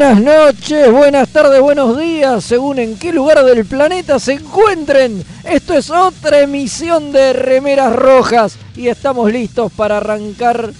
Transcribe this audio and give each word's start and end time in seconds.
Buenas 0.00 0.22
noches, 0.22 0.90
buenas 0.90 1.28
tardes, 1.28 1.60
buenos 1.60 1.98
días, 1.98 2.42
según 2.42 2.78
en 2.78 2.98
qué 2.98 3.12
lugar 3.12 3.44
del 3.44 3.66
planeta 3.66 4.18
se 4.18 4.32
encuentren. 4.32 5.22
Esto 5.44 5.74
es 5.74 5.90
otra 5.90 6.40
emisión 6.40 7.12
de 7.12 7.34
Remeras 7.34 7.94
Rojas 7.94 8.56
y 8.74 8.88
estamos 8.88 9.30
listos 9.30 9.70
para 9.70 9.98
arrancar 9.98 10.70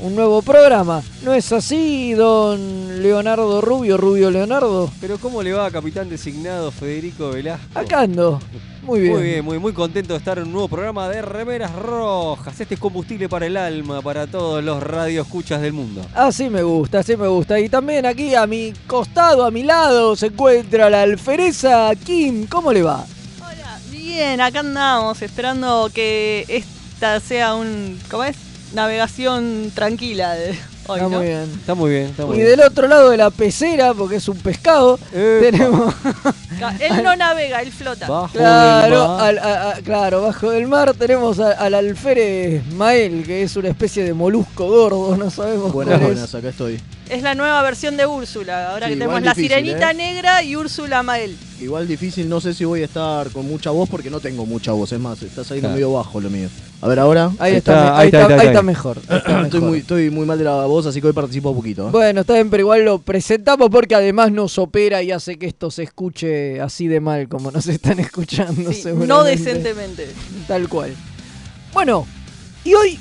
un 0.00 0.14
nuevo 0.14 0.42
programa. 0.42 1.02
¿No 1.22 1.34
es 1.34 1.52
así, 1.52 2.12
don 2.12 3.02
Leonardo 3.02 3.60
Rubio, 3.60 3.96
Rubio 3.96 4.30
Leonardo? 4.30 4.90
Pero 5.00 5.18
¿cómo 5.18 5.42
le 5.42 5.52
va, 5.52 5.70
capitán 5.70 6.08
designado 6.08 6.70
Federico 6.70 7.30
Velasco? 7.30 7.78
Acá 7.78 8.00
ando. 8.02 8.40
Muy 8.82 9.00
bien. 9.00 9.12
Muy 9.12 9.22
bien, 9.22 9.44
muy, 9.44 9.58
muy 9.58 9.72
contento 9.72 10.14
de 10.14 10.18
estar 10.18 10.38
en 10.38 10.44
un 10.44 10.52
nuevo 10.52 10.68
programa 10.68 11.08
de 11.08 11.20
Remeras 11.20 11.74
Rojas. 11.74 12.58
Este 12.58 12.74
es 12.74 12.80
combustible 12.80 13.28
para 13.28 13.46
el 13.46 13.56
alma, 13.56 14.00
para 14.00 14.26
todos 14.26 14.64
los 14.64 14.82
radioescuchas 14.82 15.60
del 15.60 15.74
mundo. 15.74 16.06
Así 16.14 16.48
me 16.48 16.62
gusta, 16.62 17.00
así 17.00 17.16
me 17.16 17.28
gusta. 17.28 17.60
Y 17.60 17.68
también 17.68 18.06
aquí 18.06 18.34
a 18.34 18.46
mi 18.46 18.72
costado, 18.86 19.44
a 19.44 19.50
mi 19.50 19.62
lado, 19.62 20.16
se 20.16 20.26
encuentra 20.26 20.88
la 20.88 21.02
alfereza 21.02 21.90
Kim. 22.02 22.46
¿Cómo 22.46 22.72
le 22.72 22.82
va? 22.82 23.04
Hola, 23.40 23.78
bien, 23.90 24.40
acá 24.40 24.60
andamos 24.60 25.20
esperando 25.20 25.90
que 25.92 26.46
esta 26.48 27.20
sea 27.20 27.54
un, 27.56 28.00
¿cómo 28.10 28.24
es? 28.24 28.47
Navegación 28.74 29.72
tranquila 29.74 30.34
de 30.34 30.50
hoy, 30.86 30.98
Está 30.98 31.02
¿no? 31.02 31.08
muy 31.10 31.26
bien. 31.26 31.42
Está 31.58 31.74
muy 31.74 31.90
bien, 31.90 32.04
está 32.06 32.26
muy 32.26 32.36
Y 32.36 32.40
bien. 32.40 32.50
del 32.50 32.60
otro 32.66 32.86
lado 32.88 33.10
de 33.10 33.16
la 33.16 33.30
pecera, 33.30 33.94
porque 33.94 34.16
es 34.16 34.28
un 34.28 34.36
pescado, 34.38 34.98
Epa. 35.12 35.40
tenemos, 35.40 35.94
Él 36.80 37.02
no 37.02 37.14
navega, 37.16 37.62
él 37.62 37.72
flota. 37.72 38.08
Bajo 38.08 38.28
claro, 38.32 39.18
al- 39.18 39.38
a- 39.38 39.70
a- 39.70 39.74
claro, 39.82 40.22
bajo 40.22 40.50
del 40.50 40.66
mar 40.66 40.92
tenemos 40.94 41.38
a- 41.40 41.52
al 41.52 41.74
alférez 41.74 42.64
Mael, 42.74 43.24
que 43.24 43.42
es 43.42 43.56
una 43.56 43.68
especie 43.68 44.04
de 44.04 44.12
molusco 44.12 44.66
gordo, 44.66 45.16
no 45.16 45.30
sabemos 45.30 45.72
Buenas, 45.72 45.98
cuál 45.98 46.10
es. 46.10 46.14
buenas, 46.16 46.34
acá 46.34 46.48
estoy. 46.48 46.80
Es 47.10 47.22
la 47.22 47.34
nueva 47.34 47.62
versión 47.62 47.96
de 47.96 48.06
Úrsula. 48.06 48.70
Ahora 48.70 48.86
Sí, 48.86 48.92
que 48.94 48.98
tenemos 48.98 49.22
la 49.22 49.32
difícil, 49.32 49.50
sirenita 49.50 49.90
¿eh? 49.90 49.94
negra 49.94 50.42
y 50.42 50.56
Úrsula 50.56 51.02
Mael. 51.02 51.36
Igual 51.60 51.88
difícil, 51.88 52.28
no 52.28 52.40
sé 52.40 52.54
si 52.54 52.64
voy 52.64 52.82
a 52.82 52.84
estar 52.84 53.30
con 53.30 53.46
mucha 53.48 53.70
voz 53.70 53.88
porque 53.88 54.10
no 54.10 54.20
tengo 54.20 54.44
mucha 54.46 54.72
voz, 54.72 54.92
es 54.92 55.00
más, 55.00 55.20
está 55.22 55.42
saliendo 55.42 55.68
Claro. 55.68 55.74
medio 55.74 55.92
bajo 55.92 56.20
lo 56.20 56.30
mío. 56.30 56.48
A 56.80 56.86
ver 56.88 56.98
ahora. 57.00 57.30
Ahí, 57.38 57.56
está, 57.56 57.98
ahí 57.98 58.08
está, 58.12 58.62
mejor. 58.62 58.98
Estoy 59.44 59.60
muy, 59.60 59.78
estoy 59.78 60.10
muy 60.10 60.26
mal 60.26 60.38
de 60.38 60.44
la 60.44 60.66
voz, 60.66 60.86
así 60.86 61.00
que 61.00 61.08
hoy 61.08 61.12
participo 61.12 61.54
poquito. 61.54 61.88
¿eh? 61.88 61.90
Bueno, 61.90 62.20
está 62.20 62.34
bien, 62.34 62.50
pero 62.50 62.60
igual 62.60 62.84
lo 62.84 62.98
presentamos 63.00 63.70
porque 63.70 63.94
además 63.94 64.30
nos 64.30 64.58
opera 64.58 65.02
y 65.02 65.10
hace 65.10 65.36
que 65.38 65.46
esto 65.46 65.70
se 65.70 65.82
escuche 65.84 66.60
así 66.60 66.86
de 66.88 67.00
mal 67.00 67.28
como 67.28 67.50
nos 67.50 67.66
están 67.66 67.98
escuchando. 68.00 68.72
Sí, 68.72 68.84
no 68.94 69.24
decentemente. 69.24 70.08
Tal 70.46 70.68
cual. 70.68 70.94
Bueno, 71.72 72.06
y 72.64 72.74
hoy 72.74 72.98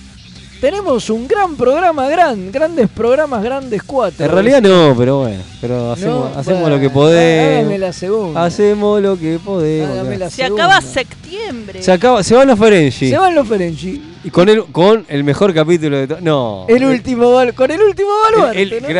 tenemos 0.59 1.09
un 1.09 1.27
gran 1.27 1.55
programa, 1.55 2.07
gran, 2.09 2.51
grandes 2.51 2.89
programas, 2.89 3.43
grandes 3.43 3.83
cuatro. 3.83 4.25
En 4.25 4.31
realidad 4.31 4.61
no, 4.61 4.95
pero 4.97 5.19
bueno. 5.19 5.41
Pero 5.61 5.91
hacemos, 5.91 6.31
No, 6.33 6.39
hacemos 6.39 6.61
bueno, 6.61 6.75
lo 6.75 6.81
que 6.81 6.87
Hágame 6.87 6.93
podemos. 6.93 7.79
la 7.79 7.93
segunda. 7.93 8.45
Hacemos 8.45 9.01
lo 9.01 9.17
que 9.19 9.39
podemos. 9.43 9.91
Hágame 9.91 10.17
la 10.17 10.29
Se 10.29 10.35
segunda. 10.43 10.63
acaba 10.65 10.81
septiembre. 10.81 11.81
Se 11.83 11.91
acaba, 11.91 12.23
se 12.23 12.35
van 12.35 12.47
los 12.47 12.59
Ferengi. 12.59 13.09
Se 13.09 13.17
van 13.17 13.35
los 13.35 13.47
Ferengi. 13.47 14.01
Y 14.23 14.29
con 14.29 14.49
el, 14.49 14.63
con 14.65 15.05
el 15.07 15.23
mejor 15.23 15.53
capítulo 15.53 15.97
de 15.97 16.07
todo. 16.07 16.17
No. 16.21 16.65
El 16.67 16.83
último 16.83 17.31
con 17.55 17.71
el 17.71 17.81
último 17.81 18.09
baluarte, 18.31 18.61
el, 18.61 18.73
el 18.73 18.83
¿no? 18.83 18.99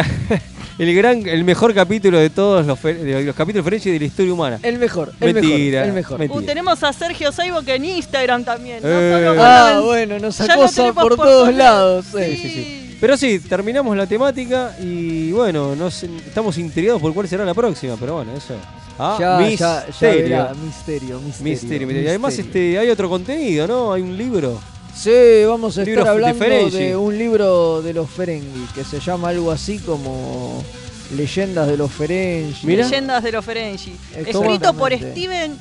El 0.80 0.96
gran, 0.96 1.28
el 1.28 1.44
mejor 1.44 1.74
capítulo 1.74 2.20
de 2.20 2.30
todos 2.30 2.66
los, 2.66 2.82
de 2.84 3.24
los 3.24 3.36
capítulos 3.36 3.64
Ferengi 3.64 3.92
de 3.92 4.00
la 4.00 4.06
historia 4.06 4.34
humana. 4.34 4.60
El 4.64 4.78
mejor, 4.78 5.12
el 5.20 5.34
Mentira, 5.34 5.82
mejor, 5.82 5.88
el 5.88 5.94
mejor. 5.94 6.20
mentira. 6.20 6.40
Uh, 6.42 6.46
tenemos 6.46 6.84
a 6.84 6.94
Sergio 6.94 7.32
Saibo 7.32 7.62
que 7.64 7.76
en 7.76 7.86
Instagram 7.86 8.44
también. 8.44 8.82
No 8.84 8.90
Eh. 8.90 9.26
solo 9.26 9.42
Ah, 9.44 9.82
bueno, 9.84 10.20
nos 10.20 10.40
acosa 10.42 10.94
por, 10.94 11.16
por 11.16 11.26
todos 11.28 11.54
lados. 11.54 12.06
sí. 12.12 12.38
Sí, 12.38 12.50
sí. 12.50 12.98
Pero 13.00 13.16
sí, 13.16 13.40
terminamos 13.40 13.96
la 13.96 14.08
temática 14.08 14.76
y 14.82 15.32
bueno, 15.32 15.76
no 15.76 15.92
sé, 15.92 16.10
estamos 16.26 16.58
intrigados 16.58 17.00
por 17.00 17.14
cuál 17.14 17.28
será 17.28 17.46
la 17.46 17.54
próxima, 17.54 17.96
pero 18.00 18.16
bueno, 18.16 18.32
eso. 18.36 18.56
Ah, 18.98 19.16
Ya, 19.20 19.40
ya, 19.50 19.56
ya 19.56 19.86
misterio. 19.86 20.50
misterio, 20.66 21.20
misterio. 21.20 21.20
misterio, 21.20 21.88
misterio. 21.88 22.02
Y 22.02 22.08
además 22.08 22.40
este, 22.40 22.80
hay 22.80 22.90
otro 22.90 23.08
contenido, 23.08 23.68
¿no? 23.68 23.94
Hay 23.94 24.02
un 24.02 24.18
libro. 24.18 24.60
Sí, 24.98 25.46
vamos 25.46 25.78
a 25.78 25.84
estar 25.84 26.04
de 26.04 26.10
hablando 26.10 26.46
de 26.72 26.98
un 26.98 27.16
libro 27.16 27.84
de 27.84 27.94
los 27.94 28.10
Ferengi 28.10 28.66
que 28.74 28.84
se 28.84 29.00
llama 29.00 29.30
algo 29.30 29.52
así 29.52 29.78
como 29.78 30.64
Leyendas 31.16 31.68
de 31.68 31.78
los 31.78 31.92
Ferengi. 31.92 32.66
Leyendas 32.66 33.24
de 33.24 33.32
los 33.32 33.46
Ferengi. 33.46 33.96
Escrito 34.16 34.74
por 34.74 34.92
Steven, 34.92 35.56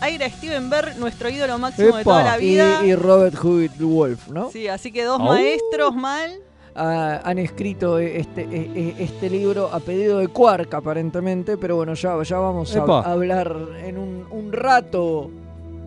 Aira 0.00 0.30
Steven 0.30 0.70
Berg, 0.70 0.98
nuestro 0.98 1.28
ídolo 1.28 1.58
máximo 1.58 1.96
de 1.96 2.04
toda 2.04 2.22
la 2.22 2.40
Y, 2.40 2.50
vida. 2.50 2.86
y 2.86 2.94
Robert 2.94 3.36
Hewitt 3.42 3.76
Wolf, 3.80 4.28
¿no? 4.28 4.52
Sí, 4.52 4.68
así 4.68 4.92
que 4.92 5.02
dos 5.02 5.18
maestros 5.18 5.92
mal. 5.92 6.30
Ah, 6.76 7.22
han 7.24 7.38
escrito 7.38 7.98
este, 7.98 8.42
eh, 8.42 8.70
eh, 8.74 8.94
este 9.00 9.28
libro 9.30 9.68
a 9.72 9.80
pedido 9.80 10.18
de 10.18 10.28
Quark, 10.28 10.72
aparentemente, 10.74 11.56
pero 11.56 11.74
bueno, 11.74 11.94
ya, 11.94 12.22
ya 12.22 12.38
vamos 12.38 12.76
a, 12.76 13.00
hablar 13.00 13.56
en 13.82 13.98
un, 13.98 14.26
un 14.30 14.52
rato 14.52 15.30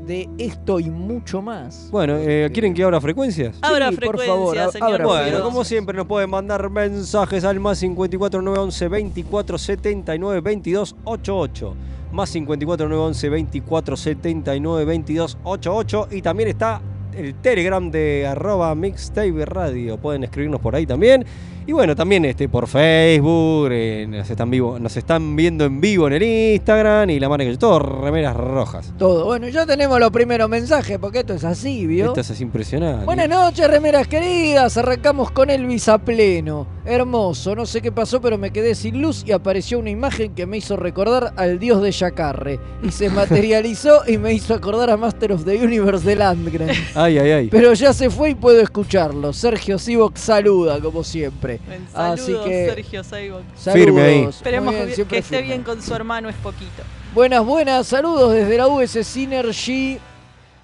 de 0.05 0.27
esto 0.37 0.79
y 0.79 0.89
mucho 0.89 1.41
más. 1.41 1.89
Bueno, 1.91 2.15
eh, 2.17 2.49
¿quieren 2.53 2.73
que 2.73 2.83
abra 2.83 2.99
frecuencias? 3.01 3.57
Abra 3.61 3.89
Sí, 3.89 3.95
por 3.95 4.17
frecuencia, 4.17 4.33
favor, 4.33 4.57
ab- 4.57 4.71
señor. 4.71 4.87
abra 4.93 5.05
Bueno, 5.05 5.21
frecuencias. 5.21 5.41
como 5.53 5.63
siempre 5.63 5.97
nos 5.97 6.07
pueden 6.07 6.29
mandar 6.29 6.69
mensajes 6.69 7.43
al 7.43 7.59
más 7.59 7.77
54 7.79 8.41
911 8.41 8.87
24 8.87 9.57
79 9.57 10.41
22 10.41 10.95
88. 11.03 11.75
Más 12.11 12.29
54 12.29 12.87
911 12.89 13.29
24 13.29 13.95
79 13.97 14.85
22 14.85 15.37
88. 15.43 16.07
Y 16.11 16.21
también 16.23 16.49
está 16.49 16.81
el 17.15 17.35
Telegram 17.35 17.91
de 17.91 18.25
arroba 18.25 18.73
mixtape 18.73 19.45
radio. 19.45 19.97
Pueden 19.97 20.23
escribirnos 20.23 20.59
por 20.59 20.75
ahí 20.75 20.85
también. 20.87 21.23
Y 21.67 21.71
bueno, 21.71 21.95
también 21.95 22.25
este, 22.25 22.49
por 22.49 22.67
Facebook, 22.67 23.69
eh, 23.71 24.05
nos, 24.09 24.29
están 24.29 24.49
vivo, 24.49 24.79
nos 24.79 24.97
están 24.97 25.35
viendo 25.35 25.65
en 25.65 25.79
vivo 25.79 26.07
en 26.07 26.13
el 26.13 26.23
Instagram 26.23 27.09
y 27.11 27.19
la 27.19 27.29
marca 27.29 27.45
que 27.45 27.57
todo, 27.57 27.79
remeras 27.79 28.35
rojas. 28.35 28.93
Todo. 28.97 29.25
Bueno, 29.25 29.47
ya 29.49 29.65
tenemos 29.65 29.99
los 29.99 30.09
primeros 30.11 30.49
mensajes, 30.49 30.97
porque 30.97 31.19
esto 31.19 31.33
es 31.33 31.43
así, 31.43 31.85
¿vio? 31.85 32.07
Esto 32.15 32.21
es 32.33 32.41
impresionante. 32.41 33.05
Buenas 33.05 33.29
noches, 33.29 33.69
remeras 33.69 34.07
queridas. 34.07 34.77
Arrancamos 34.77 35.31
con 35.31 35.49
Elvis 35.49 35.89
a 35.89 35.97
pleno. 35.97 36.67
Hermoso, 36.85 37.55
no 37.55 37.65
sé 37.65 37.81
qué 37.81 37.91
pasó, 37.91 38.19
pero 38.19 38.37
me 38.37 38.51
quedé 38.51 38.73
sin 38.73 39.01
luz 39.01 39.23
y 39.25 39.31
apareció 39.31 39.77
una 39.77 39.91
imagen 39.91 40.33
que 40.33 40.47
me 40.47 40.57
hizo 40.57 40.75
recordar 40.75 41.33
al 41.35 41.59
dios 41.59 41.81
de 41.81 41.91
Yacarre. 41.91 42.59
Y 42.81 42.91
se 42.91 43.09
materializó 43.11 44.01
y 44.07 44.17
me 44.17 44.33
hizo 44.33 44.53
acordar 44.53 44.89
a 44.89 44.97
Master 44.97 45.33
of 45.33 45.45
the 45.45 45.55
Universe 45.57 46.05
de 46.05 46.15
Landgren. 46.15 46.69
Ay, 46.95 47.17
ay, 47.19 47.31
ay. 47.31 47.47
Pero 47.51 47.73
ya 47.73 47.93
se 47.93 48.09
fue 48.09 48.31
y 48.31 48.35
puedo 48.35 48.59
escucharlo. 48.61 49.33
Sergio 49.33 49.77
Sivok 49.77 50.17
saluda, 50.17 50.79
como 50.79 51.03
siempre. 51.03 51.48
Saludos, 51.57 52.19
Así 52.19 52.49
que- 52.49 52.65
Sergio 52.69 53.03
Saibo. 53.03 53.41
Saludos. 53.55 53.85
Firme 53.85 54.01
ahí. 54.01 54.23
Esperemos 54.25 54.73
bien, 54.73 54.85
que- 54.87 55.01
esté 55.01 55.21
firme. 55.23 55.41
bien 55.41 55.63
con 55.63 55.81
su 55.81 55.93
hermano, 55.95 56.29
es 56.29 56.35
poquito. 56.35 56.83
Buenas, 57.13 57.43
buenas, 57.45 57.87
saludos 57.87 58.33
desde 58.33 58.57
la 58.57 58.67
US 58.67 59.03
Synergy. 59.03 59.97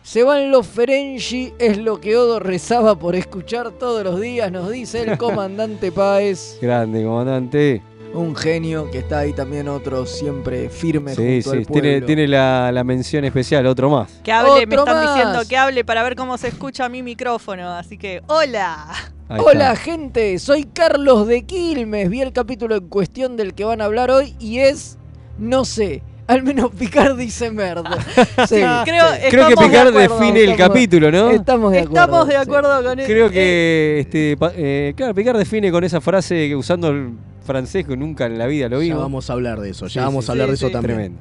Se 0.04 0.24
van 0.24 0.52
los 0.52 0.68
Ferengi, 0.68 1.54
es 1.58 1.80
lo 1.80 2.00
que 2.00 2.16
Odo 2.16 2.40
rezaba 2.40 2.94
por 3.00 3.16
escuchar 3.16 3.72
todos 3.72 4.04
los 4.04 4.22
días, 4.22 4.52
nos 4.52 4.70
dice 4.70 5.02
el 5.02 5.18
comandante 5.18 5.92
Páez. 5.92 6.58
Grande, 6.62 7.04
comandante. 7.04 7.82
Un 8.16 8.36
genio 8.36 8.90
que 8.92 9.00
está 9.00 9.20
ahí 9.20 9.34
también 9.34 9.68
otro 9.68 10.06
siempre 10.06 10.70
firme 10.70 11.14
Sí, 11.16 11.42
junto 11.44 11.52
sí, 11.52 11.58
al 11.58 11.68
tiene, 11.68 11.90
pueblo. 11.92 12.06
tiene 12.08 12.28
la, 12.28 12.72
la 12.72 12.84
mención 12.84 13.26
especial, 13.26 13.66
otro 13.68 13.90
más. 13.90 14.10
Que 14.24 14.32
hable, 14.32 14.66
me 14.66 14.76
están 14.76 14.96
más. 14.98 15.16
diciendo 15.16 15.40
que 15.48 15.58
hable 15.58 15.84
para 15.84 16.02
ver 16.04 16.16
cómo 16.16 16.38
se 16.38 16.48
escucha 16.48 16.88
mi 16.90 17.04
micrófono. 17.04 17.70
Así 17.72 17.98
que, 17.98 18.22
hola. 18.28 18.88
Ahí 19.28 19.42
Hola 19.44 19.74
está. 19.74 19.76
gente, 19.84 20.38
soy 20.40 20.66
Carlos 20.66 21.28
de 21.28 21.46
Quilmes. 21.46 22.10
Vi 22.12 22.22
el 22.22 22.32
capítulo 22.32 22.76
en 22.76 22.88
cuestión 22.90 23.36
del 23.38 23.54
que 23.56 23.64
van 23.66 23.82
a 23.82 23.86
hablar 23.86 24.12
hoy 24.12 24.36
y 24.40 24.60
es, 24.60 25.00
no 25.40 25.66
sé, 25.66 26.04
al 26.28 26.44
menos 26.44 26.70
Picar 26.80 27.16
dice 27.16 27.50
merda. 27.50 27.98
Sí, 28.48 28.62
Creo, 28.86 29.14
sí. 29.16 29.22
Creo 29.32 29.48
que 29.48 29.54
estamos 29.54 29.60
de 29.60 29.66
Picar 29.68 29.88
acuerdo. 29.88 30.20
define 30.20 30.44
el 30.44 30.56
capítulo, 30.56 31.12
¿no? 31.12 31.32
Estamos 31.32 31.72
de 31.72 31.80
acuerdo. 31.80 32.02
Estamos 32.02 32.28
de 32.28 32.34
sí. 32.34 32.40
acuerdo 32.40 32.84
con 32.84 33.00
eso. 33.00 33.08
Creo 33.12 33.30
que, 33.32 33.98
este, 34.02 34.38
eh, 34.56 34.94
claro, 34.96 35.16
Picar 35.16 35.38
define 35.38 35.72
con 35.72 35.84
esa 35.84 36.00
frase 36.02 36.48
que 36.48 36.56
usando 36.56 36.90
el 36.90 37.14
francés 37.46 37.86
que 37.86 37.96
nunca 37.96 38.26
en 38.26 38.38
la 38.38 38.48
vida 38.48 38.68
lo 38.68 38.78
Ya 38.78 38.84
vimos. 38.84 39.02
vamos 39.02 39.30
a 39.30 39.34
hablar 39.34 39.60
de 39.62 39.70
eso, 39.70 39.88
ya 39.88 40.02
Sí, 40.02 40.06
vamos 40.06 40.26
sí, 40.26 40.32
a 40.32 40.34
hablar 40.34 40.48
sí, 40.48 40.52
de 40.52 40.56
eso 40.56 40.70
también. 40.72 40.96
Tremendo. 40.98 41.20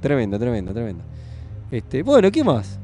Tremendo, 0.00 0.38
tremendo, 0.38 0.72
tremendo. 0.72 1.04
Este, 1.70 2.02
bueno, 2.02 2.30
¿qué 2.32 2.42
más? 2.42 2.78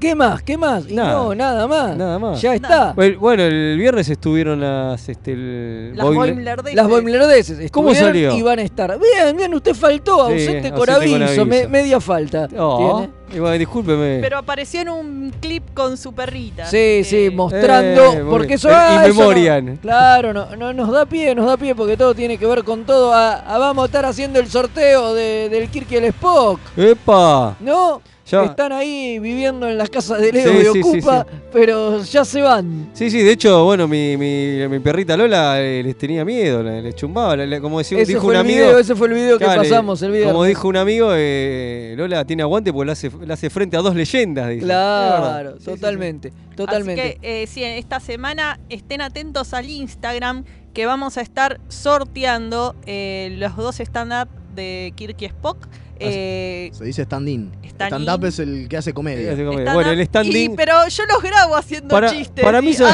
¿Qué 0.00 0.14
más? 0.14 0.42
¿Qué 0.42 0.56
más? 0.56 0.88
Y 0.88 0.94
Nada. 0.94 1.12
no, 1.12 1.34
nada 1.34 1.66
más. 1.66 1.94
Nada 1.94 2.18
más. 2.18 2.40
Ya 2.40 2.54
está. 2.54 2.94
Bueno, 2.94 3.18
bueno, 3.20 3.42
el 3.42 3.76
viernes 3.78 4.08
estuvieron 4.08 4.58
las, 4.58 5.06
este, 5.10 5.32
el 5.32 5.92
Las 5.94 6.06
Boimler- 6.06 6.14
Boimler 6.16 6.74
Las 6.74 6.88
Boimlerdeses 6.88 7.70
¿Cómo 7.70 7.90
estuvieron 7.90 8.14
salió? 8.30 8.34
y 8.38 8.42
van 8.42 8.58
a 8.60 8.62
estar. 8.62 8.98
Bien, 8.98 9.36
bien, 9.36 9.52
usted 9.54 9.74
faltó, 9.74 10.28
Sí, 10.28 10.32
ausente 10.32 10.72
con 10.72 10.88
aviso, 10.88 11.44
me- 11.44 11.56
aviso. 11.58 11.68
media 11.68 12.00
falta. 12.00 12.48
Oh, 12.58 13.06
y 13.30 13.38
bueno, 13.38 13.58
discúlpeme. 13.58 14.18
Pero 14.22 14.38
apareció 14.38 14.80
en 14.80 14.88
un 14.88 15.34
clip 15.38 15.64
con 15.74 15.98
su 15.98 16.14
perrita. 16.14 16.64
Sí, 16.64 17.02
sí, 17.04 17.28
mostrando, 17.30 18.12
Eh, 18.14 18.24
porque 18.28 18.54
eso, 18.54 18.70
El 18.70 18.74
ah, 18.76 18.94
in 18.94 19.10
eso 19.10 19.20
no- 19.20 19.28
memoriam. 19.28 19.76
claro, 19.76 20.32
no, 20.32 20.56
no, 20.56 20.72
nos 20.72 20.90
da 20.90 21.04
pie, 21.04 21.34
nos 21.34 21.44
da 21.44 21.58
pie 21.58 21.74
porque 21.74 21.98
todo 21.98 22.14
tiene 22.14 22.38
que 22.38 22.46
ver 22.46 22.64
con 22.64 22.84
todo. 22.86 23.12
Ah, 23.12 23.44
ah, 23.46 23.58
vamos 23.58 23.82
a 23.82 23.86
estar 23.86 24.06
haciendo 24.06 24.40
el 24.40 24.48
sorteo 24.48 25.12
de- 25.12 25.50
del 25.50 25.68
Kirk 25.68 25.92
y 25.92 25.96
el 25.96 26.04
Spock, 26.06 26.58
¡Epa! 26.74 27.54
¿no? 27.60 28.00
Ya- 28.30 28.44
Están 28.44 28.72
ahí 28.72 29.18
viviendo 29.18 29.68
en 29.68 29.76
las 29.76 29.90
casas 29.90 30.20
de 30.20 30.32
Leo 30.32 30.50
Sí, 30.52 30.58
y 30.58 30.82
sí, 30.82 30.82
sí, 30.82 30.98
Ocupa, 30.98 31.26
pero 31.52 32.02
ya 32.04 32.24
se 32.24 32.40
van. 32.42 32.90
Sí, 32.92 33.10
sí, 33.10 33.22
de 33.22 33.32
hecho, 33.32 33.64
bueno, 33.64 33.88
mi, 33.88 34.16
mi, 34.16 34.68
mi 34.68 34.78
perrita 34.78 35.16
Lola 35.16 35.60
eh, 35.60 35.82
les 35.82 35.96
tenía 35.98 36.24
miedo, 36.24 36.62
le- 36.62 36.80
les 36.82 36.94
chumbaba. 36.94 37.36
le- 37.36 37.60
como 37.60 37.78
decía, 37.78 37.98
Ese 37.98 38.12
dijo 38.12 38.20
fue, 38.22 38.30
un 38.30 38.34
el 38.36 38.40
amigo. 38.42 38.58
video, 38.66 38.78
ese 38.78 38.94
fue 38.94 39.08
el 39.08 39.14
video 39.14 39.38
que 39.38 39.44
pasamos 39.46 40.00
el 40.02 40.12
video. 40.12 40.26
Como 40.28 40.44
dijo 40.44 40.68
un 40.68 40.76
amigo, 40.76 41.10
eh, 41.14 41.94
Lola 41.96 42.24
tiene 42.24 42.42
aguante 42.42 42.72
porque 42.72 42.86
le 42.86 42.92
hace, 42.92 43.10
le 43.26 43.32
hace 43.32 43.50
frente 43.50 43.76
a 43.76 43.80
dos 43.80 43.94
leyendas. 43.96 44.48
dice. 44.48 44.64
Claro, 44.64 45.56
totalmente, 45.58 46.32
totalmente. 46.56 47.02
Así 47.02 47.18
que, 47.20 47.42
eh, 47.42 47.46
sí, 47.46 47.64
esta 47.64 47.98
semana 48.00 48.60
estén 48.68 49.00
atentos 49.00 49.54
al 49.54 49.68
Instagram 49.68 50.44
que 50.72 50.86
vamos 50.86 51.18
a 51.18 51.20
estar 51.22 51.60
sorteando 51.68 52.76
eh, 52.86 53.34
los 53.38 53.56
dos 53.56 53.80
stand-up 53.80 54.28
de 54.54 54.92
Kirky 54.94 55.24
Spock. 55.26 55.66
Eh, 56.02 56.70
Se 56.72 56.84
dice 56.84 57.02
stand-in. 57.02 57.50
Stand-in. 57.68 58.02
Stand-up 58.04 58.24
es 58.26 58.38
el 58.38 58.68
que 58.68 58.76
hace 58.76 58.92
comedia. 58.94 59.32
Hace 59.32 59.44
comedia. 59.44 59.72
Bueno, 59.74 59.90
el 59.90 60.04
standing. 60.06 60.56
pero 60.56 60.86
yo 60.88 61.04
los 61.06 61.22
grabo 61.22 61.56
haciendo 61.56 61.88
Para- 61.88 62.10
chistes. 62.10 62.44
para 62.44 62.62
mí 62.62 62.72
son- 62.74 62.92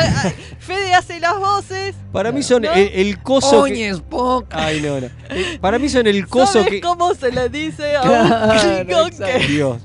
Fede 0.59 0.95
hace 0.95 1.21
las 1.21 1.39
voces. 1.39 1.95
Para 2.13 2.33
mí 2.33 2.43
son 2.43 2.63
¿No? 2.63 2.73
el, 2.73 2.89
el 2.95 3.23
coso. 3.23 3.65
que- 3.65 3.73
Oñes, 3.73 3.97
Spock. 3.97 4.47
Ay, 4.51 4.81
no, 4.81 5.01
no. 5.01 5.07
Eh, 5.31 5.59
Para 5.61 5.79
mí 5.79 5.89
son 5.89 6.07
el 6.07 6.27
coso 6.27 6.55
¿Sabes 6.55 6.69
que. 6.69 6.81
cómo 6.81 7.15
se 7.15 7.31
le 7.33 7.49
dice 7.49 7.97
a 7.97 8.01
Claro, 8.03 8.81
un 9.05 9.11
que 9.11 9.47
Dios. 9.49 9.79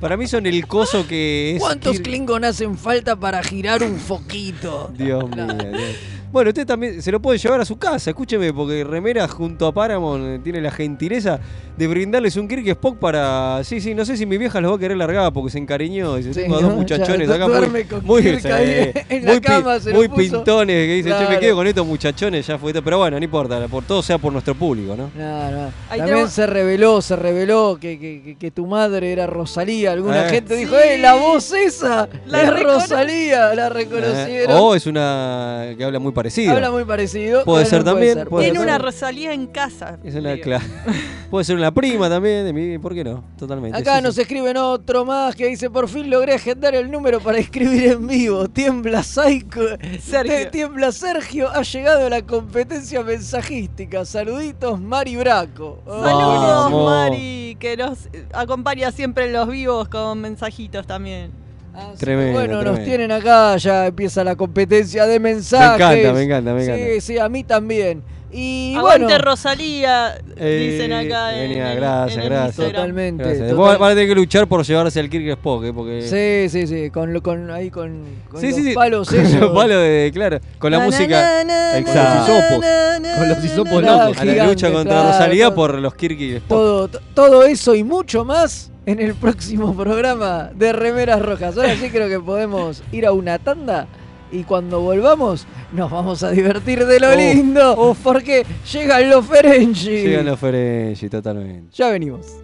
Para 0.00 0.16
mí 0.16 0.26
son 0.26 0.44
el 0.46 0.66
coso 0.66 1.06
que 1.06 1.56
es. 1.56 1.60
¿Cuántos 1.62 1.96
Kir- 1.98 2.02
Klingon 2.02 2.44
hacen 2.44 2.76
falta 2.76 3.16
para 3.16 3.42
girar 3.42 3.82
un 3.82 3.96
foquito? 3.98 4.90
Dios 4.96 5.24
mío. 5.30 5.46
Dios. 5.46 5.96
Bueno, 6.34 6.50
usted 6.50 6.66
también 6.66 7.00
se 7.00 7.12
lo 7.12 7.20
puede 7.22 7.38
llevar 7.38 7.60
a 7.60 7.64
su 7.64 7.76
casa, 7.78 8.10
escúcheme, 8.10 8.52
porque 8.52 8.82
Remera 8.82 9.28
junto 9.28 9.68
a 9.68 9.72
Paramount 9.72 10.24
eh, 10.26 10.40
tiene 10.42 10.60
la 10.60 10.72
gentileza 10.72 11.38
de 11.76 11.86
brindarles 11.86 12.36
un 12.36 12.48
Kirk 12.48 12.66
Spock 12.66 12.98
para. 12.98 13.62
Sí, 13.62 13.80
sí, 13.80 13.94
no 13.94 14.04
sé 14.04 14.16
si 14.16 14.26
mi 14.26 14.36
vieja 14.36 14.60
los 14.60 14.72
va 14.72 14.76
a 14.76 14.78
querer 14.80 14.96
largar 14.96 15.32
porque 15.32 15.52
se 15.52 15.58
encariñó. 15.58 16.16
Dice, 16.16 16.34
Sí, 16.34 16.40
tengo 16.40 16.56
a 16.56 16.60
dos 16.60 16.74
muchachones 16.74 17.28
Ya 17.28 17.36
acá 17.36 17.46
duerme 17.46 17.68
muy, 17.68 17.84
con 17.84 18.04
muy, 18.04 18.26
en 18.26 19.24
la 19.24 19.30
muy 19.32 19.40
pi- 19.40 19.46
cama, 19.46 19.78
se 19.78 19.90
lo 19.90 19.96
muy 19.96 20.08
pintones 20.08 20.74
que 20.88 20.92
dicen, 20.94 21.12
che, 21.12 21.18
me 21.20 21.24
Claro. 21.26 21.40
quedo 21.40 21.54
con 21.56 21.66
estos 21.68 21.86
muchachones, 21.86 22.44
ya 22.48 22.58
fue. 22.58 22.72
Pero 22.74 22.98
bueno, 22.98 23.16
no 23.18 23.24
importa, 23.24 23.68
por 23.68 23.84
todo 23.84 24.02
sea 24.02 24.18
por 24.18 24.32
nuestro 24.32 24.56
público, 24.56 24.96
¿no? 24.96 25.10
No, 25.14 25.50
no. 25.52 25.70
También 25.96 26.28
se 26.28 26.48
reveló, 26.48 27.00
se 27.00 27.14
reveló 27.14 27.78
que, 27.80 27.96
que- 28.00 28.22
que- 28.24 28.34
que 28.36 28.50
tu 28.50 28.66
madre 28.66 29.12
era 29.12 29.28
Rosalía. 29.28 29.92
Alguna 29.92 30.26
Eh. 30.26 30.30
gente 30.30 30.56
dijo, 30.56 30.74
Sí. 30.74 30.82
¡eh, 30.94 30.98
la 30.98 31.14
voz 31.14 31.52
esa! 31.52 32.08
La 32.26 32.42
es 32.42 32.50
recono- 32.50 32.74
Rosalía! 32.80 33.54
La 33.54 33.66
Eh, 33.66 33.70
reconocieron. 33.70 34.56
O 34.58 34.74
es 34.74 34.86
una 34.88 35.66
que 35.78 35.84
habla 35.84 36.00
muy 36.00 36.10
Habla 36.48 36.70
muy 36.70 36.84
parecido. 36.84 37.44
Puede 37.44 37.66
ser 37.66 37.80
no 37.84 37.92
también, 37.92 38.14
ser, 38.14 38.28
puede 38.28 38.44
tiene 38.44 38.58
ser. 38.58 38.68
una 38.68 38.78
Rosalía 38.78 39.32
en 39.32 39.46
casa. 39.46 39.98
Es 40.02 40.14
una 40.14 40.34
Puede 41.30 41.44
ser 41.44 41.56
una 41.56 41.72
prima 41.72 42.08
también 42.08 42.44
de 42.44 42.52
mí, 42.52 42.78
¿por 42.78 42.94
qué 42.94 43.04
no? 43.04 43.24
Totalmente. 43.36 43.76
Acá 43.76 43.96
sí, 43.96 44.02
nos 44.02 44.14
sí. 44.14 44.22
escriben 44.22 44.56
otro 44.56 45.04
más 45.04 45.34
que 45.34 45.46
dice, 45.48 45.68
por 45.68 45.88
fin 45.88 46.08
logré 46.08 46.34
agendar 46.34 46.74
el 46.74 46.90
número 46.90 47.20
para 47.20 47.38
escribir 47.38 47.84
en 47.92 48.06
vivo. 48.06 48.48
Tiembla 48.48 49.02
Saico. 49.02 49.60
Sergio. 50.00 50.50
Tiembla 50.52 50.92
Sergio. 50.92 51.50
Ha 51.50 51.62
llegado 51.62 52.06
a 52.06 52.10
la 52.10 52.22
competencia 52.22 53.02
mensajística. 53.02 54.04
Saluditos, 54.04 54.80
Mari 54.80 55.16
Braco. 55.16 55.82
Oh, 55.86 56.02
Saludos, 56.02 56.64
Vamos. 56.64 56.90
Mari, 56.90 57.56
que 57.58 57.76
nos 57.76 58.08
acompaña 58.32 58.92
siempre 58.92 59.26
en 59.26 59.32
los 59.32 59.48
vivos 59.48 59.88
con 59.88 60.20
mensajitos 60.20 60.86
también. 60.86 61.43
Así 61.74 61.98
Tremendo, 61.98 62.32
bueno, 62.38 62.54
nos 62.54 62.62
tremendo. 62.74 62.84
tienen 62.84 63.12
acá, 63.12 63.56
ya 63.56 63.86
empieza 63.86 64.22
la 64.22 64.36
competencia 64.36 65.06
de 65.06 65.18
mensajes. 65.18 65.78
Me 65.78 66.02
encanta, 66.02 66.12
me 66.12 66.22
encanta, 66.22 66.54
me 66.54 66.64
encanta. 66.64 66.84
Sí, 66.84 67.00
sí, 67.00 67.18
a 67.18 67.28
mí 67.28 67.42
también. 67.42 68.02
Y 68.36 68.74
Aguante 68.76 69.04
bueno, 69.04 69.18
Rosalía, 69.24 70.16
Eh, 70.36 70.70
dicen 70.72 70.92
acá 70.92 71.36
en, 71.40 71.48
venía, 71.50 71.72
el- 71.72 71.78
gracias, 71.78 72.16
en 72.16 72.22
el 72.24 72.28
gracias. 72.28 72.66
Totalmente. 72.66 73.22
Gracias. 73.22 73.48
total- 73.50 73.56
Después 73.56 73.78
van 73.78 73.92
a 73.92 73.94
tener 73.94 74.08
que 74.08 74.14
luchar 74.16 74.48
por 74.48 74.64
llevarse 74.64 74.98
al 74.98 75.08
Kirk 75.08 75.28
Spock, 75.28 75.64
¿eh? 75.66 75.72
porque 75.72 76.02
Sí, 76.02 76.48
sí, 76.50 76.66
sí, 76.66 76.90
con, 76.90 77.12
lo- 77.12 77.22
con 77.22 77.48
ahí 77.52 77.70
con, 77.70 78.02
con 78.28 78.40
Sí, 78.40 78.48
los 78.48 78.56
sí, 78.56 78.62
sí. 78.64 78.74
palos 78.74 79.08
Con 79.08 79.20
esos. 79.20 79.40
los 79.40 79.50
palos 79.52 79.76
de, 79.78 80.10
claro, 80.12 80.40
con 80.58 80.72
la 80.72 80.78
Na, 80.78 80.84
música. 80.86 81.20
na, 81.20 81.44
na, 81.44 81.78
Exacto. 81.78 82.24
Con 82.26 82.34
los 82.34 82.44
hisopos. 82.50 82.60
na, 82.66 82.98
na, 82.98 83.16
Con 83.18 83.28
los 83.28 83.44
hisopos 83.44 83.82
na, 83.82 83.90
locos. 84.04 84.18
a 84.20 84.24
la 84.24 84.32
gigante, 84.32 84.52
lucha 84.52 84.72
contra 84.72 84.92
claro, 84.94 85.08
Rosalía 85.12 85.44
todo. 85.46 85.54
por 85.54 85.78
los 85.78 85.94
Kirk 85.94 86.20
y 86.20 86.32
Spock. 86.34 86.48
todo, 86.48 86.88
to- 86.88 87.00
todo 87.14 87.44
eso 87.44 87.74
y 87.76 87.84
mucho 87.84 88.24
más 88.24 88.72
en 88.86 88.98
el 89.00 89.14
próximo 89.14 89.76
programa 89.76 90.50
de 90.56 90.72
Remeras 90.72 91.22
Rojas. 91.22 91.56
Ahora 91.56 91.76
sí 91.76 91.88
creo 91.88 92.08
que 92.08 92.18
podemos 92.18 92.82
ir 92.90 93.06
a 93.06 93.12
una 93.12 93.38
tanda 93.38 93.86
y 94.34 94.42
cuando 94.44 94.80
volvamos 94.80 95.46
nos 95.72 95.90
vamos 95.90 96.22
a 96.22 96.30
divertir 96.30 96.84
de 96.84 97.00
lo 97.00 97.10
Oh, 97.10 97.14
lindo 97.14 97.96
porque 98.02 98.44
llegan 98.72 99.08
los 99.08 99.24
Ferengi. 99.26 99.90
Llegan 99.90 100.26
los 100.26 100.40
Ferengi, 100.40 101.08
totalmente. 101.08 101.70
Ya 101.76 101.90
venimos. 101.90 102.43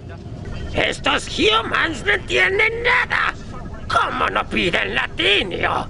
Estos 0.73 1.27
humans 1.37 2.03
no 2.05 2.13
entienden 2.13 2.71
nada. 2.83 3.33
¿Cómo 3.89 4.29
no 4.29 4.47
piden 4.49 4.95
latinio? 4.95 5.85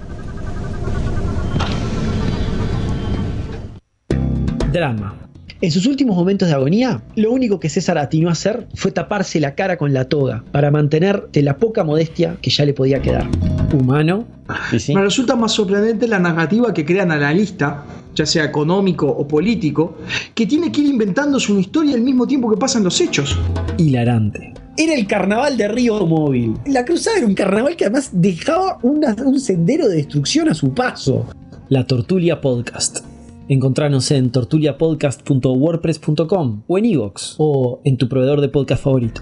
Drama. 4.72 5.14
En 5.60 5.70
sus 5.70 5.86
últimos 5.86 6.16
momentos 6.16 6.48
de 6.48 6.54
agonía, 6.54 7.00
lo 7.14 7.30
único 7.30 7.60
que 7.60 7.68
César 7.68 7.96
atinó 7.96 8.28
a 8.28 8.32
hacer 8.32 8.66
fue 8.74 8.90
taparse 8.90 9.38
la 9.38 9.54
cara 9.54 9.76
con 9.76 9.92
la 9.92 10.06
toga 10.06 10.42
para 10.50 10.72
mantener 10.72 11.28
de 11.30 11.42
la 11.42 11.58
poca 11.58 11.84
modestia 11.84 12.36
que 12.42 12.50
ya 12.50 12.64
le 12.64 12.74
podía 12.74 13.00
quedar. 13.00 13.28
Humano. 13.72 14.26
Y 14.72 14.80
sí. 14.80 14.92
Me 14.92 15.02
resulta 15.02 15.36
más 15.36 15.52
sorprendente 15.52 16.08
la 16.08 16.18
narrativa 16.18 16.74
que 16.74 16.84
crean 16.84 17.12
analista, 17.12 17.84
ya 18.16 18.26
sea 18.26 18.42
económico 18.42 19.06
o 19.06 19.28
político, 19.28 19.98
que 20.34 20.44
tiene 20.46 20.72
que 20.72 20.80
ir 20.80 20.88
inventándose 20.88 21.52
una 21.52 21.60
historia 21.60 21.94
al 21.94 22.00
mismo 22.00 22.26
tiempo 22.26 22.50
que 22.50 22.56
pasan 22.56 22.82
los 22.82 23.00
hechos. 23.00 23.38
Hilarante. 23.78 24.52
Era 24.76 24.94
el 24.94 25.06
carnaval 25.06 25.56
de 25.56 25.68
Río 25.68 26.04
Móvil. 26.06 26.56
La 26.66 26.84
cruzada 26.84 27.18
era 27.18 27.26
un 27.26 27.34
carnaval 27.34 27.76
que 27.76 27.84
además 27.84 28.10
dejaba 28.12 28.78
una- 28.82 29.14
un 29.24 29.38
sendero 29.38 29.86
de 29.88 29.96
destrucción 29.96 30.48
a 30.48 30.54
su 30.54 30.72
paso. 30.72 31.26
La 31.68 31.86
Tortulia 31.86 32.40
Podcast. 32.40 33.00
Encontranos 33.48 34.10
en 34.12 34.30
tortuliapodcast.wordpress.com 34.30 36.62
o 36.66 36.78
en 36.78 36.84
iVoox 36.86 37.34
o 37.38 37.80
en 37.84 37.98
tu 37.98 38.08
proveedor 38.08 38.40
de 38.40 38.48
podcast 38.48 38.82
favorito. 38.84 39.20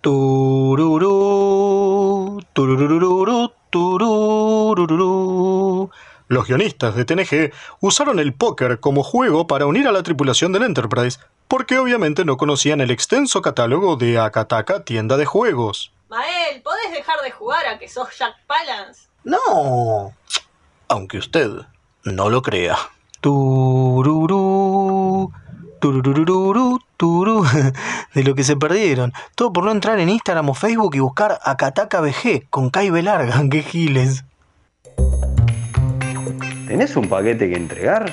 Tururú. 0.00 1.10
Los 6.28 6.46
guionistas 6.46 6.94
de 6.96 7.04
TNG 7.04 7.52
usaron 7.80 8.18
el 8.18 8.32
póker 8.34 8.80
como 8.80 9.02
juego 9.02 9.46
para 9.46 9.66
unir 9.66 9.86
a 9.88 9.92
la 9.92 10.02
tripulación 10.02 10.52
del 10.52 10.62
Enterprise, 10.62 11.18
porque 11.50 11.78
obviamente 11.80 12.24
no 12.24 12.36
conocían 12.36 12.80
el 12.80 12.92
extenso 12.92 13.42
catálogo 13.42 13.96
de 13.96 14.20
Akataka 14.20 14.84
tienda 14.84 15.16
de 15.16 15.26
juegos. 15.26 15.92
Mael, 16.08 16.62
¿podés 16.62 16.92
dejar 16.92 17.20
de 17.24 17.32
jugar 17.32 17.66
a 17.66 17.76
que 17.76 17.88
sos 17.88 18.16
Jack 18.16 18.36
Palance? 18.46 19.08
No, 19.24 20.14
aunque 20.86 21.18
usted 21.18 21.50
no 22.04 22.30
lo 22.30 22.42
crea. 22.42 22.76
Tururú, 23.20 24.52
tururururu, 25.80 26.78
turú. 26.96 27.44
De 28.14 28.22
lo 28.22 28.36
que 28.36 28.44
se 28.44 28.54
perdieron. 28.54 29.12
Todo 29.34 29.52
por 29.52 29.64
no 29.64 29.72
entrar 29.72 29.98
en 29.98 30.08
Instagram 30.08 30.50
o 30.50 30.54
Facebook 30.54 30.94
y 30.94 31.00
buscar 31.00 31.40
Akataka 31.42 32.00
BG 32.00 32.48
con 32.48 32.70
Kai 32.70 32.90
Larga. 33.02 33.42
¡Qué 33.50 33.64
giles! 33.64 34.24
¿Tenés 36.68 36.94
un 36.94 37.08
paquete 37.08 37.50
que 37.50 37.56
entregar? 37.56 38.12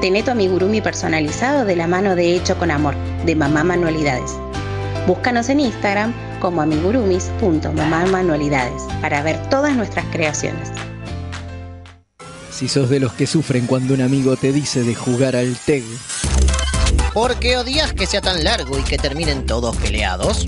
Tené 0.00 0.22
tu 0.22 0.30
amigurumi 0.30 0.80
personalizado 0.80 1.66
de 1.66 1.76
la 1.76 1.86
mano 1.86 2.16
de 2.16 2.34
Hecho 2.34 2.56
con 2.56 2.70
Amor, 2.70 2.94
de 3.26 3.36
Mamá 3.36 3.64
Manualidades. 3.64 4.30
Búscanos 5.06 5.50
en 5.50 5.60
Instagram 5.60 6.14
como 6.40 6.62
amigurumis.mamamanualidades 6.62 8.80
para 9.02 9.22
ver 9.22 9.36
todas 9.50 9.76
nuestras 9.76 10.06
creaciones. 10.06 10.70
Si 12.50 12.66
sos 12.68 12.88
de 12.88 13.00
los 13.00 13.12
que 13.12 13.26
sufren 13.26 13.66
cuando 13.66 13.92
un 13.92 14.00
amigo 14.00 14.36
te 14.36 14.52
dice 14.52 14.82
de 14.84 14.94
jugar 14.94 15.36
al 15.36 15.54
TEG, 15.56 15.84
¿Por 17.12 17.36
qué 17.36 17.58
odias 17.58 17.92
que 17.92 18.06
sea 18.06 18.20
tan 18.22 18.42
largo 18.44 18.78
y 18.78 18.82
que 18.82 18.96
terminen 18.96 19.44
todos 19.44 19.76
peleados? 19.76 20.46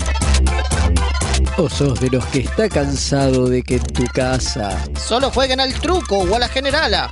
o 1.57 1.69
sos 1.69 1.99
de 1.99 2.09
los 2.09 2.25
que 2.27 2.39
está 2.39 2.69
cansado 2.69 3.47
de 3.47 3.61
que 3.61 3.75
en 3.75 3.83
tu 3.83 4.05
casa 4.07 4.83
Solo 4.99 5.29
jueguen 5.29 5.59
al 5.59 5.71
truco 5.73 6.17
o 6.17 6.35
a 6.35 6.39
la 6.39 6.47
generala. 6.47 7.11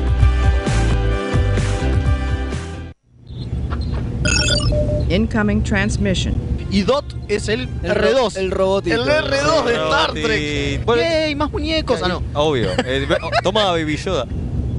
Incoming 5.11 5.61
transmission. 5.61 6.33
Y 6.71 6.83
Dot 6.83 7.03
es 7.27 7.49
el, 7.49 7.69
R2. 7.81 8.37
El 8.37 8.49
robotito. 8.49 9.03
El 9.03 9.09
R2 9.09 9.65
de 9.65 9.73
Star. 9.73 10.13
Trek. 10.13 10.85
Bueno, 10.85 11.01
¡Yay! 11.01 11.35
Más 11.35 11.51
muñecos. 11.51 11.99
Ah, 12.01 12.07
no. 12.07 12.23
Obvio. 12.33 12.69
Eh, 12.85 13.05
toma 13.43 13.65
Baby 13.71 13.97
Yoda. 13.97 14.25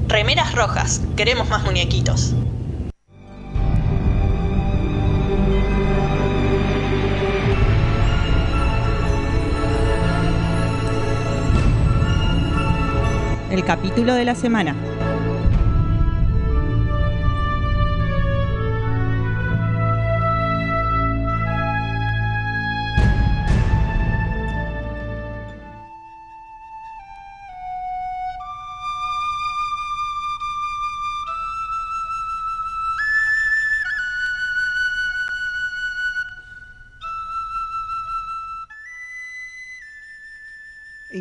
Remeras 0.07 0.55
rojas, 0.55 1.01
queremos 1.15 1.47
más 1.49 1.63
muñequitos. 1.63 2.33
El 13.51 13.63
capítulo 13.63 14.15
de 14.15 14.25
la 14.25 14.33
semana. 14.33 14.75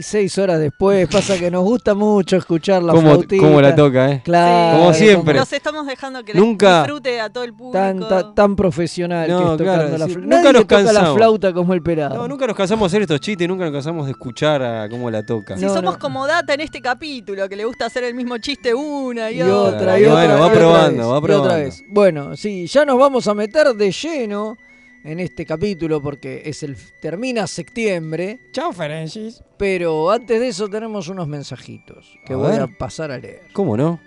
Y 0.03 0.05
seis 0.05 0.37
horas 0.37 0.59
después 0.59 1.07
pasa 1.07 1.39
que 1.39 1.49
nos 1.49 1.63
gusta 1.63 1.95
mucho 1.95 2.37
escuchar 2.37 2.83
la 2.83 2.93
¿Cómo, 2.93 3.11
flautita. 3.11 3.41
cómo 3.41 3.61
la 3.61 3.73
toca, 3.77 4.11
eh? 4.11 4.21
Claro. 4.25 4.79
Como 4.79 4.95
siempre. 4.95 5.35
Nos 5.39 5.53
estamos 5.53 5.87
dejando 5.87 6.25
que 6.25 6.35
Nunca- 6.35 6.83
disfrute 6.83 7.21
a 7.21 7.31
todo 7.31 7.45
el 7.45 7.55
público. 7.55 7.79
Tan, 7.79 8.01
tan, 8.09 8.35
tan 8.35 8.57
profesional 8.57 9.31
No, 9.31 9.39
que 9.39 9.45
es 9.45 9.59
tocando 9.59 9.99
la 9.99 10.09
flauta. 10.09 10.19
Nunca 10.21 10.37
Nadie 10.37 10.53
nos 10.55 10.63
toca 10.67 10.93
la 10.93 11.15
flauta 11.15 11.53
como 11.53 11.73
el 11.75 11.83
pelado. 11.85 12.17
No, 12.17 12.27
nunca 12.27 12.49
nos 12.49 12.57
cansamos 12.57 12.91
de 12.91 12.97
hacer 12.97 13.03
estos 13.03 13.21
chistes, 13.21 13.47
nunca 13.47 13.63
nos 13.63 13.73
cansamos 13.75 14.07
de 14.07 14.11
escuchar 14.11 14.61
a 14.61 14.89
cómo 14.89 15.09
la 15.09 15.25
toca. 15.25 15.57
Si 15.57 15.69
somos 15.69 15.99
como 15.99 16.27
Data 16.27 16.53
en 16.55 16.63
este 16.63 16.81
capítulo, 16.83 17.49
que 17.49 17.55
le 17.55 17.65
gusta 17.65 17.87
hacer 17.87 18.03
el 18.03 18.15
mismo 18.15 18.39
chiste 18.39 18.75
una 18.75 19.31
y, 19.31 19.39
y 19.39 19.43
otra, 19.43 20.01
y 20.01 20.05
Bueno, 20.05 20.15
otra, 20.17 20.35
va 20.35 20.39
y 20.39 20.51
otra 20.51 20.59
probando, 20.59 21.09
va 21.11 21.19
y 21.19 21.21
probando. 21.21 21.43
otra 21.45 21.57
vez. 21.59 21.85
Bueno, 21.89 22.37
sí, 22.37 22.67
ya 22.67 22.85
nos 22.85 22.99
vamos 22.99 23.29
a 23.29 23.35
meter 23.35 23.69
de 23.73 23.93
lleno 23.93 24.57
en 25.05 25.21
este 25.21 25.45
capítulo 25.47 26.01
porque 26.01 26.43
es 26.45 26.63
el 26.63 26.77
termina 27.01 27.47
septiembre. 27.47 28.39
Chao, 28.53 28.73
Francis. 28.73 29.43
Pero 29.59 30.11
antes 30.11 30.41
de 30.41 30.49
eso 30.49 30.69
tenemos 30.69 31.09
unos 31.09 31.27
mensajitos 31.29 32.07
que 32.27 32.33
A 32.35 32.37
voy 32.37 32.51
ver. 32.53 32.61
a 32.63 32.67
pasar 32.67 33.11
a 33.11 33.19
leer. 33.19 33.43
¿Cómo 33.53 33.77
no? 33.77 34.01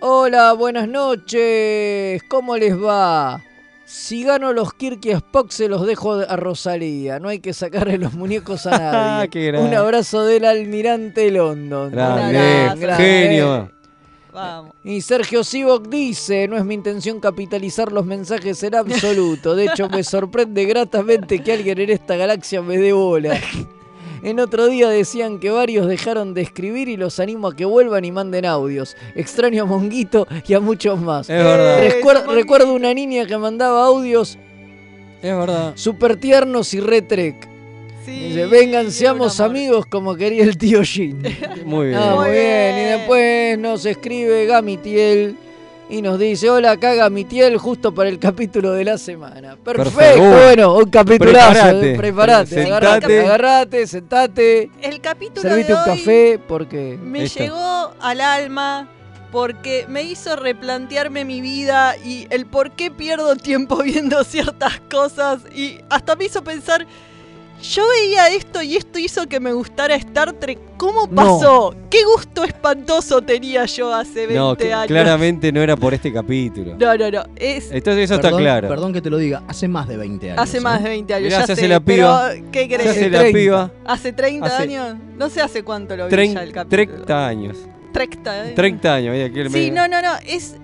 Hola, 0.00 0.52
buenas 0.52 0.88
noches. 0.88 2.22
¿Cómo 2.28 2.56
les 2.56 2.76
va? 2.76 3.42
Si 3.86 4.24
gano 4.24 4.52
los 4.52 4.74
Kirky 4.74 5.10
Spock 5.12 5.50
se 5.52 5.68
los 5.68 5.86
dejo 5.86 6.14
a 6.14 6.36
Rosalía. 6.36 7.20
No 7.20 7.28
hay 7.28 7.38
que 7.38 7.52
sacarle 7.52 7.98
los 7.98 8.14
muñecos 8.14 8.66
a 8.66 8.70
nadie. 9.30 9.56
Un 9.58 9.72
abrazo 9.74 10.24
del 10.24 10.44
almirante 10.44 11.30
London. 11.30 11.92
Grande, 11.92 12.94
genio. 12.96 13.70
Vamos. 14.36 14.72
Y 14.84 15.00
Sergio 15.00 15.42
Sivok 15.42 15.88
dice, 15.88 16.46
no 16.46 16.56
es 16.56 16.64
mi 16.64 16.74
intención 16.74 17.20
capitalizar 17.20 17.90
los 17.90 18.04
mensajes 18.06 18.62
en 18.62 18.74
absoluto. 18.74 19.56
De 19.56 19.64
hecho, 19.64 19.88
me 19.88 20.04
sorprende 20.04 20.64
gratamente 20.66 21.42
que 21.42 21.52
alguien 21.52 21.80
en 21.80 21.90
esta 21.90 22.16
galaxia 22.16 22.60
me 22.62 22.76
dé 22.78 22.92
bola. 22.92 23.38
En 24.22 24.40
otro 24.40 24.66
día 24.66 24.88
decían 24.88 25.38
que 25.38 25.50
varios 25.50 25.86
dejaron 25.86 26.34
de 26.34 26.40
escribir 26.42 26.88
y 26.88 26.96
los 26.96 27.20
animo 27.20 27.48
a 27.48 27.54
que 27.56 27.64
vuelvan 27.64 28.04
y 28.04 28.12
manden 28.12 28.44
audios. 28.44 28.96
Extraño 29.14 29.62
a 29.62 29.66
Monguito 29.66 30.26
y 30.46 30.54
a 30.54 30.60
muchos 30.60 31.00
más. 31.00 31.30
Es 31.30 31.42
verdad. 31.44 31.80
Recuer- 31.82 32.26
recuerdo 32.26 32.72
una 32.74 32.92
niña 32.92 33.26
que 33.26 33.36
mandaba 33.38 33.84
audios 33.86 34.36
Es 35.22 35.36
verdad. 35.36 35.72
super 35.76 36.16
tiernos 36.16 36.74
y 36.74 36.80
retrek. 36.80 37.48
Dice, 38.12 38.46
vengan, 38.46 38.90
seamos 38.90 39.40
amigos 39.40 39.86
como 39.86 40.14
quería 40.14 40.44
el 40.44 40.56
tío 40.56 40.82
Jin. 40.82 41.22
Muy 41.64 41.88
bien. 41.88 41.98
Ah, 42.00 42.14
muy 42.16 42.30
bien. 42.30 42.78
Y 42.78 42.84
después 42.98 43.58
nos 43.58 43.84
escribe 43.86 44.46
Gamitiel 44.46 45.36
y 45.88 46.02
nos 46.02 46.18
dice, 46.18 46.50
hola, 46.50 46.72
acá 46.72 46.94
Gamitiel, 46.94 47.56
justo 47.58 47.94
para 47.94 48.08
el 48.08 48.18
capítulo 48.18 48.72
de 48.72 48.84
la 48.84 48.98
semana. 48.98 49.56
Perfecto, 49.56 49.96
Perfecto. 49.98 50.30
Bueno, 50.30 50.74
un 50.76 50.90
capitulazo. 50.90 51.52
Preparate. 51.52 51.92
eh, 51.92 51.96
Preparate, 51.96 52.46
Sentate. 52.48 52.72
agarrate, 52.72 53.20
agarrate, 53.20 53.86
sentate, 53.86 54.70
El 54.82 55.00
capítulo 55.00 55.42
servite 55.42 55.68
de 55.72 55.74
un 55.74 55.80
hoy 55.90 55.98
café, 55.98 56.40
porque... 56.48 56.98
me 57.00 57.26
llegó 57.28 57.92
al 58.00 58.20
alma 58.20 58.88
porque 59.32 59.84
me 59.88 60.02
hizo 60.02 60.34
replantearme 60.36 61.24
mi 61.24 61.40
vida 61.40 61.96
y 62.04 62.26
el 62.30 62.46
por 62.46 62.70
qué 62.72 62.90
pierdo 62.90 63.36
tiempo 63.36 63.76
viendo 63.82 64.22
ciertas 64.24 64.80
cosas 64.90 65.40
y 65.54 65.78
hasta 65.90 66.16
me 66.16 66.24
hizo 66.26 66.42
pensar, 66.42 66.86
yo 67.62 67.82
veía 67.88 68.28
esto 68.28 68.62
y 68.62 68.76
esto 68.76 68.98
hizo 68.98 69.26
que 69.26 69.40
me 69.40 69.52
gustara 69.52 69.94
Star 69.96 70.32
Trek. 70.34 70.58
¿Cómo 70.76 71.06
No. 71.06 71.14
pasó? 71.14 71.74
¿Qué 71.90 72.04
gusto 72.04 72.44
espantoso 72.44 73.22
tenía 73.22 73.64
yo 73.64 73.92
hace 73.94 74.26
20 74.26 74.34
No, 74.34 74.56
que 74.56 74.72
años? 74.72 74.86
claramente 74.88 75.50
no 75.52 75.62
era 75.62 75.74
por 75.76 75.94
este 75.94 76.12
capítulo. 76.12 76.76
No, 76.78 76.96
no, 76.96 77.10
no. 77.10 77.24
Es 77.36 77.70
Entonces 77.72 78.04
eso 78.10 78.14
Perdón- 78.20 78.26
está 78.26 78.36
claro. 78.36 78.68
Perdón 78.68 78.92
que 78.92 79.00
te 79.00 79.08
lo 79.10 79.16
diga, 79.18 79.42
hace 79.48 79.68
más 79.68 79.88
de 79.88 79.96
20 79.96 80.30
años. 80.32 80.42
hace 80.42 80.60
más 80.60 80.80
¿eh? 80.80 80.84
de 80.84 80.88
20 80.90 81.14
años. 81.14 81.24
Mirá, 81.28 81.40
ya 81.40 81.46
se 81.46 81.52
hace 81.52 81.62
sé, 81.62 81.68
la 81.68 81.80
piba. 81.80 82.28
pero 82.30 82.50
¿qué 82.52 82.60
Se 82.62 82.68
querés? 82.68 82.86
hace 82.88 83.10
la 83.10 83.18
30. 83.20 83.38
piba. 83.38 83.70
¿Hace 83.86 84.12
30 84.12 84.46
Hace 84.46 84.62
años? 84.62 84.96
No 85.16 85.28
sé 85.30 85.40
hace 85.40 85.62
cuánto 85.62 85.96
lo 85.96 86.08
vi 86.08 86.10
ya 86.34 86.42
el 86.42 86.52
capítulo. 86.52 86.68
30 86.68 87.26
años. 87.26 87.56
30 87.92 88.30
años. 88.32 88.54
30 88.54 88.94
años. 88.94 89.14
mira, 89.14 89.30
que 89.32 89.48
Sí, 89.48 89.70
me- 89.70 89.70
no, 89.70 89.88
no, 89.88 90.02
no. 90.02 90.12
Es 90.26 90.56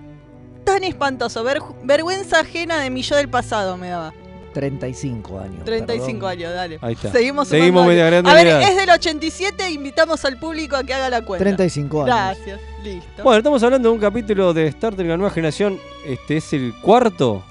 tan 0.64 0.84
espantoso. 0.84 1.42
Ver, 1.42 1.60
vergüenza 1.82 2.40
ajena 2.40 2.80
de 2.80 2.90
mi 2.90 3.00
yo 3.02 3.16
del 3.16 3.28
pasado 3.30 3.76
me 3.78 3.88
daba. 3.88 4.12
35 4.52 5.38
años. 5.38 5.64
35 5.64 6.06
perdón. 6.06 6.30
años, 6.30 6.54
dale. 6.54 6.78
Ahí 6.80 6.92
está. 6.94 7.10
Seguimos, 7.12 7.48
Seguimos 7.48 7.82
años. 7.82 8.02
agregando 8.02 8.30
A 8.30 8.34
ver, 8.34 8.46
es 8.46 8.76
del 8.76 8.90
87, 8.90 9.70
invitamos 9.70 10.24
al 10.24 10.38
público 10.38 10.76
a 10.76 10.84
que 10.84 10.94
haga 10.94 11.10
la 11.10 11.22
cuenta. 11.22 11.44
35 11.44 12.02
años. 12.04 12.06
Gracias, 12.14 12.60
listo. 12.82 13.22
Bueno, 13.22 13.38
estamos 13.38 13.62
hablando 13.62 13.88
de 13.88 13.94
un 13.94 14.00
capítulo 14.00 14.52
de 14.52 14.66
Star 14.68 14.94
Trek 14.94 15.08
La 15.08 15.16
Nueva 15.16 15.32
Generación. 15.32 15.78
Este 16.06 16.36
es 16.36 16.52
el 16.52 16.74
cuarto. 16.82 17.42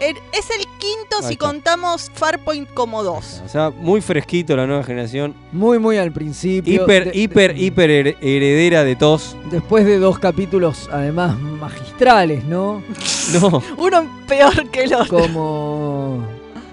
Es 0.00 0.48
el 0.58 0.64
quinto 0.78 1.22
si 1.22 1.36
contamos 1.36 2.10
Farpoint 2.14 2.72
como 2.72 3.02
dos. 3.02 3.42
O 3.44 3.48
sea, 3.48 3.68
muy 3.70 4.00
fresquito 4.00 4.56
La 4.56 4.66
Nueva 4.66 4.82
Generación. 4.82 5.34
Muy, 5.52 5.78
muy 5.78 5.98
al 5.98 6.10
principio. 6.10 6.82
Hiper, 6.84 7.04
De- 7.04 7.10
de- 7.10 7.18
hiper, 7.18 7.56
hiper 7.58 7.90
her- 7.90 8.16
heredera 8.22 8.82
de 8.82 8.96
TOS. 8.96 9.36
Después 9.50 9.84
de 9.84 9.98
dos 9.98 10.18
capítulos, 10.18 10.88
además, 10.90 11.38
magistrales, 11.38 12.44
¿no? 12.44 12.82
No. 13.40 13.62
Uno 13.76 14.22
peor 14.26 14.70
que 14.70 14.84
el 14.84 14.94
otro. 14.94 15.18
Como. 15.20 16.24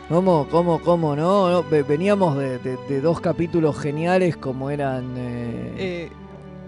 ¿Cómo, 0.09 0.47
cómo, 0.49 0.79
cómo, 0.79 1.15
no? 1.17 1.49
No, 1.49 1.63
ve- 1.69 1.83
Veníamos 1.83 2.37
de, 2.37 2.59
de- 2.59 2.77
de 2.87 3.01
dos 3.01 3.19
capítulos 3.19 3.77
geniales 3.77 4.37
como 4.37 4.69
eran. 4.69 5.13
eh, 5.17 5.73
Eh, 5.77 6.09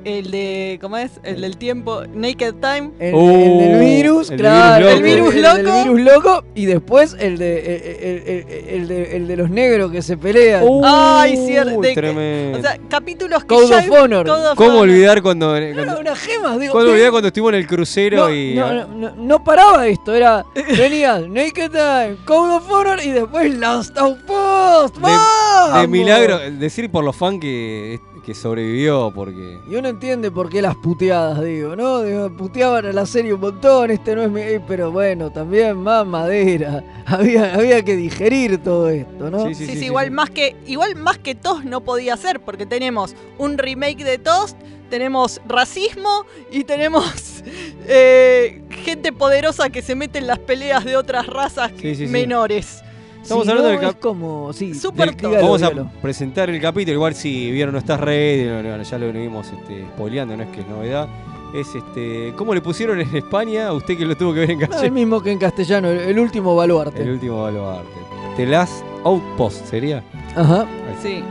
el 0.05 0.31
de, 0.31 0.77
¿cómo 0.81 0.97
es? 0.97 1.11
El 1.23 1.41
del 1.41 1.57
tiempo, 1.57 2.03
Naked 2.13 2.55
Time. 2.61 2.91
el, 2.99 3.15
el 3.15 3.57
del 3.59 3.79
virus, 3.79 4.29
el 4.31 4.37
claro. 4.39 4.85
virus 4.87 4.93
El 4.97 5.03
virus 5.03 5.35
el 5.35 5.41
loco. 5.41 5.55
del 5.55 5.83
virus 5.83 6.01
loco. 6.13 6.43
Y 6.55 6.65
después 6.65 7.15
el 7.19 7.37
de, 7.37 7.59
el, 7.59 8.01
el- 8.01 8.27
el- 8.27 8.69
el 8.69 8.87
de, 8.87 9.15
el 9.17 9.27
de 9.27 9.37
los 9.37 9.49
negros 9.49 9.91
que 9.91 10.01
se 10.01 10.15
pelean. 10.17 10.63
Ay, 10.83 11.35
cierto. 11.37 11.81
de- 11.81 11.93
tremendo. 11.93 12.59
O 12.59 12.61
sea, 12.61 12.77
capítulos 12.89 13.41
que 13.43 13.47
Code 13.47 13.67
ya... 13.67 13.77
of 13.79 13.91
Honor. 13.91 14.25
Code 14.27 14.47
of 14.47 14.55
¿Cómo 14.55 14.69
Honor. 14.71 14.81
olvidar 14.83 15.21
cuando, 15.21 15.47
cuando, 15.49 15.81
Era 15.81 15.97
una 15.97 16.15
gema, 16.15 16.57
digo. 16.57 16.73
cómo 16.73 16.85
olvidar 16.91 17.11
cuando 17.11 17.27
estuvimos 17.27 17.53
en 17.53 17.59
el 17.59 17.67
crucero 17.67 18.17
No, 18.17 18.33
y. 18.33 18.55
no, 18.55 18.73
no, 18.73 18.87
no- 18.87 19.15
no 19.15 19.43
paraba 19.43 19.87
esto, 19.87 20.13
era. 20.13 20.45
Venía 20.77 21.19
Naked 21.19 21.71
Time, 21.71 22.17
Code 22.25 22.53
of 22.55 22.71
Honor 22.71 22.99
y 23.03 23.11
después 23.11 23.53
Last 23.57 23.97
Outpost. 23.97 24.95
De- 24.95 25.01
¡Vamos! 25.01 25.81
De 25.81 25.87
milagro, 25.87 26.39
decir 26.51 26.89
por 26.89 27.03
los 27.03 27.15
fans 27.15 27.39
que, 27.41 27.99
que 28.29 28.35
sobrevivió, 28.35 29.11
porque. 29.13 29.57
Y 29.67 29.73
uno 29.75 29.87
entiende 29.87 30.29
por 30.29 30.49
qué 30.51 30.61
las 30.61 30.75
puteadas, 30.75 31.43
digo, 31.43 31.75
¿no? 31.75 32.03
Digo, 32.03 32.29
puteaban 32.37 32.85
a 32.85 32.91
la 32.93 33.07
serie 33.07 33.33
un 33.33 33.39
montón, 33.41 33.89
este 33.89 34.15
no 34.15 34.21
es 34.21 34.29
mi... 34.29 34.41
eh, 34.41 34.61
Pero 34.67 34.91
bueno, 34.91 35.31
también 35.31 35.77
más 35.77 36.05
madera. 36.05 36.83
Había, 37.07 37.55
había 37.55 37.83
que 37.83 37.95
digerir 37.95 38.59
todo 38.63 38.87
esto, 38.89 39.31
¿no? 39.31 39.47
Sí, 39.51 39.55
sí, 39.55 39.83
igual 39.85 40.11
más 40.11 40.29
que 40.29 40.55
igual 40.67 40.95
más 40.95 41.17
que 41.17 41.33
TOS 41.33 41.65
no 41.65 41.81
podía 41.81 42.15
ser 42.17 42.39
porque 42.39 42.67
tenemos 42.67 43.15
un 43.39 43.57
remake 43.57 44.03
de 44.03 44.19
TOS, 44.19 44.55
tenemos 44.91 45.41
racismo 45.47 46.27
y 46.51 46.65
tenemos 46.65 47.43
eh, 47.87 48.61
gente 48.83 49.11
poderosa 49.11 49.71
que 49.71 49.81
se 49.81 49.95
mete 49.95 50.19
en 50.19 50.27
las 50.27 50.37
peleas 50.37 50.85
de 50.85 50.97
otras 50.97 51.25
razas 51.25 51.71
Sí, 51.81 51.95
sí, 51.95 52.05
sí. 52.05 52.11
menores. 52.11 52.83
Estamos 53.29 53.45
Si 53.45 53.49
hablando 53.51 53.73
no, 53.73 53.79
del 53.79 53.89
es 53.89 53.95
como... 53.97 54.53
Sí, 54.53 54.73
Super 54.73 55.07
del- 55.09 55.15
top. 55.17 55.29
dígalo, 55.31 55.45
Vamos 55.45 55.63
a 55.63 56.01
presentar 56.01 56.49
el 56.49 56.59
capítulo, 56.59 56.93
igual 56.95 57.13
si 57.15 57.51
vieron 57.51 57.73
nuestras 57.73 57.99
redes, 57.99 58.89
ya 58.89 58.97
lo 58.97 59.05
venimos 59.07 59.47
este, 59.47 59.85
spoileando, 59.95 60.35
no 60.35 60.43
es 60.43 60.49
que 60.49 60.61
es 60.61 60.67
novedad. 60.67 61.07
Es 61.53 61.67
este. 61.73 62.31
¿Cómo 62.35 62.53
le 62.53 62.61
pusieron 62.61 62.99
en 63.01 63.15
España? 63.15 63.67
A 63.69 63.73
usted 63.73 63.97
que 63.97 64.05
lo 64.05 64.15
tuvo 64.15 64.33
que 64.35 64.41
ver 64.41 64.51
en 64.51 64.59
No, 64.59 64.81
el 64.81 64.91
mismo 64.91 65.19
que 65.21 65.31
en 65.31 65.39
castellano, 65.39 65.87
el, 65.87 65.97
el 65.99 66.19
último 66.19 66.55
baluarte. 66.55 67.01
El 67.01 67.09
último 67.11 67.41
baluarte. 67.41 67.89
The 68.37 68.45
Last 68.45 68.83
Outpost 69.03 69.65
sería. 69.65 70.03
Ajá. 70.35 70.67
Sí. 71.01 71.23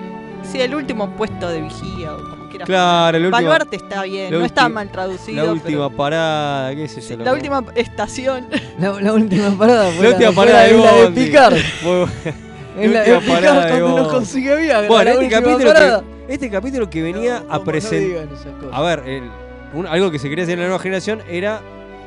Sí, 0.43 0.61
el 0.61 0.75
último 0.75 1.09
puesto 1.11 1.49
de 1.49 1.61
vigía 1.63 2.15
o 2.15 2.19
como 2.19 2.38
quieras. 2.65 2.67
Claro, 2.67 3.17
el 3.19 3.25
último. 3.27 3.37
Baluarte 3.49 3.77
está 3.77 4.03
bien, 4.03 4.31
no 4.33 4.45
está 4.45 4.69
mal 4.69 4.91
traducido. 4.91 5.47
La 5.47 5.53
última 5.53 5.89
pero- 5.89 5.97
parada, 5.97 6.75
qué 6.75 6.89
sé 6.89 7.01
yo. 7.01 7.17
la 7.25 7.33
última 7.33 7.65
estación. 7.75 8.47
La, 8.79 8.93
la 9.01 9.13
última 9.13 9.51
parada 9.59 9.91
La 10.01 10.09
última 10.11 10.33
parada 10.33 10.63
de 10.65 10.79
la 10.79 10.93
de 10.93 11.03
Bondi. 11.05 11.25
Picard. 11.25 11.57
Muy 11.83 11.97
buena. 11.97 12.13
Es 12.79 12.93
la 13.09 13.21
parada 13.21 13.65
de 13.67 13.71
cuando 13.81 13.89
no 13.89 13.95
Bondi. 13.97 14.11
consigue 14.11 14.57
Viagra. 14.57 14.87
Bueno, 14.89 15.11
este 15.11 15.29
capítulo, 15.29 15.73
que, 15.75 16.33
este 16.35 16.51
capítulo 16.51 16.89
que 16.91 17.03
venía 17.03 17.39
a 17.39 17.41
¿Cómo 17.41 17.55
no 17.59 17.65
presentar. 17.65 17.99
digan 18.09 18.29
esas 18.33 18.53
cosas? 18.55 18.71
a 18.73 18.83
ver, 18.83 19.03
el- 19.07 19.31
un- 19.75 19.87
algo 19.89 20.11
que 20.13 20.19
se 20.21 20.29
quería 20.29 20.45
hacer 20.45 20.55
en 20.55 20.61
la 20.61 20.67
nueva 20.67 20.81
generación 20.81 21.21
era 21.29 21.61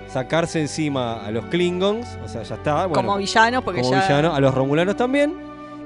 sacarse 0.08 0.62
encima 0.62 1.26
a 1.26 1.32
los 1.32 1.46
Klingons, 1.46 2.08
o 2.24 2.28
sea, 2.30 2.44
ya 2.44 2.56
está. 2.56 2.86
Bueno, 2.86 2.94
como 2.94 3.18
villanos, 3.18 3.64
porque 3.64 3.82
como 3.82 3.94
ya. 3.94 4.02
villano, 4.02 4.34
a 4.34 4.40
los 4.40 4.54
Romulanos 4.56 4.96
también, 4.96 5.34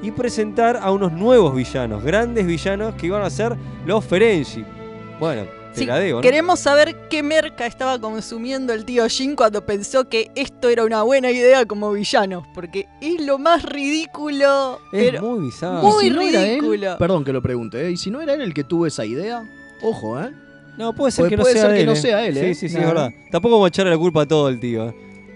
y 0.01 0.12
presentar 0.12 0.77
a 0.81 0.91
unos 0.91 1.12
nuevos 1.12 1.55
villanos, 1.55 2.03
grandes 2.03 2.45
villanos 2.45 2.95
que 2.95 3.08
iban 3.08 3.21
a 3.23 3.29
ser 3.29 3.55
los 3.86 4.03
Ferengi. 4.05 4.63
Bueno, 5.19 5.43
te 5.73 5.79
Sí, 5.81 5.86
la 5.86 5.99
¿no? 5.99 6.21
Queremos 6.21 6.60
saber 6.60 7.08
qué 7.10 7.21
merca 7.21 7.65
estaba 7.65 7.99
consumiendo 7.99 8.71
el 8.73 8.86
tío 8.86 9.08
Jin 9.10 9.36
cuando 9.36 9.65
pensó 9.65 10.08
que 10.08 10.31
esto 10.36 10.69
era 10.69 10.86
una 10.86 11.03
buena 11.03 11.31
idea 11.31 11.65
como 11.65 11.91
villano. 11.91 12.45
Porque 12.53 12.88
es 13.01 13.19
lo 13.25 13.38
más 13.38 13.63
ridículo. 13.63 14.79
Es 14.91 15.12
pero 15.12 15.21
muy 15.21 15.45
bizarro. 15.45 15.81
muy 15.81 16.05
¿Y 16.05 16.10
si 16.10 16.15
no 16.15 16.21
él? 16.21 16.34
ridículo. 16.34 16.97
Perdón 16.97 17.25
que 17.25 17.34
lo 17.34 17.41
pregunte, 17.41 17.86
¿eh? 17.86 17.91
¿Y 17.91 17.97
si 17.97 18.10
no 18.12 18.21
era 18.21 18.34
él 18.34 18.41
el 18.41 18.53
que 18.53 18.63
tuvo 18.63 18.88
esa 18.88 19.05
idea? 19.05 19.43
Ojo, 19.81 20.19
¿eh? 20.21 20.31
No, 20.77 20.93
puede 20.93 21.12
ser 21.12 21.23
Porque 21.23 21.34
que 21.34 21.38
no 21.38 21.43
puede 21.43 21.55
sea 21.55 21.63
ser 21.65 21.73
que 21.73 21.79
él. 21.81 21.86
no 21.88 21.91
eh. 21.93 21.95
sea 21.95 22.25
él, 22.25 22.38
¿eh? 22.38 22.53
Sí, 22.53 22.67
sí, 22.67 22.69
sí, 22.69 22.77
es 22.81 22.86
verdad. 22.86 23.12
Tampoco 23.31 23.55
vamos 23.55 23.65
a 23.65 23.69
echarle 23.69 23.91
la 23.91 23.97
culpa 23.97 24.21
a 24.23 24.25
todo 24.25 24.49
el 24.49 24.60
tío. 24.60 24.89
eh. 24.89 24.95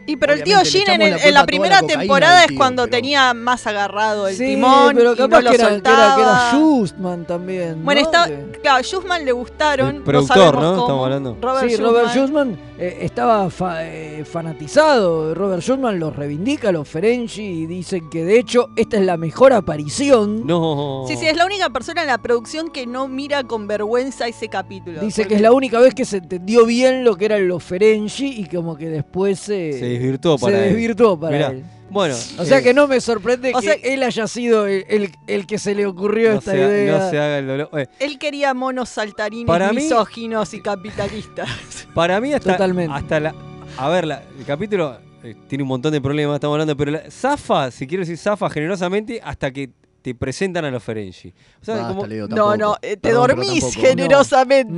Y 0.10 0.16
pero 0.18 0.34
el 0.34 0.44
tío 0.44 0.60
Jin 0.64 0.90
en, 0.90 1.00
la 1.12 1.18
en 1.18 1.38
a 1.38 1.46
primera 1.46 1.82
la 1.82 1.88
temporada 1.88 2.44
es 2.46 2.52
cuando 2.58 2.84
pero- 2.84 2.92
tenía 2.98 3.34
más 3.34 3.66
agarrado 3.68 4.28
el 4.28 4.36
Sí, 4.36 4.46
timón 4.46 4.94
pero 4.96 5.14
y 5.14 5.16
capaz 5.18 5.42
lo 5.42 5.50
que, 5.52 5.56
era, 5.56 5.68
que, 5.70 5.76
era, 5.76 5.84
que 5.84 5.90
era 5.90 6.12
soltaba. 6.16 6.52
Justman 6.52 7.26
también. 7.26 7.84
Bueno, 7.86 8.02
¿no? 8.02 8.08
está, 8.08 8.30
claro, 8.62 8.84
Schussman 8.84 9.26
le 9.26 9.32
gustaron. 9.32 9.96
El 9.98 10.02
productor, 10.04 10.38
no, 10.38 10.44
sabemos 10.44 10.64
¿no? 10.64 10.70
cómo. 10.72 10.82
Estamos 10.84 11.06
hablando. 11.06 11.38
Robert 11.42 11.70
sí, 11.70 11.76
Robert. 11.78 12.10
Schussman 12.10 12.60
eh, 12.80 12.98
estaba 13.02 13.50
fa- 13.50 13.86
eh, 13.86 14.24
fanatizado. 14.26 15.34
Robert 15.36 15.62
Schussman 15.62 16.00
los 16.00 16.16
reivindica, 16.16 16.72
los 16.72 16.88
Ferengi, 16.88 17.42
y 17.42 17.66
dicen 17.66 18.10
que 18.10 18.24
de 18.24 18.40
hecho 18.40 18.70
esta 18.76 18.98
es 18.98 19.06
la 19.06 19.18
mejor 19.18 19.54
aparición. 19.54 20.46
No. 20.46 21.06
Sí, 21.08 21.16
sí, 21.18 21.28
es 21.28 21.38
la 21.38 21.46
única 21.46 21.70
persona 21.70 22.02
en 22.02 22.08
la 22.08 22.18
producción 22.18 22.70
que 22.70 22.86
no 22.88 23.08
mira 23.08 23.44
con 23.44 23.68
vergüenza 23.68 24.28
ese 24.28 24.48
capítulo. 24.50 25.02
Dice 25.02 25.28
que 25.28 25.36
es 25.36 25.42
la 25.42 25.52
única 25.52 25.80
vez 25.80 25.94
que 25.94 26.06
se 26.06 26.18
entendió 26.18 26.66
bien 26.66 27.04
lo 27.04 27.16
que 27.16 27.26
eran 27.26 27.48
los 27.48 27.64
Ferengi 27.64 28.28
y 28.42 28.46
como 28.46 28.76
que 28.76 28.88
después 28.90 29.40
se, 29.40 29.74
Se 29.74 29.99
desvirtuó 30.00 30.38
se 30.38 30.46
para 30.46 30.58
él. 30.66 30.74
desvirtuó 30.74 31.20
para 31.20 31.36
Mirá, 31.36 31.48
él. 31.50 31.64
Bueno. 31.92 32.14
O 32.38 32.46
sea 32.46 32.60
eh, 32.60 32.64
que 32.64 32.74
no 32.74 32.88
me 32.88 33.02
sorprende 33.02 33.52
o 33.54 33.60
que 33.60 33.66
sea- 33.66 33.74
él 33.84 34.04
haya 34.04 34.28
sido 34.28 34.68
el, 34.68 34.86
el- 34.90 35.12
el 35.28 35.48
que 35.48 35.58
se 35.58 35.74
le 35.74 35.86
ocurrió 35.88 36.34
no 36.34 36.40
esta 36.40 36.52
se, 36.52 36.64
ha- 36.64 36.68
idea. 36.68 36.98
no 37.00 37.10
se 37.10 37.18
haga 37.18 37.38
el 37.40 37.48
dolor. 37.48 37.70
Eh, 37.80 37.88
Él 38.00 38.20
quería 38.20 38.54
monos 38.54 38.90
saltarines 38.90 39.48
Para 39.48 39.70
mí- 39.74 39.82
misóginos 39.82 40.54
y 40.54 40.62
capitalistas. 40.62 41.50
Para 41.96 42.22
mí 42.22 42.32
hasta, 42.34 42.52
Totalmente. 42.52 42.94
hasta 42.96 43.20
la... 43.20 43.36
A 43.78 43.90
ver, 43.90 44.06
la- 44.06 44.22
el 44.38 44.46
capítulo 44.46 45.00
eh, 45.24 45.36
tiene 45.48 45.64
un 45.64 45.68
montón 45.70 45.92
de 45.92 46.00
problemas, 46.00 46.36
estamos 46.36 46.54
hablando, 46.56 46.78
pero 46.78 46.92
la, 46.92 47.10
zafa, 47.10 47.72
si 47.72 47.88
quiero 47.88 48.02
decir 48.04 48.18
zafa 48.18 48.50
generosamente, 48.50 49.20
hasta 49.24 49.52
que 49.52 49.70
te 50.02 50.16
presentan 50.16 50.66
a 50.66 50.72
los 50.72 50.84
Ferengi. 50.84 51.34
O 51.62 51.66
sea, 51.66 51.76
Basta, 51.76 51.90
como- 51.90 52.06
Leo, 52.08 52.28
No, 52.28 52.56
no, 52.58 52.76
eh, 52.82 52.92
te 52.98 53.10
Perdón, 53.10 53.28
dormís 53.30 53.76
generosamente. 53.76 54.74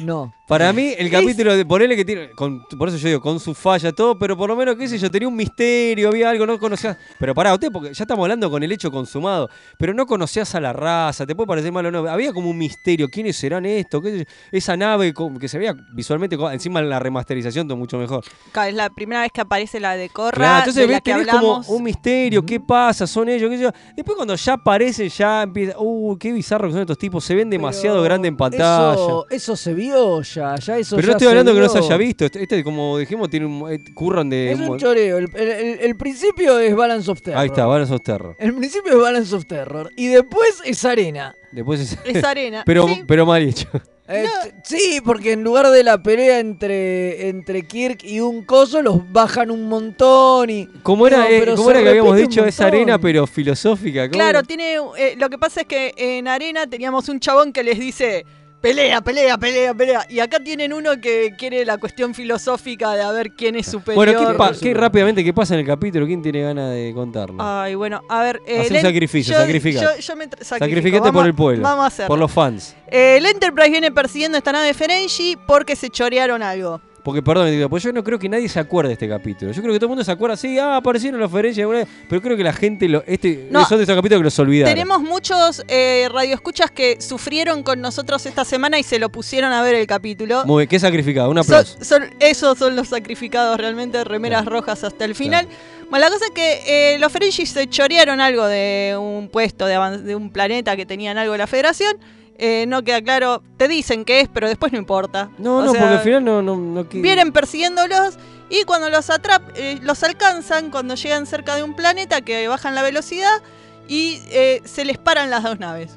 No, 0.00 0.06
no. 0.06 0.32
Para 0.48 0.72
mí, 0.72 0.94
el 0.96 1.10
capítulo 1.10 1.56
de 1.56 1.66
ponerle 1.66 1.96
que 1.96 2.04
tiene. 2.04 2.30
con- 2.30 2.62
por 2.78 2.88
eso 2.88 2.96
yo 2.98 3.08
digo, 3.08 3.20
con 3.20 3.40
su 3.40 3.52
falla, 3.52 3.90
todo, 3.90 4.16
pero 4.16 4.36
por 4.36 4.48
lo 4.48 4.54
menos, 4.54 4.76
qué 4.76 4.86
sé 4.86 4.96
yo, 4.96 5.10
tenía 5.10 5.26
un 5.26 5.34
misterio, 5.34 6.08
había 6.08 6.30
algo, 6.30 6.46
no 6.46 6.56
conocías. 6.60 6.96
Pero 7.18 7.34
pará, 7.34 7.52
usted, 7.52 7.72
porque 7.72 7.92
ya 7.92 8.04
estamos 8.04 8.22
hablando 8.22 8.48
con 8.48 8.62
el 8.62 8.70
hecho 8.70 8.92
consumado, 8.92 9.48
pero 9.76 9.92
no 9.92 10.06
conocías 10.06 10.54
a 10.54 10.60
la 10.60 10.72
raza, 10.72 11.26
te 11.26 11.34
puede 11.34 11.48
parecer 11.48 11.72
malo 11.72 11.88
o 11.88 11.92
no. 11.92 12.08
Había 12.08 12.32
como 12.32 12.48
un 12.48 12.58
misterio, 12.58 13.08
¿quiénes 13.08 13.36
serán 13.36 13.66
estos? 13.66 14.00
¿Qué? 14.02 14.24
Esa 14.52 14.76
nave 14.76 15.12
que 15.40 15.48
se 15.48 15.58
veía 15.58 15.74
visualmente, 15.92 16.36
encima 16.52 16.80
la 16.80 17.00
remasterización, 17.00 17.66
todo 17.66 17.76
mucho 17.76 17.98
mejor. 17.98 18.22
Claro, 18.52 18.68
Es 18.68 18.74
la 18.76 18.88
primera 18.90 19.22
vez 19.22 19.32
que 19.32 19.40
aparece 19.40 19.80
la 19.80 19.96
de 19.96 20.10
Corra, 20.10 20.36
Claro, 20.36 20.58
entonces 20.58 20.80
de 20.82 20.86
ves, 20.86 20.94
la 20.94 21.00
que 21.00 21.10
tenés 21.12 21.28
hablamos. 21.28 21.66
como 21.66 21.76
un 21.78 21.82
misterio, 21.82 22.46
¿qué 22.46 22.60
pasa? 22.60 23.04
¿Son 23.08 23.28
ellos? 23.28 23.50
¿Qué 23.50 23.56
sé 23.56 23.62
yo? 23.64 23.70
Después 23.96 24.14
cuando 24.14 24.36
ya 24.36 24.56
aparecen, 24.66 25.08
ya 25.08 25.44
empieza, 25.44 25.76
uh, 25.78 26.16
qué 26.18 26.32
bizarro 26.32 26.66
que 26.66 26.72
son 26.72 26.80
estos 26.80 26.98
tipos, 26.98 27.24
se 27.24 27.36
ven 27.36 27.48
demasiado 27.48 27.96
Pero 27.98 28.04
grandes 28.04 28.28
en 28.30 28.36
pantalla. 28.36 28.94
Eso, 28.94 29.26
eso 29.30 29.56
se 29.56 29.74
vio 29.74 30.22
ya, 30.22 30.56
ya 30.56 30.78
eso 30.78 30.96
Pero 30.96 31.06
ya 31.06 31.12
no 31.12 31.16
estoy 31.18 31.28
hablando 31.28 31.54
que 31.54 31.60
no 31.60 31.68
se 31.68 31.78
haya 31.78 31.96
visto. 31.96 32.24
Este, 32.24 32.42
este, 32.42 32.64
como 32.64 32.98
dijimos, 32.98 33.30
tiene 33.30 33.46
un 33.46 33.72
eh, 33.72 33.78
curran 33.94 34.28
de. 34.28 34.50
Es 34.52 34.58
un 34.60 34.76
choreo. 34.76 35.18
El, 35.18 35.28
el- 35.34 35.48
el- 35.48 35.78
el 35.80 35.96
principio 35.96 36.58
es 36.58 36.74
Balance 36.74 37.08
of 37.10 37.22
Terror. 37.22 37.40
Ahí 37.40 37.46
está, 37.46 37.64
Balance 37.66 37.94
of 37.94 38.02
Terror. 38.02 38.34
El 38.40 38.54
principio 38.54 38.92
es 38.94 38.98
Balance 39.00 39.34
of 39.36 39.46
Terror. 39.46 39.90
Y 39.96 40.08
después 40.08 40.60
es 40.64 40.84
Arena. 40.84 41.34
Después 41.52 41.80
es. 41.80 41.98
Es 42.04 42.24
arena. 42.24 42.62
pero, 42.66 42.88
sí. 42.88 43.04
pero 43.06 43.24
mal 43.24 43.42
hecho. 43.42 43.68
Eh, 44.08 44.24
Sí, 44.62 45.00
porque 45.04 45.32
en 45.32 45.42
lugar 45.42 45.68
de 45.70 45.82
la 45.82 46.02
pelea 46.02 46.38
entre, 46.38 47.28
entre 47.28 47.66
Kirk 47.66 48.04
y 48.04 48.20
un 48.20 48.44
coso, 48.44 48.80
los 48.82 49.10
bajan 49.12 49.50
un 49.50 49.68
montón 49.68 50.48
y. 50.50 50.66
Como 50.82 51.06
era, 51.06 51.18
No, 51.18 51.24
eh, 51.26 51.56
se 51.56 51.70
era 51.70 51.82
que 51.82 51.88
habíamos 51.88 52.16
dicho, 52.16 52.44
es 52.44 52.60
arena, 52.60 52.98
pero 52.98 53.26
filosófica. 53.26 54.08
¿cómo 54.08 54.12
Claro, 54.18 54.42
tiene. 54.42 54.74
eh, 54.98 55.14
lo 55.18 55.28
que 55.28 55.38
pasa 55.38 55.62
es 55.62 55.66
que 55.66 55.92
en 55.96 56.28
Arena 56.28 56.66
teníamos 56.66 57.08
un 57.08 57.18
chabón 57.20 57.52
que 57.52 57.62
les 57.62 57.78
dice. 57.78 58.24
Pelea, 58.60 59.00
pelea, 59.00 59.38
pelea, 59.38 59.74
pelea. 59.74 60.06
Y 60.08 60.18
acá 60.18 60.40
tienen 60.40 60.72
uno 60.72 61.00
que 61.00 61.34
quiere 61.38 61.64
la 61.64 61.78
cuestión 61.78 62.14
filosófica 62.14 62.94
de 62.94 63.02
a 63.02 63.12
ver 63.12 63.30
quién 63.32 63.54
es 63.54 63.66
superior. 63.66 63.94
Bueno, 64.06 64.28
¿qué, 64.32 64.34
pa- 64.36 64.52
qué 64.60 64.74
rápidamente 64.74 65.22
qué 65.22 65.32
pasa 65.32 65.54
en 65.54 65.60
el 65.60 65.66
capítulo? 65.66 66.04
¿Quién 66.06 66.20
tiene 66.22 66.42
ganas 66.42 66.70
de 66.72 66.90
contarnos? 66.94 67.36
Ay, 67.38 67.74
bueno, 67.76 68.02
a 68.08 68.22
ver. 68.22 68.40
eh, 68.46 68.60
Haz 68.62 68.70
un 68.70 68.80
sacrificio, 68.80 69.34
yo- 69.34 69.40
sacrifica. 69.40 69.80
Yo, 69.82 69.96
yo 70.00 70.16
me. 70.16 70.28
Sacrificate 70.40 71.12
por 71.12 71.26
el 71.26 71.34
pueblo. 71.34 71.62
Vamos 71.62 71.84
a 71.84 71.86
hacerlo. 71.88 72.08
Por 72.08 72.18
los 72.18 72.32
fans. 72.32 72.74
Eh, 72.88 73.18
el 73.18 73.26
Enterprise 73.26 73.70
viene 73.70 73.92
persiguiendo 73.92 74.36
esta 74.38 74.50
nave 74.52 74.74
Ferengi 74.74 75.36
porque 75.46 75.76
se 75.76 75.88
chorearon 75.90 76.42
algo. 76.42 76.80
Porque, 77.06 77.22
perdón, 77.22 77.48
digo, 77.52 77.68
pues 77.70 77.84
yo 77.84 77.92
no 77.92 78.02
creo 78.02 78.18
que 78.18 78.28
nadie 78.28 78.48
se 78.48 78.58
acuerde 78.58 78.88
de 78.88 78.94
este 78.94 79.08
capítulo. 79.08 79.52
Yo 79.52 79.62
creo 79.62 79.72
que 79.72 79.78
todo 79.78 79.86
el 79.86 79.90
mundo 79.90 80.02
se 80.02 80.10
acuerda, 80.10 80.36
sí, 80.36 80.58
ah, 80.58 80.74
aparecieron 80.76 81.20
las 81.20 81.30
Ferengi, 81.30 81.62
pero 82.08 82.20
creo 82.20 82.36
que 82.36 82.42
la 82.42 82.52
gente, 82.52 82.88
lo, 82.88 83.04
este, 83.06 83.46
No. 83.48 83.64
son 83.64 83.78
de 83.78 83.84
esos 83.84 83.94
capítulos 83.94 84.22
que 84.22 84.24
los 84.24 84.38
olvidaron. 84.40 84.74
Tenemos 84.74 85.00
muchos 85.00 85.62
eh, 85.68 86.08
radioescuchas 86.12 86.72
que 86.72 87.00
sufrieron 87.00 87.62
con 87.62 87.80
nosotros 87.80 88.26
esta 88.26 88.44
semana 88.44 88.80
y 88.80 88.82
se 88.82 88.98
lo 88.98 89.08
pusieron 89.08 89.52
a 89.52 89.62
ver 89.62 89.76
el 89.76 89.86
capítulo. 89.86 90.44
Muy 90.46 90.62
bien, 90.62 90.68
qué 90.68 90.80
sacrificado, 90.80 91.30
un 91.30 91.38
aplauso. 91.38 91.78
son- 91.80 92.10
esos 92.18 92.58
son 92.58 92.74
los 92.74 92.88
sacrificados 92.88 93.56
realmente, 93.56 94.02
remeras 94.02 94.44
rojas 94.44 94.82
hasta 94.82 95.04
el 95.04 95.14
final. 95.14 95.46
Bueno, 95.88 96.06
la 96.06 96.10
cosa 96.10 96.24
es 96.24 96.30
que 96.32 96.94
eh, 96.94 96.98
los 96.98 97.12
Ferengi 97.12 97.46
se 97.46 97.68
chorearon 97.68 98.20
algo 98.20 98.44
de 98.48 98.96
un 98.98 99.28
puesto, 99.28 99.66
de, 99.66 99.78
de 99.98 100.16
un 100.16 100.30
planeta 100.30 100.74
que 100.74 100.84
tenían 100.86 101.18
algo 101.18 101.30
de 101.34 101.38
la 101.38 101.46
Federación. 101.46 101.96
Eh, 102.38 102.66
no 102.68 102.82
queda 102.82 103.00
claro, 103.02 103.42
te 103.56 103.66
dicen 103.68 104.04
qué 104.04 104.20
es, 104.20 104.28
pero 104.28 104.46
después 104.48 104.70
no 104.72 104.78
importa. 104.78 105.30
No, 105.38 105.58
O 105.58 105.64
no, 105.64 105.72
sea, 105.72 105.80
porque 105.80 105.94
al 105.96 106.00
final 106.00 106.24
no... 106.24 106.42
no, 106.42 106.56
no 106.56 106.88
que- 106.88 107.00
Vienen 107.00 107.32
persiguiéndolos 107.32 108.18
y 108.50 108.64
cuando 108.64 108.90
los 108.90 109.08
atrap 109.10 109.42
eh, 109.56 109.78
los 109.82 110.02
alcanzan, 110.02 110.70
cuando 110.70 110.94
llegan 110.96 111.26
cerca 111.26 111.54
de 111.56 111.62
un 111.62 111.74
planeta 111.74 112.20
que 112.20 112.46
bajan 112.48 112.74
la 112.74 112.82
velocidad 112.82 113.42
y 113.88 114.20
eh, 114.30 114.60
se 114.64 114.84
les 114.84 114.98
paran 114.98 115.30
las 115.30 115.42
dos 115.44 115.58
naves. 115.58 115.96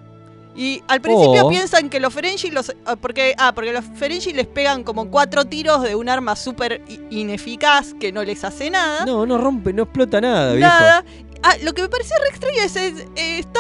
Y 0.56 0.82
al 0.88 1.00
principio 1.02 1.46
Oh. 1.46 1.50
piensan 1.50 1.90
que 1.90 2.00
los 2.00 2.14
Ferengi 2.14 2.52
los 2.52 2.74
ah, 2.86 2.96
porque 2.96 3.34
ah, 3.38 3.54
porque 3.54 3.72
los 3.72 3.86
Ferengi 3.96 4.34
les 4.34 4.48
pegan 4.48 4.84
como 4.84 5.10
cuatro 5.12 5.46
tiros 5.46 5.84
de 5.84 5.96
un 5.96 6.10
arma 6.10 6.36
súper 6.36 6.82
ineficaz 7.10 7.94
que 8.00 8.12
no 8.12 8.24
les 8.24 8.44
hace 8.44 8.70
nada. 8.70 9.06
No, 9.06 9.26
no 9.26 9.38
rompe, 9.38 9.74
no 9.74 9.84
explota 9.84 10.20
nada, 10.20 10.54
viejo. 10.54 10.68
Nada. 10.70 11.06
Ah, 11.44 11.56
lo 11.64 11.74
que 11.74 11.82
me 11.84 11.88
pareció 11.90 12.16
re 12.22 12.30
extraño 12.30 12.62
es, 12.64 12.76
es, 12.76 13.06
está 13.16 13.60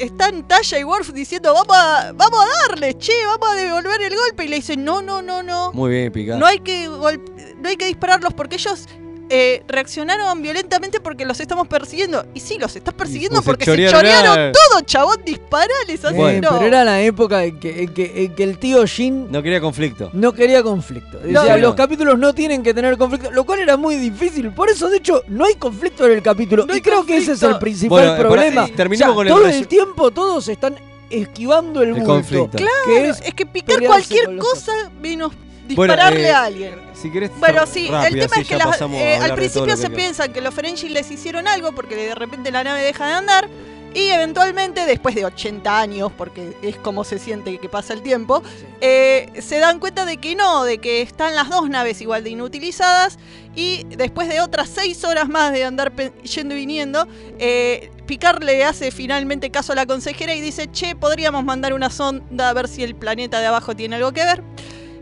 están 0.00 0.46
Tasha 0.48 0.78
y 0.78 0.84
Worf 0.84 1.12
diciendo 1.12 1.52
vamos 1.52 1.76
a, 1.76 2.12
vamos 2.12 2.40
a 2.40 2.68
darle, 2.68 2.96
che, 2.98 3.12
vamos 3.26 3.48
a 3.50 3.54
devolver 3.54 4.00
el 4.02 4.16
golpe 4.16 4.44
y 4.44 4.48
le 4.48 4.56
dicen 4.56 4.84
no, 4.84 5.02
no, 5.02 5.22
no, 5.22 5.42
no. 5.42 5.72
Muy 5.72 5.90
bien, 5.90 6.10
picado. 6.12 6.38
No 6.38 6.46
hay 6.46 6.58
que 6.58 6.88
no 6.88 7.68
hay 7.68 7.76
que 7.76 7.86
dispararlos 7.86 8.32
porque 8.34 8.56
ellos 8.56 8.88
eh, 9.30 9.62
reaccionaron 9.68 10.42
violentamente 10.42 11.00
porque 11.00 11.24
los 11.24 11.38
estamos 11.40 11.68
persiguiendo. 11.68 12.26
Y 12.34 12.40
sí, 12.40 12.58
los 12.58 12.74
estás 12.76 12.92
persiguiendo 12.94 13.36
pues 13.36 13.44
se 13.44 13.50
porque 13.50 13.64
se 13.64 13.90
chorearon, 13.90 14.38
eh. 14.38 14.52
todo, 14.52 14.80
chabón, 14.82 15.18
disparales 15.24 16.04
así. 16.04 16.20
Eh, 16.20 16.40
no. 16.42 16.50
Pero 16.50 16.66
era 16.66 16.84
la 16.84 17.00
época 17.00 17.44
en 17.44 17.58
que, 17.60 17.82
en 17.84 17.94
que- 17.94 18.24
en 18.24 18.34
que 18.34 18.42
el 18.42 18.58
tío 18.58 18.84
Jin 18.86 19.30
No 19.30 19.42
quería 19.42 19.60
conflicto. 19.60 20.10
no 20.12 20.32
quería 20.32 20.62
conflicto. 20.62 21.18
No, 21.24 21.40
Decía, 21.42 21.56
no. 21.56 21.62
los 21.62 21.74
capítulos 21.76 22.18
no 22.18 22.34
tienen 22.34 22.62
que 22.62 22.74
tener 22.74 22.98
conflicto, 22.98 23.30
lo 23.30 23.44
cual 23.44 23.60
era 23.60 23.76
muy 23.76 23.96
difícil. 23.96 24.52
Por 24.52 24.68
eso, 24.68 24.88
de 24.90 24.96
hecho, 24.98 25.22
no 25.28 25.44
hay 25.44 25.54
conflicto 25.54 26.04
en 26.06 26.12
el 26.12 26.22
capítulo. 26.22 26.66
y 26.74 26.80
creo 26.80 27.06
que 27.06 27.16
ese 27.18 27.32
es 27.32 27.42
el 27.42 27.58
principal 27.58 27.98
Bueno, 28.00 28.14
eh, 28.16 28.18
problema. 28.18 28.62
para- 28.64 28.74
terminemos 28.76 29.04
O 29.04 29.08
sea, 29.10 29.14
con 29.14 29.26
el 29.28 29.32
todo 29.32 29.46
el 29.60 29.66
tiempo 29.68 30.10
todos 30.10 30.48
están 30.48 30.74
esquivando 31.08 31.82
el, 31.82 31.88
El 31.90 31.94
bulto. 31.94 32.08
conflicto. 32.08 32.56
Claro, 32.58 32.72
que 32.86 33.08
es, 33.08 33.20
es 33.20 33.34
que 33.34 33.46
picar 33.46 33.82
cualquier 33.84 34.36
cosa 34.38 34.72
menos 35.00 35.32
Bueno, 35.74 35.94
dispararle 35.94 36.26
eh, 36.28 36.32
a 36.32 36.44
alguien. 36.44 36.74
Si 36.94 37.10
querés, 37.10 37.30
Bueno, 37.38 37.66
sí, 37.66 37.86
el 37.86 38.20
tema 38.20 38.36
es 38.36 38.48
que 38.48 38.56
las- 38.56 38.80
eh, 38.80 39.16
al 39.16 39.34
principio 39.34 39.76
se 39.76 39.88
que 39.88 39.96
piensan 39.96 40.32
que 40.32 40.40
los 40.40 40.54
Ferengi 40.54 40.88
les 40.88 41.10
hicieron 41.10 41.48
algo 41.48 41.72
porque 41.72 41.96
de 41.96 42.14
repente 42.14 42.50
la 42.50 42.64
nave 42.64 42.82
deja 42.82 43.06
de 43.06 43.12
andar 43.14 43.48
y 43.92 44.06
eventualmente, 44.10 44.86
después 44.86 45.16
de 45.16 45.24
80 45.24 45.80
años, 45.80 46.12
porque 46.16 46.56
es 46.62 46.76
como 46.76 47.02
se 47.02 47.18
siente 47.18 47.58
que 47.58 47.68
pasa 47.68 47.92
el 47.92 48.02
tiempo, 48.02 48.40
eh, 48.80 49.32
se 49.40 49.58
dan 49.58 49.80
cuenta 49.80 50.04
de 50.04 50.18
que 50.18 50.36
no, 50.36 50.62
de 50.62 50.78
que 50.78 51.02
están 51.02 51.34
las 51.34 51.48
dos 51.48 51.68
naves 51.68 52.00
igual 52.00 52.22
de 52.22 52.30
inutilizadas 52.30 53.18
y 53.56 53.84
después 53.88 54.28
de 54.28 54.40
otras 54.40 54.68
6 54.68 55.02
horas 55.02 55.28
más 55.28 55.52
de 55.52 55.64
andar 55.64 55.92
yendo 56.22 56.54
y 56.54 56.58
viniendo, 56.58 57.08
eh, 57.40 57.90
Picard 58.06 58.44
le 58.44 58.64
hace 58.64 58.92
finalmente 58.92 59.50
caso 59.50 59.72
a 59.72 59.76
la 59.76 59.86
consejera 59.86 60.34
y 60.36 60.40
dice, 60.40 60.70
che, 60.70 60.94
podríamos 60.94 61.44
mandar 61.44 61.72
una 61.72 61.90
sonda 61.90 62.48
a 62.48 62.52
ver 62.52 62.68
si 62.68 62.84
el 62.84 62.94
planeta 62.94 63.40
de 63.40 63.46
abajo 63.46 63.74
tiene 63.74 63.96
algo 63.96 64.12
que 64.12 64.24
ver. 64.24 64.42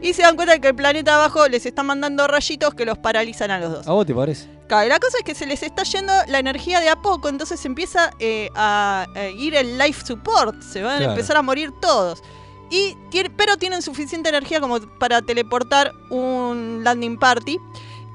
Y 0.01 0.13
se 0.13 0.23
dan 0.23 0.37
cuenta 0.37 0.55
de 0.55 0.61
que 0.61 0.69
el 0.69 0.75
planeta 0.77 1.17
abajo 1.17 1.49
les 1.49 1.67
está 1.67 1.83
mandando 1.83 2.27
rayitos 2.29 2.75
que 2.75 2.85
los 2.85 2.99
paralizan 2.99 3.51
a 3.51 3.59
los 3.59 3.73
dos. 3.73 3.89
¿A 3.89 3.93
vos 3.93 4.07
te 4.07 4.15
parece? 4.15 4.49
Claro, 4.69 4.87
y 4.87 4.89
la 4.91 5.01
cosa 5.01 5.19
es 5.19 5.25
que 5.25 5.35
se 5.35 5.47
les 5.47 5.63
está 5.63 5.83
yendo 5.83 6.13
la 6.29 6.39
energía 6.39 6.81
de 6.81 6.89
a 6.89 6.97
poco, 6.97 7.29
entonces 7.29 7.65
empieza 7.65 8.11
eh, 8.21 8.49
a, 8.55 9.07
a 9.15 9.27
ir 9.29 9.55
el 9.55 9.77
life 9.79 10.05
support, 10.07 10.61
se 10.63 10.83
van 10.83 10.99
Claro. 10.99 11.11
a 11.13 11.15
empezar 11.15 11.37
a 11.37 11.43
morir 11.43 11.71
todos. 11.81 12.23
Y 12.71 12.95
tiene- 13.11 13.31
pero 13.31 13.57
tienen 13.57 13.81
suficiente 13.83 14.29
energía 14.29 14.61
como 14.61 14.79
para 14.99 15.23
teleportar 15.23 15.93
un 16.11 16.83
landing 16.85 17.19
party. 17.19 17.59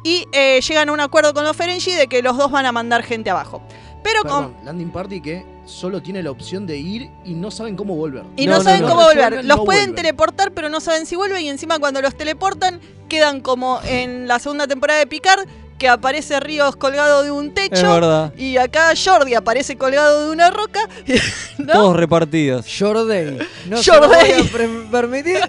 Y 0.06 0.28
eh, 0.32 0.60
llegan 0.62 0.90
a 0.90 0.92
un 0.92 1.00
acuerdo 1.00 1.34
con 1.34 1.44
los 1.44 1.56
Ferengi 1.56 1.92
de 1.94 2.08
que 2.08 2.22
los 2.22 2.38
dos 2.38 2.52
van 2.52 2.66
a 2.66 2.72
mandar 2.72 3.04
gente 3.04 3.30
abajo. 3.30 3.62
Pero 4.04 4.22
con, 4.24 4.52
Perdón, 4.54 4.66
landing 4.66 4.92
party 4.92 5.22
que 5.22 5.46
solo 5.66 6.02
tiene 6.02 6.22
la 6.24 6.32
opción 6.32 6.66
de 6.66 6.78
ir 6.78 7.10
y 7.24 7.34
no 7.34 7.52
saben 7.52 7.76
cómo 7.76 7.96
volver. 7.96 8.24
Y 8.36 8.48
no, 8.48 8.62
saben 8.62 8.84
cómo 8.84 9.04
volver. 9.04 9.46
Los 9.46 9.46
no 9.46 9.66
pueden 9.66 9.86
vuelven. 9.86 9.96
teleportar, 9.96 10.52
pero 10.52 10.70
no 10.70 10.80
saben 10.80 11.06
si 11.06 11.16
vuelven. 11.16 11.42
Y 11.42 11.50
encima 11.50 11.80
cuando 11.80 12.02
los 12.02 12.16
teleportan, 12.16 12.80
quedan 13.10 13.42
como 13.42 13.80
en 13.86 14.28
la 14.28 14.40
segunda 14.40 14.68
temporada 14.68 15.00
de 15.00 15.08
Picard, 15.08 15.48
que 15.78 15.88
aparece 15.90 16.40
Ríos 16.40 16.76
colgado 16.76 17.24
de 17.24 17.32
un 17.32 17.54
techo. 17.54 17.76
Es 17.76 17.84
verdad. 17.84 18.34
Y 18.38 18.58
acá 18.58 18.94
Jordi 18.96 19.34
aparece 19.36 19.76
colgado 19.78 20.26
de 20.28 20.32
una 20.32 20.50
roca. 20.52 20.88
¿no? 21.58 21.74
Todos 21.74 21.96
repartidos. 21.98 22.66
Jorday. 22.80 23.38
No 23.68 23.78
se 23.82 23.92
Jorday. 23.92 24.32
lo 24.32 24.44
voy 24.58 24.86
a 24.88 24.92
permitir. 24.92 25.40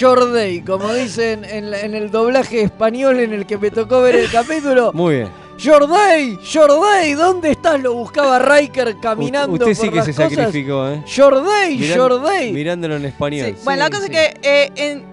Jorday, 0.00 0.60
como 0.62 0.92
dicen 0.92 1.44
en, 1.44 1.72
el 1.94 2.10
doblaje 2.10 2.62
español 2.62 3.20
en 3.20 3.32
el 3.32 3.46
que 3.46 3.58
me 3.58 3.70
tocó 3.70 4.00
ver 4.02 4.16
el 4.16 4.30
capítulo. 4.30 4.92
Muy 4.92 5.16
bien. 5.16 5.44
Jorday, 5.62 6.36
Jorday, 6.52 7.14
¿dónde 7.14 7.52
estás? 7.52 7.80
Lo 7.80 7.94
buscaba 7.94 8.40
Riker 8.40 8.96
caminando. 9.00 9.52
Usted 9.54 9.74
sí 9.74 9.88
que 9.88 9.96
las 9.96 10.06
se 10.06 10.12
cosas. 10.14 10.32
sacrificó, 10.32 10.88
¿eh? 10.88 11.02
Miran- 11.06 11.96
Jorday. 11.96 12.52
Mirándolo 12.52 12.96
en 12.96 13.04
español. 13.04 13.56
Bueno, 13.62 13.82
la 13.84 13.90
cosa 13.90 14.04
es 14.06 14.10
que 14.10 14.40
eh, 14.42 14.72
en- 14.74 15.04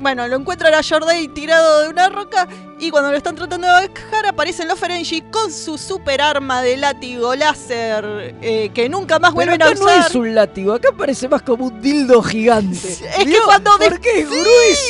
bueno, 0.00 0.26
lo 0.28 0.36
encuentran 0.36 0.72
a 0.72 0.80
Jorday 0.82 1.28
tirado 1.28 1.82
de 1.82 1.90
una 1.90 2.08
roca 2.08 2.48
y 2.80 2.90
cuando 2.90 3.10
lo 3.10 3.16
están 3.16 3.34
tratando 3.36 3.66
de 3.66 3.72
bajar 3.88 4.26
aparecen 4.26 4.66
los 4.68 4.78
Ferengi 4.78 5.20
con 5.30 5.52
su 5.52 5.76
super 5.76 6.20
arma 6.20 6.62
de 6.62 6.76
látigo 6.78 7.34
láser 7.34 8.34
eh, 8.40 8.70
que 8.72 8.88
nunca 8.88 9.18
más 9.18 9.30
Pero 9.34 9.34
vuelven 9.52 9.62
acá 9.62 9.70
a 9.70 9.74
no 9.74 9.84
usar. 9.84 10.06
es 10.10 10.14
un 10.14 10.34
látigo, 10.34 10.72
acá 10.72 10.88
parece 10.96 11.28
más 11.28 11.42
como 11.42 11.66
un 11.66 11.80
dildo 11.80 12.22
gigante. 12.22 12.78
Es 13.18 13.24
que 13.26 13.36
cuando 13.44 13.76
de- 13.78 13.90
porque 13.90 14.20
es 14.20 14.28
Sí, 14.28 14.34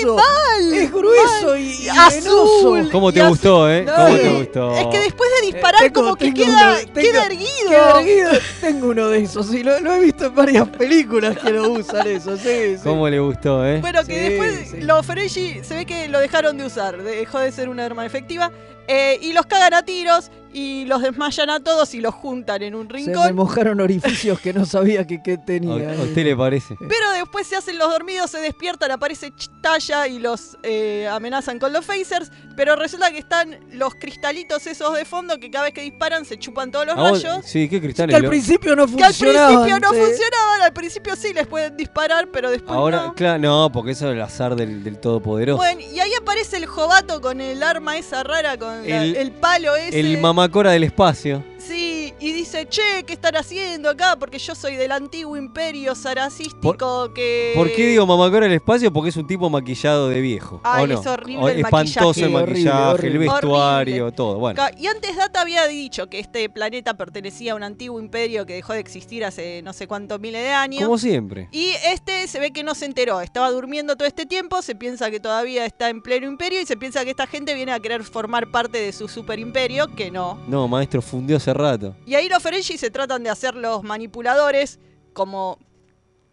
grueso. 0.04 0.16
mal, 0.16 0.74
es 0.74 0.92
grueso 0.92 1.46
mal. 1.48 1.60
y, 1.60 1.84
y 1.84 1.88
Azul. 1.88 2.88
¿Cómo 2.92 3.12
te 3.12 3.20
Y 3.20 3.26
gustó, 3.28 3.70
eh? 3.70 3.82
No, 3.84 3.94
¿Cómo 3.94 4.08
eh, 4.08 4.18
te 4.20 4.32
gustó? 4.38 4.76
Es 4.76 4.86
que 4.86 4.98
después 5.00 5.30
de 5.40 5.46
disparar 5.46 5.80
tengo- 5.80 6.00
como 6.02 6.16
que 6.16 6.32
queda, 6.34 6.46
uno- 6.78 6.92
tengo- 6.92 7.08
queda 7.10 7.26
erguido. 7.26 7.48
Queda 7.68 8.00
erguido. 8.00 8.30
Tengo 8.60 8.88
uno 8.88 9.08
de 9.08 9.22
esos, 9.22 9.46
sí, 9.46 9.62
lo, 9.62 9.80
lo 9.80 9.92
he 9.94 10.00
visto 10.00 10.26
en 10.26 10.34
varias 10.34 10.68
películas 10.68 11.36
que 11.38 11.50
lo 11.50 11.70
usan 11.72 12.06
eso, 12.06 12.36
sí, 12.36 12.76
sí. 12.76 12.80
¿Cómo 12.84 13.08
le 13.08 13.18
gustó, 13.18 13.64
eh? 13.66 13.80
Bueno, 13.80 14.00
que 14.04 14.14
Sí, 14.14 14.20
después 14.30 14.68
sí. 14.70 14.80
los 14.82 15.04
Ferengi 15.06 15.64
se 15.64 15.74
ve 15.74 15.86
que 15.86 16.08
lo 16.08 16.18
dejaron 16.20 16.56
de 16.58 16.66
usar, 16.66 17.02
dejó 17.02 17.38
de 17.38 17.50
ser 17.52 17.68
una 17.80 17.86
arma 17.86 18.06
efectiva. 18.06 18.50
eh, 18.88 19.18
y 19.22 19.32
los 19.32 19.46
cagan 19.46 19.72
a 19.74 19.82
tiros 19.84 20.30
y 20.52 20.84
los 20.86 21.00
desmayan 21.02 21.48
a 21.48 21.60
todos 21.60 21.94
y 21.94 22.00
los 22.00 22.12
juntan 22.12 22.60
en 22.64 22.74
un 22.74 22.88
Se 22.88 22.92
me 22.94 22.98
rincón. 23.06 23.36
mojaron 23.36 23.80
orificios 23.80 24.40
que 24.40 24.52
no 24.52 24.66
sabía 24.66 25.06
que, 25.06 25.22
que 25.22 25.34
¿A, 25.34 25.44
tenía. 25.44 25.92
a 25.92 26.02
usted 26.02 26.24
le 26.24 26.34
parece? 26.36 26.74
Pero 26.80 27.10
después 27.14 27.46
se 27.46 27.54
hacen 27.56 27.78
los 27.78 27.88
dormidos, 27.88 28.32
se 28.32 28.38
despiertan, 28.38 28.90
aparece 28.90 29.32
Talla 29.62 30.08
y 30.08 30.18
los 30.18 30.58
eh, 30.64 31.06
amenazan 31.08 31.60
con 31.60 31.72
los 31.72 31.84
phasers. 31.86 32.32
Pero 32.60 32.76
resulta 32.76 33.10
que 33.10 33.16
están 33.16 33.58
los 33.72 33.94
cristalitos 33.94 34.66
esos 34.66 34.94
de 34.94 35.06
fondo 35.06 35.40
que 35.40 35.50
cada 35.50 35.64
vez 35.64 35.72
que 35.72 35.80
disparan 35.80 36.26
se 36.26 36.38
chupan 36.38 36.70
todos 36.70 36.84
los 36.84 36.94
¿A 36.94 37.00
vos? 37.00 37.22
rayos. 37.22 37.46
Sí, 37.46 37.70
qué 37.70 37.80
cristales. 37.80 38.14
Que 38.14 38.22
al 38.22 38.28
principio 38.28 38.76
no 38.76 38.84
Que 38.86 39.02
al 39.02 39.14
funcionaban. 39.14 39.54
principio 39.62 39.80
no 39.80 39.90
sí. 39.94 39.98
funcionaban, 39.98 40.60
al 40.60 40.72
principio 40.74 41.16
sí 41.16 41.32
les 41.32 41.46
pueden 41.46 41.74
disparar, 41.78 42.28
pero 42.30 42.50
después 42.50 42.76
Ahora, 42.76 43.06
no. 43.06 43.14
claro, 43.14 43.38
no, 43.38 43.72
porque 43.72 43.92
eso 43.92 44.08
es 44.10 44.14
el 44.14 44.20
azar 44.20 44.56
del, 44.56 44.84
del 44.84 44.98
todopoderoso. 44.98 45.56
Bueno, 45.56 45.80
y 45.80 46.00
ahí 46.00 46.10
aparece 46.20 46.58
el 46.58 46.66
jovato 46.66 47.22
con 47.22 47.40
el 47.40 47.62
arma 47.62 47.96
esa 47.96 48.22
rara, 48.24 48.58
con 48.58 48.86
la- 48.86 49.04
El- 49.04 49.16
el, 49.16 49.30
palo 49.32 49.74
ese. 49.76 49.98
el 49.98 50.18
mamacora 50.18 50.72
del 50.72 50.84
espacio. 50.84 51.42
Sí, 51.60 52.14
y 52.18 52.32
dice, 52.32 52.66
che, 52.68 53.04
¿qué 53.06 53.12
están 53.12 53.36
haciendo 53.36 53.90
acá? 53.90 54.16
Porque 54.18 54.38
yo 54.38 54.54
soy 54.54 54.76
del 54.76 54.92
antiguo 54.92 55.36
imperio 55.36 55.94
saracístico 55.94 57.12
que... 57.12 57.52
¿Por 57.54 57.70
qué 57.72 57.86
digo 57.86 58.06
mamacora 58.06 58.46
del 58.46 58.54
espacio? 58.54 58.92
Porque 58.92 59.10
es 59.10 59.16
un 59.16 59.26
tipo 59.26 59.50
maquillado 59.50 60.08
de 60.08 60.20
viejo. 60.20 60.60
Ay, 60.64 60.84
¿o 60.84 60.86
no? 60.88 61.00
es 61.00 61.06
horrible 61.06 61.42
O- 61.44 61.48
el 61.48 61.60
espantoso 61.60 62.24
el 62.24 62.30
maquillaje. 62.30 62.94
Horrible, 62.94 63.12
el 63.12 63.18
vestuario, 63.18 63.94
Horrible. 64.04 64.12
todo. 64.16 64.38
Bueno, 64.38 64.62
Y 64.78 64.86
antes 64.86 65.16
Data 65.16 65.40
había 65.42 65.66
dicho 65.66 66.08
que 66.08 66.18
este 66.18 66.48
planeta 66.48 66.94
pertenecía 66.94 67.52
a 67.52 67.56
un 67.56 67.62
antiguo 67.62 68.00
imperio 68.00 68.46
que 68.46 68.54
dejó 68.54 68.72
de 68.72 68.80
existir 68.80 69.24
hace 69.24 69.60
no 69.62 69.72
sé 69.72 69.86
cuántos 69.86 70.18
miles 70.20 70.42
de 70.42 70.50
años. 70.50 70.82
como 70.84 70.98
siempre. 70.98 71.48
Y 71.52 71.72
este 71.86 72.26
se 72.26 72.40
ve 72.40 72.52
que 72.52 72.62
no 72.64 72.74
se 72.74 72.86
enteró, 72.86 73.20
estaba 73.20 73.50
durmiendo 73.50 73.96
todo 73.96 74.08
este 74.08 74.24
tiempo, 74.26 74.62
se 74.62 74.74
piensa 74.74 75.10
que 75.10 75.20
todavía 75.20 75.66
está 75.66 75.88
en 75.90 76.00
pleno 76.02 76.26
imperio 76.26 76.60
y 76.60 76.66
se 76.66 76.76
piensa 76.76 77.04
que 77.04 77.10
esta 77.10 77.26
gente 77.26 77.54
viene 77.54 77.72
a 77.72 77.80
querer 77.80 78.02
formar 78.04 78.50
parte 78.50 78.78
de 78.78 78.92
su 78.92 79.08
super 79.08 79.38
imperio, 79.38 79.86
que 79.94 80.10
no. 80.10 80.38
No, 80.48 80.66
maestro, 80.68 81.02
fundió 81.02 81.38
hace 81.50 81.58
rato. 81.58 81.96
Y 82.06 82.14
ahí 82.14 82.28
los 82.28 82.42
Ferengi 82.42 82.78
se 82.78 82.90
tratan 82.90 83.22
de 83.22 83.30
hacer 83.30 83.54
los 83.54 83.82
manipuladores 83.82 84.78
como 85.12 85.58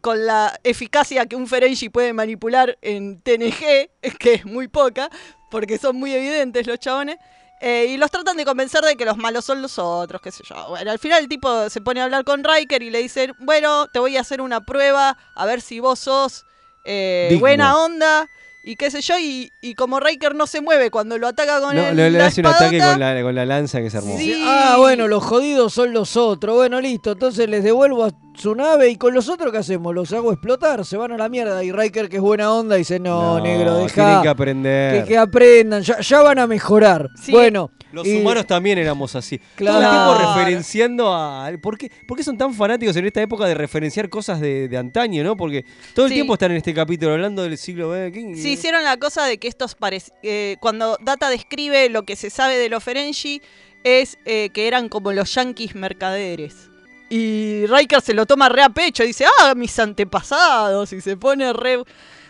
con 0.01 0.25
la 0.25 0.57
eficacia 0.63 1.25
que 1.25 1.35
un 1.35 1.47
Ferengi 1.47 1.89
puede 1.89 2.13
manipular 2.13 2.77
en 2.81 3.19
TNG, 3.21 3.89
que 4.19 4.33
es 4.35 4.45
muy 4.45 4.67
poca, 4.67 5.09
porque 5.49 5.77
son 5.77 5.95
muy 5.97 6.13
evidentes 6.13 6.67
los 6.67 6.79
chabones. 6.79 7.17
eh, 7.59 7.87
y 7.89 7.97
los 7.97 8.11
tratan 8.11 8.37
de 8.37 8.45
convencer 8.45 8.81
de 8.83 8.95
que 8.95 9.03
los 9.03 9.17
malos 9.17 9.43
son 9.43 9.61
los 9.63 9.79
otros, 9.79 10.21
qué 10.21 10.31
sé 10.31 10.43
yo. 10.47 10.55
Bueno, 10.69 10.91
al 10.91 10.99
final 10.99 11.23
el 11.23 11.27
tipo 11.27 11.69
se 11.71 11.81
pone 11.81 11.99
a 12.01 12.03
hablar 12.03 12.23
con 12.23 12.43
Riker 12.43 12.83
y 12.83 12.91
le 12.91 12.99
dice, 12.99 13.31
bueno, 13.39 13.87
te 13.87 13.97
voy 13.99 14.15
a 14.15 14.21
hacer 14.21 14.41
una 14.41 14.63
prueba, 14.63 15.17
a 15.33 15.45
ver 15.47 15.61
si 15.61 15.79
vos 15.79 15.97
sos 15.99 16.45
eh, 16.85 17.35
buena 17.39 17.77
onda. 17.79 18.29
Y 18.69 18.75
qué 18.75 18.91
sé 18.91 18.99
yo, 18.99 19.17
y, 19.17 19.53
y 19.61 19.75
como 19.75 19.97
Riker 20.01 20.35
no 20.35 20.45
se 20.45 20.59
mueve 20.59 20.91
cuando 20.91 21.17
lo 21.17 21.29
ataca 21.29 21.61
con 21.61 21.73
No, 21.73 21.87
el, 21.87 21.95
le, 21.95 22.21
hace 22.21 22.41
un 22.41 22.47
ataque 22.47 22.79
con 22.79 22.99
la, 22.99 23.21
con 23.21 23.33
la 23.33 23.45
lanza 23.45 23.79
que 23.79 23.87
hermoso. 23.87 24.17
Sí. 24.17 24.43
Ah, 24.45 24.75
bueno, 24.77 25.07
los 25.07 25.23
jodidos 25.23 25.71
son 25.73 25.93
los 25.93 26.17
otros. 26.17 26.57
Bueno, 26.57 26.81
listo. 26.81 27.13
Entonces 27.13 27.47
les 27.49 27.63
devuelvo 27.63 28.03
a 28.03 28.11
su 28.35 28.55
nave 28.55 28.89
y 28.89 28.97
con 28.97 29.13
los 29.13 29.29
otros, 29.29 29.53
¿qué 29.53 29.59
hacemos? 29.59 29.95
Los 29.95 30.11
hago 30.11 30.33
explotar, 30.33 30.83
se 30.83 30.97
van 30.97 31.13
a 31.13 31.17
la 31.17 31.29
mierda. 31.29 31.63
Y 31.63 31.71
Riker, 31.71 32.09
que 32.09 32.17
es 32.17 32.21
buena 32.21 32.51
onda, 32.51 32.75
dice: 32.75 32.99
No, 32.99 33.39
negro, 33.39 33.85
Tienen 33.85 33.87
deja. 33.87 34.21
que 34.21 34.27
aprender. 34.27 35.01
Que, 35.03 35.07
que 35.07 35.17
aprendan, 35.17 35.81
ya, 35.83 36.01
ya 36.01 36.21
van 36.21 36.39
a 36.39 36.45
mejorar. 36.45 37.07
Bueno, 37.29 37.71
Los 37.91 38.05
y- 38.07 38.17
humanos 38.19 38.45
también 38.45 38.77
éramos 38.77 39.15
así. 39.15 39.39
Claro. 39.55 39.79
Todo 39.79 39.85
el 39.85 40.17
tiempo 40.19 40.35
referenciando 40.35 41.13
a. 41.13 41.49
¿por 41.61 41.77
qué, 41.77 41.91
por 42.07 42.17
qué 42.17 42.23
son 42.23 42.37
tan 42.37 42.53
fanáticos 42.53 42.95
en 42.97 43.05
esta 43.05 43.21
época 43.21 43.45
de 43.45 43.53
referenciar 43.53 44.09
cosas 44.09 44.39
de, 44.41 44.67
de 44.67 44.77
antaño, 44.77 45.23
no? 45.23 45.37
Porque 45.37 45.65
todo 45.93 46.05
el 46.05 46.11
Sí. 46.11 46.15
tiempo 46.15 46.33
están 46.33 46.51
en 46.51 46.57
este 46.57 46.73
capítulo 46.73 47.13
hablando 47.13 47.43
del 47.43 47.57
siglo 47.57 47.93
XX. 47.93 48.41
Sí, 48.41 48.51
hicieron 48.53 48.83
la 48.83 48.97
cosa 48.97 49.25
de 49.25 49.37
que 49.37 49.47
estos 49.47 49.77
parec- 49.77 50.11
eh, 50.23 50.57
cuando 50.59 50.97
Data 51.01 51.29
describe 51.29 51.89
lo 51.89 52.03
que 52.03 52.15
se 52.15 52.29
sabe 52.29 52.57
de 52.57 52.69
los 52.69 52.83
Ferengi 52.83 53.41
es 53.83 54.17
eh, 54.25 54.49
que 54.53 54.67
eran 54.67 54.89
como 54.89 55.13
los 55.13 55.33
yanquis 55.35 55.75
mercaderes. 55.75 56.69
Y 57.09 57.65
Riker 57.67 58.01
se 58.01 58.13
lo 58.13 58.25
toma 58.25 58.49
re 58.49 58.63
a 58.63 58.69
pecho 58.69 59.01
y 59.03 59.07
dice, 59.07 59.25
ah, 59.39 59.53
mis 59.55 59.79
antepasados, 59.79 60.91
y 60.91 60.99
se 60.99 61.15
pone 61.15 61.53
re... 61.53 61.81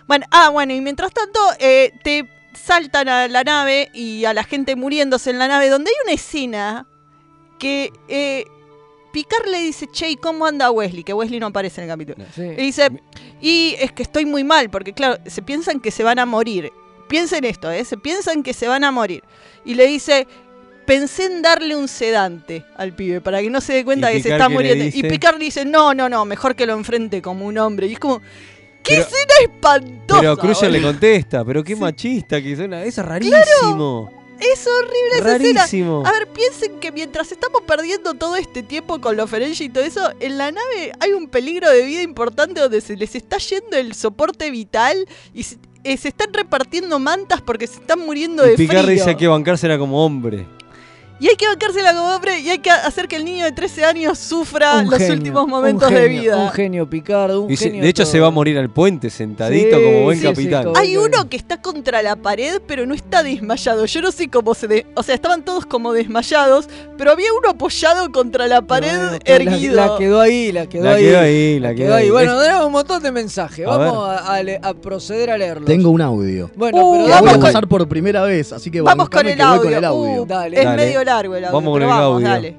Bueno, 0.08 0.26
ah, 0.32 0.50
bueno, 0.50 0.74
y 0.74 0.82
mientras 0.82 1.12
tanto 1.12 1.40
eh, 1.60 1.92
te 2.04 2.28
saltan 2.58 3.08
a 3.10 3.28
la 3.28 3.44
nave 3.44 3.90
y 3.94 4.26
a 4.26 4.34
la 4.34 4.44
gente 4.44 4.76
muriéndose 4.76 5.30
en 5.30 5.40
la 5.40 5.48
nave, 5.48 5.70
donde 5.70 5.90
hay 5.90 5.96
una 6.04 6.14
escena 6.14 6.88
que 7.60 7.92
eh, 8.08 8.46
Picard 9.12 9.48
le 9.48 9.60
dice, 9.60 9.88
che, 9.88 10.10
¿y 10.10 10.16
cómo 10.16 10.46
anda 10.46 10.70
Wesley? 10.70 11.04
Que 11.04 11.14
Wesley 11.14 11.40
no 11.40 11.48
aparece 11.48 11.82
en 11.82 11.90
el 11.90 11.94
capítulo. 11.94 12.28
Y 12.38 12.62
dice, 12.62 12.90
y 13.42 13.76
es 13.80 13.92
que 13.92 14.04
estoy 14.04 14.26
muy 14.26 14.44
mal, 14.44 14.70
porque 14.70 14.94
claro, 14.94 15.18
se 15.26 15.42
piensan 15.42 15.80
que 15.80 15.92
se 15.92 16.04
van 16.04 16.20
a 16.20 16.26
morir. 16.26 16.72
Piensen 17.08 17.46
esto, 17.46 17.72
¿eh? 17.72 17.86
Se 17.86 17.98
piensan 17.98 18.44
que 18.44 18.54
se 18.54 18.68
van 18.68 18.84
a 18.84 18.92
morir. 18.92 19.24
Y 19.66 19.76
le 19.76 19.88
dice, 19.88 20.28
pensé 20.86 21.26
en 21.26 21.42
darle 21.42 21.76
un 21.76 21.88
sedante 21.88 22.66
al 22.76 22.94
pibe 22.94 23.22
para 23.22 23.42
que 23.42 23.50
no 23.50 23.62
se 23.62 23.74
dé 23.74 23.86
cuenta 23.86 24.12
¿Y 24.12 24.18
que 24.18 24.24
se 24.24 24.32
está 24.34 24.50
muriendo. 24.50 24.86
Y? 24.86 25.04
Picard 25.04 25.38
dice, 25.38 25.66
no, 25.66 25.94
no, 25.94 26.10
no, 26.10 26.26
mejor 26.26 26.56
que 26.56 26.66
lo 26.66 26.74
enfrente 26.74 27.22
como 27.22 27.46
un 27.46 27.58
hombre. 27.58 27.88
Y 27.88 27.94
es 27.94 28.00
como, 28.00 28.22
¡qué 28.88 28.96
Pero- 28.96 29.02
escena 29.08 29.34
espantosa! 29.54 30.20
Pero 30.22 30.38
Crusher 30.38 30.72
le 30.72 30.82
contesta, 30.82 31.44
pero 31.46 31.64
qué 31.64 31.76
machista 31.76 32.42
que 32.42 32.56
suena. 32.56 32.84
Es 32.84 32.98
rarísimo. 32.98 34.12
Es 34.40 34.68
horrible 34.68 35.18
esa 35.18 35.36
escena. 35.36 35.60
Rarísimo. 35.62 36.04
A 36.06 36.12
ver, 36.12 36.28
piensen 36.28 36.80
que 36.80 36.92
mientras 36.92 37.32
estamos 37.32 37.62
perdiendo 37.66 38.14
todo 38.14 38.36
este 38.36 38.62
tiempo 38.62 39.02
con 39.02 39.18
los 39.18 39.28
Ferengi 39.30 39.64
y 39.66 39.70
todo 39.70 39.84
eso, 39.84 40.12
en 40.20 40.38
la 40.38 40.52
nave 40.52 40.92
hay 41.00 41.12
un 41.14 41.28
peligro 41.28 41.70
de 41.72 41.84
vida 41.84 42.04
importante 42.04 42.60
donde 42.62 42.80
se 42.82 42.96
les 42.96 43.16
está 43.16 43.38
yendo 43.40 43.76
el 43.78 43.96
soporte 43.96 44.52
vital 44.52 45.08
y 45.34 45.42
se, 45.42 45.58
eh, 45.84 45.98
se 45.98 46.10
están 46.10 46.32
repartiendo 46.34 47.00
mantas 47.00 47.42
porque 47.42 47.66
se 47.66 47.80
están 47.80 48.00
muriendo 48.06 48.44
de 48.44 48.54
Y 48.54 48.58
Picard 48.58 48.86
frío. 48.86 48.94
dice 49.04 49.18
que 49.18 49.28
bancársela 49.28 49.80
como 49.80 50.06
hombre. 50.06 50.46
Y 51.20 51.28
hay 51.30 51.36
que 51.36 51.48
bancársela 51.48 51.94
como 51.96 52.14
hombre 52.16 52.40
y 52.40 52.50
hay 52.50 52.60
que 52.60 52.70
hacer 52.70 53.08
que 53.08 53.16
el 53.16 53.26
niño 53.26 53.44
de 53.46 53.52
13 53.52 53.86
años 53.86 54.20
sufra 54.20 54.76
un 54.76 54.90
los 54.90 55.00
genio, 55.00 55.14
últimos 55.16 55.48
momentos 55.48 55.90
de 55.90 56.08
vida. 56.08 56.38
Un 56.38 56.52
genio, 56.52 56.88
Picardo, 56.88 57.42
un 57.42 57.48
Dice- 57.48 57.66
genio. 57.66 57.82
de 57.82 57.90
hecho, 57.90 58.06
se 58.06 58.20
va 58.20 58.28
a 58.28 58.32
morir 58.32 58.58
al 58.60 58.70
puente 58.70 59.10
sentadito 59.10 59.78
Sí, 59.78 59.84
como 59.84 60.04
buen 60.04 60.18
sí, 60.20 60.28
sí, 60.28 60.30
capitán. 60.34 60.64
como- 60.66 60.78
Hay 60.78 60.96
uno 60.96 61.28
que 61.28 61.38
está 61.38 61.60
contra 61.60 62.04
la 62.04 62.16
pared, 62.18 62.62
pero 62.68 62.86
no 62.86 62.94
está 62.94 63.24
desmayado. 63.24 63.86
Yo 63.86 64.02
no 64.02 64.12
sé 64.12 64.28
cómo 64.30 64.54
se... 64.54 64.68
de- 64.68 64.86
O 64.96 65.02
sea, 65.02 65.16
estaban 65.16 65.44
todos 65.44 65.66
como 65.66 65.92
desmayados, 65.94 66.70
pero 67.00 67.12
había 67.14 67.34
uno 67.34 67.50
apoyado 67.50 68.12
contra 68.12 68.48
la 68.48 68.62
pared 68.62 69.20
erguido. 69.26 69.76
La, 69.76 69.98
quedó 69.98 70.22
ahí, 70.22 70.52
la 70.52 70.68
quedó 70.68 70.84
La 70.84 70.92
ahí. 70.94 71.04
quedó 71.04 71.20
ahí, 71.20 71.60
la 71.60 71.74
quedó 71.76 71.96
ahí. 71.96 72.10
Bueno, 72.12 72.40
tenemos 72.40 72.66
un 72.68 72.72
montón 72.74 73.02
de 73.02 73.12
mensajes. 73.12 73.66
A 73.66 73.76
Vamos 73.76 74.08
a, 74.08 74.36
a 74.36 74.44
le- 74.44 74.60
a 74.62 74.74
proceder 74.76 75.32
a 75.32 75.38
leerlos. 75.38 75.66
Tengo 75.66 75.90
un 75.90 76.02
audio. 76.02 76.52
Bueno, 76.56 76.78
Uh, 76.78 76.92
pero 76.92 77.04
voy 77.22 77.30
a 77.30 77.32
con- 77.34 77.42
pasar 77.42 77.68
por 77.68 77.88
primera 77.88 78.22
vez, 78.24 78.54
así 78.54 78.70
que 78.70 78.82
Vamos 78.82 79.10
con 79.10 79.26
el 79.28 79.36
que 79.36 79.42
voy 79.44 79.52
audio. 79.52 79.64
con 79.64 79.74
el 79.74 79.84
audio. 79.86 80.22
Uh, 80.22 80.26
Dale. 80.28 80.58
es 80.60 80.64
Dale. 80.64 80.78
medio 80.86 81.04
largo 81.08 81.36
el 81.36 81.46
audio. 81.46 81.56
Vamos 81.58 81.74
con 81.74 81.82
el 81.82 81.88
vamos, 81.88 82.04
audio. 82.04 82.28
dale. 82.28 82.58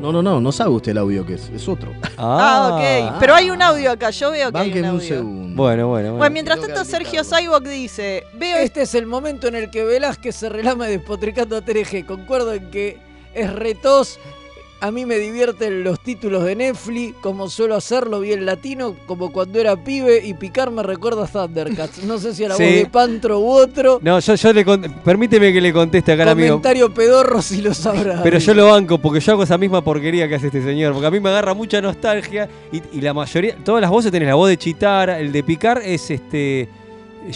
No, 0.00 0.12
no, 0.12 0.22
no, 0.22 0.40
no 0.40 0.52
sabe 0.52 0.70
usted 0.70 0.92
el 0.92 0.98
audio 0.98 1.26
que 1.26 1.34
es, 1.34 1.50
es 1.52 1.68
otro. 1.68 1.92
Ah, 2.20 2.70
ok. 3.12 3.18
Pero 3.20 3.34
hay 3.34 3.50
un 3.50 3.60
audio 3.62 3.90
acá, 3.92 4.10
yo 4.10 4.30
veo 4.30 4.50
que 4.52 4.58
hay 4.58 4.78
un 4.80 5.00
segundo. 5.00 5.60
Bueno, 5.60 5.88
bueno, 5.88 6.08
Bueno, 6.10 6.16
bueno. 6.18 6.32
mientras 6.32 6.60
tanto, 6.60 6.84
Sergio 6.84 7.22
Cybok 7.24 7.64
dice: 7.64 8.24
Veo 8.34 8.56
Este 8.58 8.82
es 8.82 8.94
el 8.94 9.06
momento 9.06 9.46
en 9.48 9.54
el 9.56 9.70
que 9.70 9.84
Velázquez 9.84 10.34
se 10.36 10.48
relama 10.48 10.86
despotricando 10.86 11.56
a 11.56 11.60
TRG. 11.62 12.06
Concuerdo 12.06 12.54
en 12.54 12.70
que 12.70 12.98
es 13.34 13.52
retos. 13.52 14.18
A 14.80 14.92
mí 14.92 15.04
me 15.04 15.16
divierten 15.18 15.82
los 15.82 15.98
títulos 15.98 16.44
de 16.44 16.54
Netflix, 16.54 17.16
como 17.20 17.48
suelo 17.48 17.74
hacerlo 17.74 18.20
bien 18.20 18.46
latino, 18.46 18.94
como 19.06 19.32
cuando 19.32 19.58
era 19.58 19.74
pibe, 19.74 20.24
y 20.24 20.34
Picar 20.34 20.70
me 20.70 20.84
recuerda 20.84 21.24
a 21.24 21.26
Thundercats. 21.26 22.04
No 22.04 22.16
sé 22.18 22.32
si 22.32 22.44
a 22.44 22.50
la 22.50 22.54
Sí. 22.54 22.62
voz 22.62 22.72
de 22.74 22.86
Pantro 22.86 23.40
u 23.40 23.48
otro. 23.50 23.98
No, 24.02 24.20
yo, 24.20 24.36
yo 24.36 24.52
le 24.52 24.64
con- 24.64 24.82
permíteme 25.04 25.52
que 25.52 25.60
le 25.60 25.72
conteste 25.72 26.12
acá 26.12 26.30
amigo. 26.30 26.50
Comentario 26.60 26.94
pedorro 26.94 27.42
si 27.42 27.60
lo 27.60 27.74
sabrá. 27.74 28.22
Pero 28.22 28.38
yo 28.38 28.54
lo 28.54 28.66
banco 28.70 28.98
porque 28.98 29.18
yo 29.18 29.32
hago 29.32 29.42
esa 29.42 29.58
misma 29.58 29.82
porquería 29.82 30.28
que 30.28 30.36
hace 30.36 30.46
este 30.46 30.62
señor. 30.62 30.92
Porque 30.92 31.08
a 31.08 31.10
mí 31.10 31.18
me 31.18 31.28
agarra 31.30 31.54
mucha 31.54 31.80
nostalgia. 31.80 32.48
Y, 32.70 32.80
y 32.96 33.00
la 33.00 33.12
mayoría, 33.12 33.56
todas 33.64 33.80
las 33.80 33.90
voces 33.90 34.12
tenés 34.12 34.28
la 34.28 34.36
voz 34.36 34.48
de 34.48 34.58
Chitara, 34.58 35.18
el 35.18 35.32
de 35.32 35.42
Picar 35.42 35.82
es 35.84 36.08
este. 36.12 36.68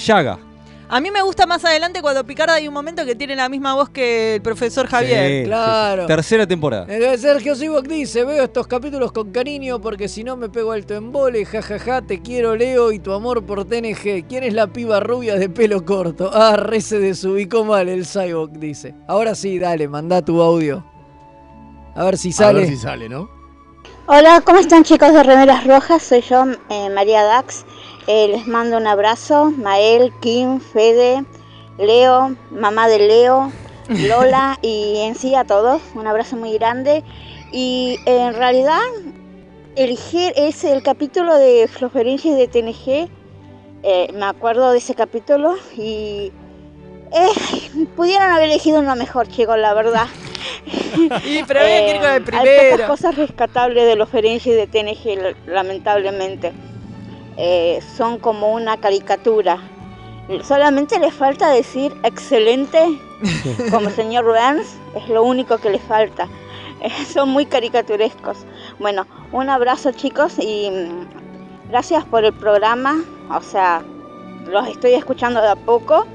Llaga. 0.07 0.39
A 0.95 1.01
mí 1.01 1.11
me 1.11 1.23
gusta 1.23 1.47
más 1.47 1.65
adelante 1.65 2.03
cuando 2.03 2.23
Picard 2.23 2.51
hay 2.51 2.69
un 2.69 2.75
momento 2.75 3.07
que 3.07 3.15
tiene 3.15 3.35
la 3.35 3.49
misma 3.49 3.73
voz 3.75 3.89
que 3.89 4.35
el 4.35 4.43
profesor 4.43 4.87
Javier. 4.87 5.41
Sí, 5.45 5.47
Claro. 5.47 6.03
sí. 6.03 6.07
Tercera 6.09 6.47
temporada. 6.47 6.85
Eh, 6.87 7.17
Sergio 7.17 7.55
Sibok 7.57 7.87
dice, 7.87 8.25
veo 8.25 8.45
estos 8.45 8.67
capítulos 8.67 9.11
con 9.11 9.33
cariño 9.33 9.81
porque 9.81 10.07
si 10.07 10.23
no 10.23 10.37
me 10.37 10.51
pego 10.51 10.73
alto 10.73 10.93
en 10.95 11.11
vole, 11.11 11.47
jajaja, 11.47 12.03
te 12.03 12.21
quiero 12.21 12.55
Leo 12.57 12.93
y 12.93 12.99
tu 12.99 13.15
amor 13.15 13.43
por 13.47 13.65
TNG. 13.65 14.27
¿Quién 14.29 14.45
es 14.45 14.53
la 14.53 14.67
piba 14.67 15.01
rubia 15.01 15.37
de 15.37 15.49
pelo 15.49 15.83
corto? 15.83 16.31
Ah, 16.31 16.57
re 16.59 16.83
se 16.83 16.99
desubicó 16.99 17.65
mal 17.65 17.89
el 17.89 18.05
Sibok, 18.05 18.51
dice. 18.53 18.95
Ahora 19.09 19.35
sí, 19.35 19.59
dale, 19.59 19.89
manda 19.89 20.21
tu 20.21 20.43
audio. 20.43 20.85
A 21.95 22.05
ver 22.05 22.19
si 22.19 22.29
A 22.29 22.33
sale. 22.33 22.61
ver 22.61 22.69
si 22.69 22.77
sale, 22.77 23.09
¿no? 23.09 23.31
Hola, 24.09 24.43
¿cómo 24.45 24.59
están 24.59 24.85
chicos 24.85 25.11
de 25.15 25.23
Remeras 25.23 25.67
Rojas? 25.67 26.03
Soy 26.03 26.21
yo, 26.21 26.45
eh, 26.69 26.91
María 26.91 27.23
Dax. 27.23 27.65
Eh, 28.07 28.29
les 28.29 28.47
mando 28.47 28.77
un 28.77 28.87
abrazo. 28.87 29.51
Mael, 29.51 30.13
Kim, 30.21 30.61
Fede, 30.61 31.25
Leo, 31.79 32.35
mamá 32.51 32.89
de 32.89 32.99
Leo, 32.99 33.53
Lola 33.89 34.59
y 34.63 34.99
en 35.01 35.15
sí 35.15 35.35
a 35.35 35.45
todos. 35.45 35.81
Un 35.95 36.07
abrazo 36.07 36.37
muy 36.37 36.53
grande. 36.55 37.05
Y 37.53 37.99
eh, 38.07 38.27
en 38.27 38.35
realidad, 38.35 38.81
elegir 39.77 40.33
es 40.37 40.65
el 40.65 40.83
capítulo 40.83 41.37
de 41.37 41.69
los 41.81 41.93
Ferengi 41.93 42.31
de 42.31 42.49
TNG. 42.49 43.09
Eh, 43.85 44.09
me 44.15 44.25
acuerdo 44.27 44.71
de 44.73 44.79
ese 44.79 44.95
capítulo 44.95 45.57
y 45.77 46.31
eh, 47.13 47.87
pudieron 47.97 48.31
haber 48.31 48.45
elegido 48.51 48.79
uno 48.79 48.95
mejor, 48.97 49.29
chicos, 49.29 49.59
la 49.59 49.75
verdad. 49.75 50.07
Y 51.25 51.43
pero 51.45 51.61
había 51.61 51.85
que 51.87 51.91
ir 51.91 52.01
con 52.01 52.07
el 52.11 52.13
Hay 52.13 52.21
primero. 52.23 52.71
pocas 52.73 52.87
cosas 52.89 53.17
rescatables 53.17 53.87
de 53.87 53.97
los 53.97 54.09
Ferengi 54.09 54.51
de 54.51 54.67
TNG, 54.67 55.35
lamentablemente. 55.47 56.53
Eh, 57.37 57.81
son 57.97 58.19
como 58.19 58.53
una 58.53 58.77
caricatura. 58.77 59.59
Solamente 60.45 60.99
le 60.99 61.11
falta 61.11 61.51
decir 61.51 61.93
excelente, 62.05 63.01
como 63.71 63.89
el 63.89 63.95
señor 63.95 64.25
Burns, 64.25 64.77
es 64.95 65.09
lo 65.09 65.25
único 65.25 65.59
que 65.59 65.71
le 65.71 65.79
falta. 65.79 66.29
Eh, 66.81 66.91
son 67.13 67.29
muy 67.29 67.47
caricaturescos. 67.47 68.39
Bueno, 68.79 69.07
un 69.31 69.49
abrazo 69.49 69.93
chicos 69.93 70.35
y 70.39 70.71
mm, 70.71 71.71
gracias 71.71 72.05
por 72.05 72.25
el 72.25 72.33
programa. 72.33 73.03
O 73.31 73.41
sea, 73.41 73.83
los 74.47 74.69
estoy 74.69 74.95
escuchando 74.95 75.41
de 75.41 75.49
a 75.49 75.57
poco 75.57 76.07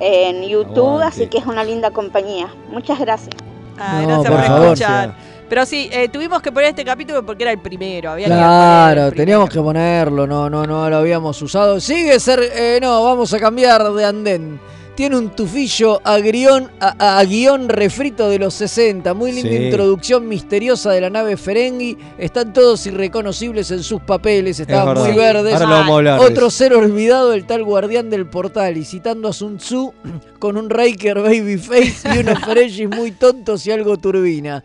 en 0.00 0.42
YouTube, 0.42 0.86
Aguante. 0.86 1.06
así 1.06 1.26
que 1.28 1.38
es 1.38 1.46
una 1.46 1.62
linda 1.64 1.90
compañía. 1.90 2.48
Muchas 2.70 2.98
gracias. 2.98 3.36
Ah, 3.78 4.02
No, 4.02 4.22
gracias 4.22 4.50
por 4.50 4.66
por, 4.66 4.76
favor. 4.78 5.14
Pero 5.52 5.66
sí, 5.66 5.90
eh, 5.92 6.08
tuvimos 6.08 6.40
que 6.40 6.50
poner 6.50 6.70
este 6.70 6.82
capítulo 6.82 7.26
porque 7.26 7.42
era 7.42 7.52
el 7.52 7.58
primero. 7.58 8.12
Había 8.12 8.24
que 8.26 8.32
Claro, 8.32 9.02
el 9.02 9.08
primero. 9.08 9.16
teníamos 9.22 9.50
que 9.50 9.60
ponerlo, 9.60 10.26
no, 10.26 10.48
no, 10.48 10.64
no 10.66 10.88
lo 10.88 10.96
habíamos 10.96 11.42
usado. 11.42 11.78
Sigue 11.78 12.18
ser, 12.20 12.40
eh, 12.56 12.78
no, 12.80 13.04
vamos 13.04 13.34
a 13.34 13.38
cambiar 13.38 13.92
de 13.92 14.02
andén. 14.02 14.58
Tiene 14.94 15.18
un 15.18 15.28
tufillo 15.28 16.00
a, 16.04 16.16
guion, 16.20 16.70
a, 16.80 17.18
a 17.18 17.24
guion 17.26 17.68
refrito 17.68 18.30
de 18.30 18.38
los 18.38 18.54
60. 18.54 19.12
Muy 19.12 19.30
linda 19.32 19.50
Sí. 19.50 19.56
introducción 19.66 20.26
misteriosa 20.26 20.90
de 20.90 21.02
la 21.02 21.10
nave 21.10 21.36
Ferengi. 21.36 21.98
Están 22.16 22.54
todos 22.54 22.86
irreconocibles 22.86 23.70
en 23.72 23.82
sus 23.82 24.00
papeles, 24.00 24.58
estaban 24.58 24.96
muy 24.96 25.12
verdes. 25.12 25.52
Ahora 25.52 25.66
lo 25.66 25.74
vamos 25.74 25.90
a 25.90 25.96
hablar 25.96 26.20
de 26.20 26.26
Otro 26.28 26.48
ser 26.48 26.72
olvidado, 26.72 27.34
el 27.34 27.44
tal 27.44 27.62
guardián 27.62 28.08
del 28.08 28.24
portal. 28.24 28.78
Y 28.78 28.86
citando 28.86 29.28
a 29.28 29.34
Sun 29.34 29.58
Tzu 29.58 29.92
con 30.38 30.56
un 30.56 30.70
Riker 30.70 31.20
Babyface 31.20 32.14
y 32.14 32.18
unos 32.20 32.38
Ferengis 32.46 32.88
muy 32.88 33.10
tontos 33.12 33.66
y 33.66 33.70
algo 33.70 33.98
turbina. 33.98 34.64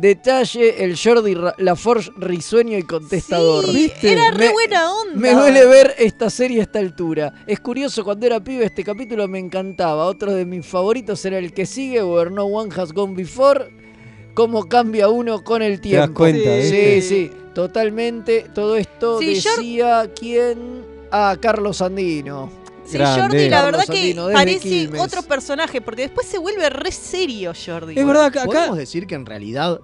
Detalle, 0.00 0.84
el 0.84 0.96
Jordi 0.96 1.34
LaForge 1.58 2.10
risueño 2.16 2.78
y 2.78 2.82
contestador. 2.82 3.66
Sí, 3.66 3.72
¿Viste? 3.72 4.12
Era 4.12 4.30
re 4.30 4.46
Me- 4.46 4.52
buena 4.52 4.92
onda. 4.92 5.14
me 5.16 5.32
duele 5.34 5.66
ver 5.66 5.94
esta 5.98 6.30
serie 6.30 6.60
a 6.60 6.62
esta 6.62 6.78
altura. 6.78 7.32
Es 7.46 7.58
curioso, 7.60 8.04
cuando 8.04 8.24
era 8.26 8.38
pibe 8.38 8.64
este 8.64 8.84
capítulo 8.84 9.26
me 9.26 9.38
encantaba. 9.38 10.06
Otro 10.06 10.32
de 10.32 10.44
mis 10.44 10.64
favoritos 10.66 11.24
era 11.24 11.38
el 11.38 11.52
que 11.52 11.66
sigue, 11.66 12.02
Where 12.04 12.30
No 12.30 12.44
One 12.44 12.70
Has 12.76 12.92
Gone 12.92 13.14
Before. 13.14 13.76
Cómo 14.34 14.68
cambia 14.68 15.08
uno 15.08 15.42
con 15.42 15.62
el 15.62 15.72
das 15.72 15.80
tiempo. 15.82 16.14
cuenta, 16.14 16.48
sí, 16.62 16.70
¿viste? 16.70 17.02
sí, 17.02 17.30
totalmente. 17.54 18.46
Todo 18.54 18.76
esto 18.76 19.18
Sí, 19.18 19.34
yo- 19.40 19.50
decía 19.56 20.10
quién. 20.18 20.84
Ah, 21.10 21.36
Carlos 21.40 21.82
Andino. 21.82 22.50
Sí, 22.84 22.96
Grande. 22.96 23.20
Jordi, 23.22 23.48
la 23.50 23.56
Carlos 23.62 23.86
verdad 23.86 23.94
que 23.94 24.32
parece 24.32 24.60
Quilmes. 24.60 25.00
otro 25.02 25.22
personaje, 25.22 25.80
porque 25.82 26.02
después 26.02 26.26
se 26.26 26.38
vuelve 26.38 26.70
re 26.70 26.90
serio, 26.90 27.52
Jordi. 27.54 27.98
Es 27.98 28.06
verdad 28.06 28.32
que 28.32 28.38
acá. 28.38 28.46
¿Podemos 28.46 28.78
decir 28.78 29.06
que 29.06 29.14
en 29.14 29.26
realidad 29.26 29.78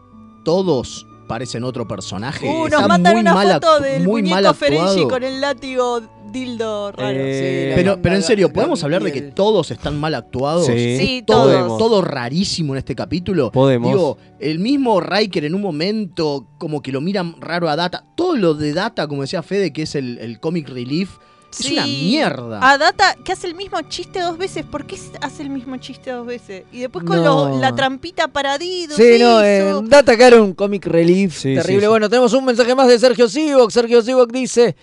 todos 0.45 1.07
parecen 1.27 1.65
otro 1.65 1.89
personaje? 1.89 2.47
Uh, 2.49 2.67
Está 2.67 2.81
nos 2.81 2.89
mandan 2.89 3.13
muy 3.15 3.21
una 3.23 3.35
mal 3.35 3.53
foto 3.55 3.81
del 3.81 4.05
muy 4.05 4.23
mal 4.23 4.43
muñeco 4.45 4.55
Ferengi 4.55 4.85
actuado. 4.87 5.09
con 5.09 5.23
el 5.25 5.41
látigo 5.41 6.03
dildo 6.31 6.93
raro. 6.93 7.17
Eh, 7.19 7.71
Sí, 7.71 7.77
Pero, 7.77 7.97
la 7.97 8.03
pero 8.03 8.15
en 8.17 8.23
serio, 8.23 8.53
¿podemos 8.53 8.83
hablar 8.85 9.03
de 9.05 9.13
que 9.13 9.23
todos 9.23 9.71
están 9.71 9.99
mal 9.99 10.15
actuados? 10.15 10.67
Sí. 10.67 10.99
Sí, 10.99 11.23
todo, 11.27 11.51
todos. 11.67 11.79
todo 11.79 12.03
rarísimo 12.03 12.75
en 12.75 12.79
este 12.79 12.95
capítulo. 12.95 13.53
Podemos. 13.53 13.89
Digo, 13.91 14.19
el 14.41 14.59
mismo 14.59 15.01
Riker 15.01 15.45
en 15.45 15.55
un 15.55 15.63
momento 15.63 16.47
como 16.59 16.83
que 16.83 16.91
lo 16.93 17.01
miran 17.01 17.37
raro 17.41 17.69
a 17.69 17.77
Data. 17.77 18.05
Todo 18.17 18.37
lo 18.37 18.55
de 18.55 18.73
Data, 18.73 19.07
como 19.07 19.23
decía 19.23 19.43
Fede, 19.43 19.73
que 19.73 19.83
es 19.83 19.95
el, 19.95 20.19
el 20.19 20.41
comic 20.41 20.69
relief, 20.69 21.19
es 21.61 21.71
una 21.71 21.85
Sí. 21.85 22.03
mierda. 22.11 22.59
A 22.63 22.79
Data, 22.79 23.17
que 23.25 23.33
hace 23.33 23.47
el 23.47 23.55
mismo 23.55 23.81
chiste 23.89 24.21
dos 24.21 24.37
veces. 24.39 24.65
¿Por 24.65 24.87
qué 24.87 24.99
hace 25.21 25.43
el 25.43 25.51
mismo 25.51 25.77
chiste 25.77 26.11
dos 26.11 26.27
veces? 26.27 26.65
Y 26.73 26.81
después 26.81 27.05
con 27.05 27.23
No. 27.23 27.49
lo- 27.51 27.59
la 27.59 27.75
trampita 27.75 28.29
paradito. 28.29 28.95
Sí, 28.97 29.19
no, 29.19 29.83
Data 29.83 30.17
que 30.17 30.25
era 30.25 30.41
un 30.43 30.55
comic 30.55 30.87
relief 30.87 31.35
Sí, 31.37 31.55
terrible. 31.55 31.75
sí, 31.75 31.81
sí. 31.81 31.87
Bueno, 31.87 32.09
tenemos 32.09 32.33
un 32.33 32.45
mensaje 32.45 32.75
más 32.75 32.89
de 32.89 32.99
Sergio 32.99 33.29
Sivok. 33.29 33.71
Sergio 33.71 34.03
Sivok 34.03 34.31
dice: 34.33 34.77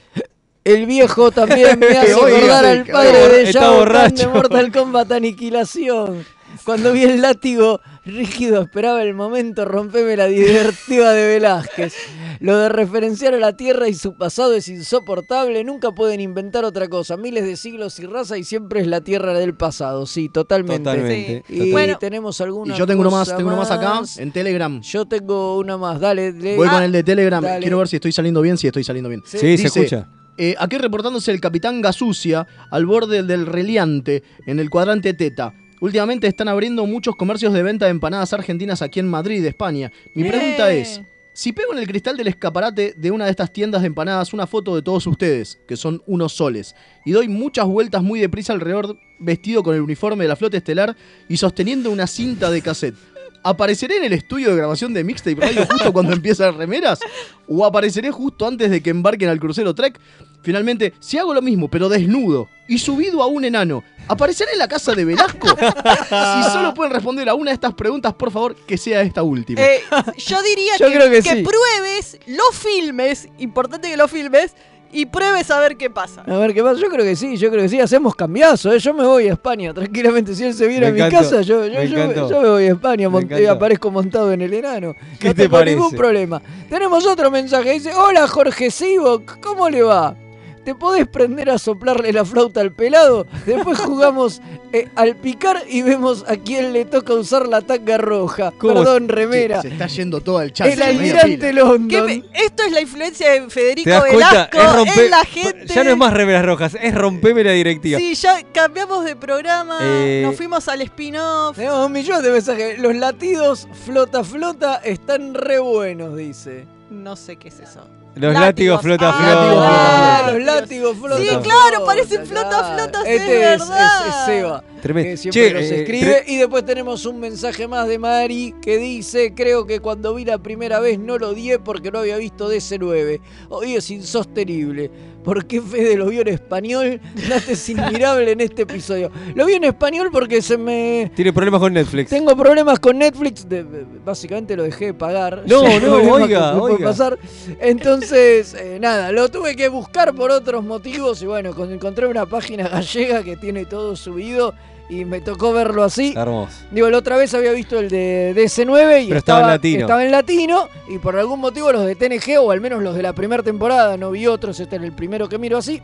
El 0.64 0.86
viejo 0.86 1.32
también 1.32 1.80
me 1.80 1.88
hace 1.98 2.14
Oiga, 2.14 2.38
acordar 2.38 2.64
sí, 2.64 2.70
al 2.70 2.86
padre 2.86 3.42
está 3.50 3.72
de 3.72 3.92
Kahn 3.92 4.16
de 4.16 4.28
Mortal 4.28 4.72
Kombat 4.72 5.12
Aniquilación. 5.12 6.26
Cuando 6.64 6.94
vi 6.94 7.04
el 7.04 7.22
látigo 7.22 7.82
rígido, 8.06 8.62
esperaba 8.62 9.02
el 9.04 9.14
momento, 9.14 9.66
rompeme 9.66 10.16
la 10.16 10.28
directiva 10.28 11.12
de 11.12 11.28
Velázquez. 11.28 11.94
Lo 12.40 12.58
de 12.58 12.70
referenciar 12.70 13.34
a 13.34 13.38
la 13.40 13.56
Tierra 13.56 13.88
y 13.88 13.94
su 13.94 14.14
pasado 14.16 14.54
es 14.54 14.68
insoportable. 14.68 15.64
Nunca 15.64 15.92
pueden 15.92 16.20
inventar 16.22 16.66
otra 16.66 16.88
cosa. 16.88 17.18
Miles 17.18 17.44
de 17.46 17.56
siglos 17.58 18.00
y 18.00 18.06
raza 18.06 18.38
y 18.38 18.44
siempre 18.44 18.82
es 18.82 18.88
la 18.88 19.02
Tierra 19.02 19.34
del 19.34 19.54
pasado. 19.56 20.06
Sí, 20.06 20.30
totalmente. 20.30 20.80
Totalmente. 20.84 21.44
Y. 21.50 21.72
Bueno. 21.72 21.98
tenemos 22.00 22.40
alguna 22.42 22.74
y 22.76 22.78
yo 22.78 22.88
tengo 22.88 23.02
uno 23.02 23.12
más, 23.12 23.28
tengo 23.36 23.48
uno 23.50 23.58
más 23.58 23.72
acá, 23.72 24.02
en 24.18 24.32
Telegram. 24.32 24.82
Yo 24.82 25.06
tengo 25.06 25.58
una 25.58 25.78
más, 25.78 26.00
dale. 26.00 26.32
lee. 26.32 26.56
Voy 26.56 26.68
Ah, 26.70 26.74
con 26.76 26.84
el 26.84 26.92
de 26.92 27.04
Telegram. 27.04 27.44
dale. 27.44 27.60
Quiero 27.62 27.78
ver 27.78 27.88
si 27.88 27.98
estoy 27.98 28.12
saliendo 28.12 28.42
bien, 28.42 28.58
si 28.58 28.68
estoy 28.68 28.84
saliendo 28.84 29.10
bien. 29.10 29.22
Sí, 29.26 29.38
se 29.38 29.48
Dice, 29.48 29.68
escucha. 29.68 30.08
eh, 30.38 30.56
aquí 30.60 30.78
reportándose 30.78 31.32
el 31.32 31.40
capitán 31.42 31.82
Gasucia 31.82 32.48
al 32.72 32.86
borde 32.86 33.24
del 33.24 33.46
reliante 33.46 34.24
en 34.48 34.60
el 34.60 34.70
cuadrante 34.70 35.14
Teta. 35.14 35.54
Últimamente 35.82 36.28
están 36.28 36.48
abriendo 36.48 36.86
muchos 36.86 37.16
comercios 37.16 37.54
de 37.54 37.64
venta 37.64 37.86
de 37.86 37.92
empanadas 37.92 38.32
argentinas 38.34 38.84
aquí 38.84 39.00
en 39.00 39.10
Madrid, 39.10 39.44
España. 39.44 39.92
Mi 40.14 40.24
pregunta 40.24 40.72
Eh. 40.72 40.82
es, 40.82 41.02
si 41.34 41.54
pego 41.54 41.74
en 41.74 41.80
el 41.80 41.88
cristal 41.88 42.16
del 42.16 42.28
escaparate 42.28 42.94
de 42.96 43.10
una 43.10 43.26
de 43.26 43.32
estas 43.32 43.52
tiendas 43.52 43.82
de 43.82 43.88
empanadas 43.88 44.32
una 44.32 44.46
foto 44.46 44.76
de 44.76 44.84
todos 44.84 45.08
ustedes, 45.08 45.60
que 45.68 45.76
son 45.76 46.04
unos 46.06 46.34
soles, 46.34 46.76
y 47.04 47.14
doy 47.14 47.28
muchas 47.28 47.66
vueltas 47.66 48.04
muy 48.04 48.20
deprisa 48.20 48.54
alrededor 48.54 48.96
vestido 49.18 49.64
con 49.64 49.74
el 49.74 49.82
uniforme 49.82 50.24
de 50.24 50.28
la 50.28 50.36
flota 50.36 50.58
estelar 50.58 50.96
y 51.28 51.38
sosteniendo 51.38 51.90
una 51.90 52.06
cinta 52.06 52.52
de 52.52 52.62
cassette, 52.62 52.96
¿apareceré 53.44 53.98
en 53.98 54.04
el 54.06 54.14
estudio 54.14 54.50
de 54.50 54.56
grabación 54.58 54.94
de 54.94 55.04
Mixtape 55.04 55.36
Radio 55.40 55.66
justo 55.70 55.94
cuando 55.94 56.14
empiezan 56.14 56.58
remeras? 56.58 57.00
¿O 57.48 57.66
apareceré 57.66 58.12
justo 58.12 58.48
antes 58.48 58.70
de 58.70 58.82
que 58.82 58.90
embarquen 58.90 59.30
al 59.30 59.40
crucero 59.40 59.74
Trek? 59.76 60.00
Finalmente, 60.44 60.94
si 61.00 61.18
hago 61.20 61.34
lo 61.34 61.42
mismo, 61.42 61.70
pero 61.70 61.88
desnudo 61.88 62.50
y 62.68 62.80
subido 62.80 63.22
a 63.22 63.28
un 63.28 63.46
enano, 63.46 63.84
¿apareceré 64.08 64.54
en 64.54 64.60
la 64.60 64.68
casa 64.68 64.94
de 64.96 65.06
Velasco? 65.06 65.48
si 65.48 66.50
solo 66.52 66.74
pueden 66.74 66.94
responder 66.94 67.30
a 67.30 67.36
una 67.36 67.52
de 67.52 67.56
estas 67.56 67.74
preguntas, 67.76 68.14
por 68.14 68.32
favor, 68.32 68.56
que 68.56 68.78
sea 68.78 69.02
esta 69.02 69.22
última. 69.22 69.62
Eh, 69.62 69.82
yo 70.18 70.42
diría 70.42 70.78
Yo 70.80 70.88
que, 70.88 70.94
creo 70.96 71.10
que 71.12 71.22
que 71.22 71.36
sí. 71.36 71.44
pruebes, 71.44 72.18
lo 72.28 72.44
filmes, 72.54 73.28
importante 73.38 73.90
que 73.90 73.98
lo 73.98 74.08
filmes, 74.08 74.56
y 74.94 75.06
pruebes 75.06 75.50
a 75.52 75.60
ver 75.60 75.78
qué 75.78 75.90
pasa. 75.90 76.22
A 76.28 76.38
ver 76.38 76.54
qué 76.54 76.62
pasa. 76.64 76.80
Yo 76.82 76.90
creo 76.90 77.04
que 77.06 77.16
sí, 77.16 77.38
yo 77.38 77.50
creo 77.50 77.62
que 77.64 77.70
sí. 77.70 77.80
Hacemos 77.80 78.16
cambiazo. 78.16 78.72
¿eh? 78.74 78.80
Yo 78.80 78.94
me 78.94 79.06
voy 79.06 79.28
a 79.28 79.34
España 79.34 79.74
tranquilamente. 79.76 80.36
Si 80.36 80.44
él 80.44 80.54
se 80.54 80.68
viene 80.68 80.82
Me 80.82 80.88
a 80.88 80.92
mi 80.92 81.00
encantó, 81.02 81.30
casa, 81.30 81.42
yo, 81.42 81.66
yo, 81.68 81.74
me 81.80 81.88
yo, 81.90 82.30
yo 82.30 82.42
me 82.42 82.50
voy 82.50 82.64
a 82.66 82.72
España. 82.72 83.10
Me 83.10 83.16
mont- 83.18 83.24
encantó. 83.24 83.44
eh, 83.44 83.50
aparezco 83.50 83.92
montado 83.92 84.32
en 84.32 84.42
el 84.42 84.54
enano. 84.54 84.96
¿Qué 85.20 85.30
no 85.30 85.34
te 85.36 85.44
tengo 85.44 85.58
parece? 85.58 85.76
ningún 85.78 85.92
problema. 85.94 86.42
Tenemos 86.70 87.06
otro 87.06 87.30
mensaje. 87.32 87.72
Dice: 87.74 87.94
Hola 87.94 88.28
Jorge 88.28 88.72
Sivok, 88.72 89.40
¿cómo 89.40 89.70
le 89.70 89.82
va? 89.84 90.16
¿Te 90.64 90.76
podés 90.76 91.08
prender 91.08 91.50
a 91.50 91.58
soplarle 91.58 92.14
la 92.14 92.24
flauta 92.24 92.62
al 92.62 92.72
pelado? 92.72 93.26
Después 93.46 93.80
jugamos 93.86 94.42
eh, 94.72 94.90
al 94.96 95.16
picar 95.16 95.64
y 95.68 95.82
vemos 95.82 96.24
a 96.28 96.38
quién 96.38 96.72
le 96.72 96.86
toca 96.86 97.14
usar 97.16 97.48
la 97.48 97.62
tanga 97.62 97.98
roja. 97.98 98.52
Perdón, 98.62 99.10
remera. 99.10 99.62
Se 99.62 99.70
está 99.70 99.88
yendo 99.88 100.22
todo 100.22 100.38
al 100.38 100.54
chat. 100.54 100.68
El 100.68 100.82
almirante 100.84 101.52
London. 101.52 101.88
¿Qué 101.88 102.02
me- 102.02 102.24
esto 102.46 102.64
es 102.64 102.72
la 102.72 102.82
influencia 102.82 103.32
de 103.32 103.50
Federico 103.50 103.86
¿Te 103.86 103.90
das 103.90 104.04
cuenta? 104.04 104.50
Velasco 104.54 105.00
en 105.02 105.10
la 105.10 105.26
gente. 105.26 105.66
Ya 105.74 105.84
no 105.84 105.90
es 105.92 105.98
más 105.98 106.14
remeras 106.14 106.46
rojas, 106.46 106.78
es 106.80 106.94
rompeme 106.96 107.44
la 107.44 107.52
directiva. 107.52 107.98
Sí, 107.98 108.14
ya 108.16 108.36
cambiamos 108.54 109.04
de 109.04 109.16
programa, 109.16 109.80
Eh, 109.82 110.22
nos 110.24 110.36
fuimos 110.36 110.68
al 110.68 110.82
spin-off. 110.82 111.56
Tenemos 111.56 111.86
un 111.88 111.92
millón 111.92 112.22
de 112.22 112.32
mensajes. 112.32 112.78
Los 112.80 112.96
latidos 112.96 113.68
flota 113.86 114.24
flota 114.24 114.76
están 114.84 115.34
re 115.34 115.58
buenos, 115.60 116.16
dice. 116.16 116.66
No 116.92 117.16
sé 117.16 117.38
qué 117.38 117.48
es 117.48 117.60
eso. 117.60 117.88
Los 118.16 118.34
látigos 118.34 118.82
flota 118.82 119.10
Ah, 119.10 119.14
flota. 119.14 120.28
Ah, 120.28 120.32
los 120.34 120.44
látigos 120.44 120.98
flota 120.98 121.18
Sí, 121.18 121.28
claro, 121.42 121.86
parecen 121.86 122.26
flota 122.26 122.76
flota, 122.76 123.02
sí, 123.04 123.08
Este 123.10 123.38
es 123.54 123.62
es, 123.62 123.70
verdad. 123.70 124.08
es- 124.08 124.16
es 124.16 124.26
Seba. 124.26 124.64
Tremendo. 124.82 125.10
Que 125.12 125.18
siempre 125.18 125.48
Che, 125.48 125.54
nos 125.54 125.64
eh, 125.64 125.80
escribe. 125.82 126.06
tre- 126.12 126.24
Y 126.28 126.38
después 126.38 126.66
tenemos 126.66 127.06
un 127.06 127.20
mensaje 127.20 127.68
más 127.68 127.88
de 127.88 128.00
Mari 128.00 128.56
que 128.62 128.78
dice: 128.78 129.34
Creo 129.34 129.66
que 129.66 129.80
cuando 129.80 130.14
vi 130.16 130.26
la 130.26 130.40
primera 130.40 130.80
vez 130.80 131.00
no 131.00 131.18
lo 131.18 131.30
odié 131.30 131.60
porque 131.60 131.92
no 131.92 132.00
había 132.00 132.18
visto 132.18 132.50
DC9. 132.52 133.22
Hoy 133.50 133.76
es 133.76 133.90
insostenible. 133.92 134.92
¿Por 135.24 135.46
qué 135.46 135.62
Fede 135.62 135.96
lo 135.98 136.08
vio 136.08 136.22
en 136.22 136.30
español? 136.30 137.00
Date 137.30 137.52
es 137.54 137.70
admirable 137.70 138.32
en 138.32 138.42
este 138.42 138.64
episodio. 138.64 139.12
Lo 139.36 139.46
vi 139.46 139.54
en 139.54 139.64
español 139.66 140.10
porque 140.12 140.42
se 140.42 140.58
me. 140.58 141.12
Tiene 141.16 141.32
problemas 141.32 141.60
con 141.62 141.74
Netflix. 141.74 142.10
Tengo 142.10 142.36
problemas 142.36 142.80
con 142.80 142.98
Netflix, 142.98 143.48
de- 143.48 143.64
básicamente 144.04 144.56
lo 144.56 144.64
dejé 144.64 144.86
de 144.88 144.94
pagar. 144.96 145.44
No, 145.46 145.64
Ya, 145.68 145.80
no, 145.80 145.88
problema 145.92 146.14
oiga, 146.14 146.56
oiga. 146.62 146.88
pasar. 146.88 147.20
Entonces, 147.60 148.54
eh, 148.56 148.78
nada, 148.82 149.12
lo 149.12 149.30
tuve 149.30 149.56
que 149.56 149.70
buscar 149.70 150.14
por 150.16 150.32
otros 150.32 150.64
motivos 150.64 151.22
y 151.22 151.26
bueno, 151.28 151.54
con- 151.54 151.72
encontré 151.72 152.08
una 152.08 152.26
página 152.26 152.68
gallega 152.68 153.24
que 153.24 153.38
tiene 153.38 153.66
todo 153.66 153.96
subido 153.96 154.54
y 154.92 155.06
me 155.06 155.22
tocó 155.22 155.54
verlo 155.54 155.84
así. 155.84 156.14
Hermoso. 156.18 156.54
Digo, 156.70 156.90
la 156.90 156.98
otra 156.98 157.16
vez 157.16 157.34
había 157.34 157.54
visto 157.54 157.80
el 157.80 157.90
de 157.90 158.34
DC9 158.36 159.06
y 159.06 159.08
Pero 159.08 159.20
estaba 159.20 159.42
en 159.42 159.48
latino. 159.48 159.80
estaba 159.80 160.04
en 160.04 160.12
latino 160.12 160.68
y 160.90 160.98
por 160.98 161.16
algún 161.18 161.40
motivo 161.40 161.72
los 161.72 161.86
de 161.86 161.96
TNG 161.96 162.38
o 162.42 162.52
al 162.52 162.60
menos 162.60 162.84
los 162.84 162.94
de 162.94 163.02
la 163.02 163.14
primera 163.14 163.42
temporada, 163.42 163.96
no 163.96 164.12
vi 164.12 164.28
otros, 164.28 164.60
este 164.60 164.76
era 164.76 164.84
el 164.84 164.92
primero 164.92 165.30
que 165.30 165.38
miro 165.38 165.58
así, 165.58 165.82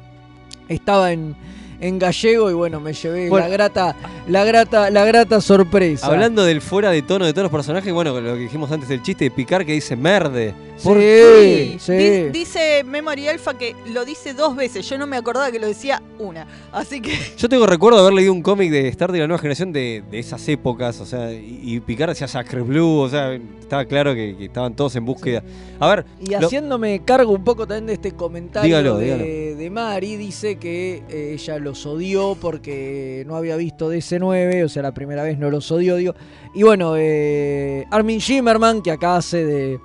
estaba 0.68 1.14
en, 1.14 1.38
en 1.80 2.00
gallego 2.00 2.50
y 2.50 2.54
bueno, 2.54 2.80
me 2.80 2.94
llevé 2.94 3.30
Bueno. 3.30 3.46
la 3.48 3.52
grata 3.52 3.96
la 4.28 4.44
grata 4.44 4.90
la 4.90 5.06
grata 5.06 5.40
sorpresa. 5.42 6.08
Hablando 6.08 6.44
del 6.44 6.62
fuera 6.62 6.92
de 6.92 7.02
tono 7.02 7.26
de 7.26 7.34
todos 7.34 7.44
los 7.44 7.52
personajes, 7.52 7.94
bueno, 7.94 8.20
lo 8.20 8.34
que 8.34 8.40
dijimos 8.42 8.72
antes 8.72 8.90
del 8.90 9.02
chiste 9.02 9.26
de 9.26 9.32
Picar 9.32 9.66
que 9.66 9.74
dice 9.74 9.96
merde. 9.96 10.54
¿Por 10.84 10.98
Sí, 10.98 11.02
qué? 11.02 11.78
sí. 11.80 11.94
Di- 11.94 12.30
Dice 12.30 12.84
Memory 12.84 13.28
Alpha 13.30 13.58
que 13.58 13.76
lo 13.92 14.06
dice 14.06 14.34
dos 14.36 14.56
veces. 14.56 14.88
Yo 14.88 14.98
no 15.00 15.08
me 15.08 15.18
acordaba 15.18 15.50
que 15.52 15.58
lo 15.58 15.66
decía 15.66 16.04
una. 16.20 16.46
Así 16.72 17.02
que. 17.02 17.18
Yo 17.36 17.50
tengo 17.50 17.66
recuerdo 17.66 17.98
de 17.98 18.04
haber 18.04 18.14
leído 18.14 18.32
un 18.32 18.44
cómic 18.44 18.70
de 18.72 18.88
Star 18.90 19.12
de 19.12 19.18
la 19.20 19.28
nueva 19.28 19.40
generación 19.40 19.74
de, 19.74 20.04
de 20.12 20.20
esas 20.20 20.48
épocas, 20.48 21.00
o 21.02 21.06
sea, 21.08 21.34
y, 21.34 21.62
y 21.64 21.80
Picard 21.80 22.10
decía 22.10 22.28
Sacre 22.28 22.62
Blue, 22.62 23.00
o 23.00 23.10
sea, 23.10 23.34
estaba 23.34 23.86
claro 23.86 24.14
que, 24.14 24.36
que 24.38 24.46
estaban 24.46 24.76
todos 24.76 24.96
en 24.96 25.06
búsqueda. 25.06 25.42
A 25.80 25.88
ver, 25.96 26.06
Y 26.22 26.30
lo- 26.30 26.46
haciéndome 26.46 27.02
cargo 27.04 27.32
un 27.32 27.44
poco 27.44 27.66
también 27.66 27.88
de 27.88 27.94
este 27.94 28.12
comentario 28.12 28.68
Dígalo, 28.78 28.98
de, 29.00 29.06
dígalo. 29.06 29.24
de 29.58 29.70
Mari, 29.72 30.16
dice 30.16 30.58
que 30.58 31.02
eh, 31.10 31.32
ella 31.34 31.58
los 31.68 31.86
odió 31.86 32.38
porque 32.39 33.24
no 33.28 33.36
había 33.36 33.55
visto 33.57 33.91
DC9, 33.91 34.63
o 34.63 34.70
sea, 34.70 34.82
la 34.84 34.93
primera 34.93 35.24
vez 35.24 35.38
no 35.38 35.49
los 35.49 35.70
odió, 35.72 35.97
digo. 35.97 36.15
Y 36.55 36.63
bueno, 36.63 36.93
eh, 36.97 37.86
Armin 37.91 38.20
Shimmerman, 38.20 38.82
que 38.82 38.91
acá 38.91 39.18
hace 39.18 39.43
de 39.45 39.80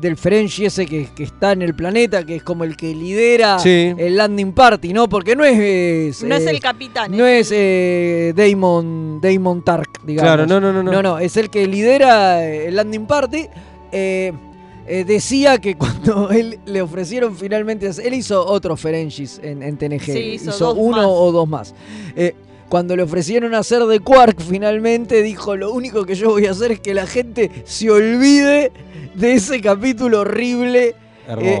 del 0.00 0.16
Ferengi 0.18 0.66
ese 0.66 0.84
que, 0.84 1.08
que 1.16 1.22
está 1.24 1.52
en 1.52 1.62
el 1.62 1.74
planeta, 1.74 2.22
que 2.24 2.36
es 2.36 2.42
como 2.42 2.64
el 2.64 2.76
que 2.76 2.94
lidera 2.94 3.58
Sí. 3.58 3.94
el 3.96 4.16
landing 4.16 4.52
party, 4.52 4.92
¿no? 4.92 5.08
Porque 5.08 5.34
no 5.34 5.42
es... 5.42 6.22
No 6.22 6.34
es 6.34 6.46
el 6.46 6.60
capitán. 6.60 7.16
No 7.16 7.24
es 7.26 7.50
eh, 7.50 8.34
Damon, 8.36 9.20
Damon 9.22 9.64
Tark, 9.64 10.04
digamos. 10.04 10.28
Claro, 10.28 10.46
no, 10.46 10.60
no, 10.60 10.70
no, 10.70 10.82
no. 10.82 10.92
No, 10.92 11.02
no, 11.02 11.18
es 11.18 11.38
el 11.38 11.48
que 11.48 11.66
lidera 11.66 12.44
el 12.46 12.76
landing 12.76 13.06
party. 13.06 13.46
Eh, 13.90 14.32
eh, 14.86 15.04
decía 15.04 15.58
que 15.58 15.76
cuando 15.76 16.30
él 16.32 16.58
le 16.66 16.82
ofrecieron 16.82 17.36
finalmente... 17.36 17.90
Él 18.02 18.14
hizo 18.14 18.44
otros 18.46 18.80
Ferengis 18.80 19.40
en, 19.42 19.62
en 19.62 19.76
TNG. 19.76 20.04
Sí, 20.04 20.18
hizo 20.34 20.50
dos 20.52 20.74
uno 20.78 20.96
más. 20.96 21.06
o 21.06 21.32
dos 21.32 21.48
más. 21.48 21.74
Eh, 22.14 22.34
cuando 22.68 22.96
le 22.96 23.02
ofrecieron 23.02 23.54
hacer 23.54 23.84
de 23.84 24.00
Quark, 24.00 24.40
finalmente 24.40 25.22
dijo, 25.22 25.56
lo 25.56 25.72
único 25.72 26.04
que 26.04 26.14
yo 26.14 26.30
voy 26.30 26.46
a 26.46 26.50
hacer 26.50 26.72
es 26.72 26.80
que 26.80 26.94
la 26.94 27.06
gente 27.06 27.50
se 27.64 27.90
olvide 27.90 28.72
de 29.14 29.34
ese 29.34 29.60
capítulo 29.60 30.20
horrible 30.20 30.94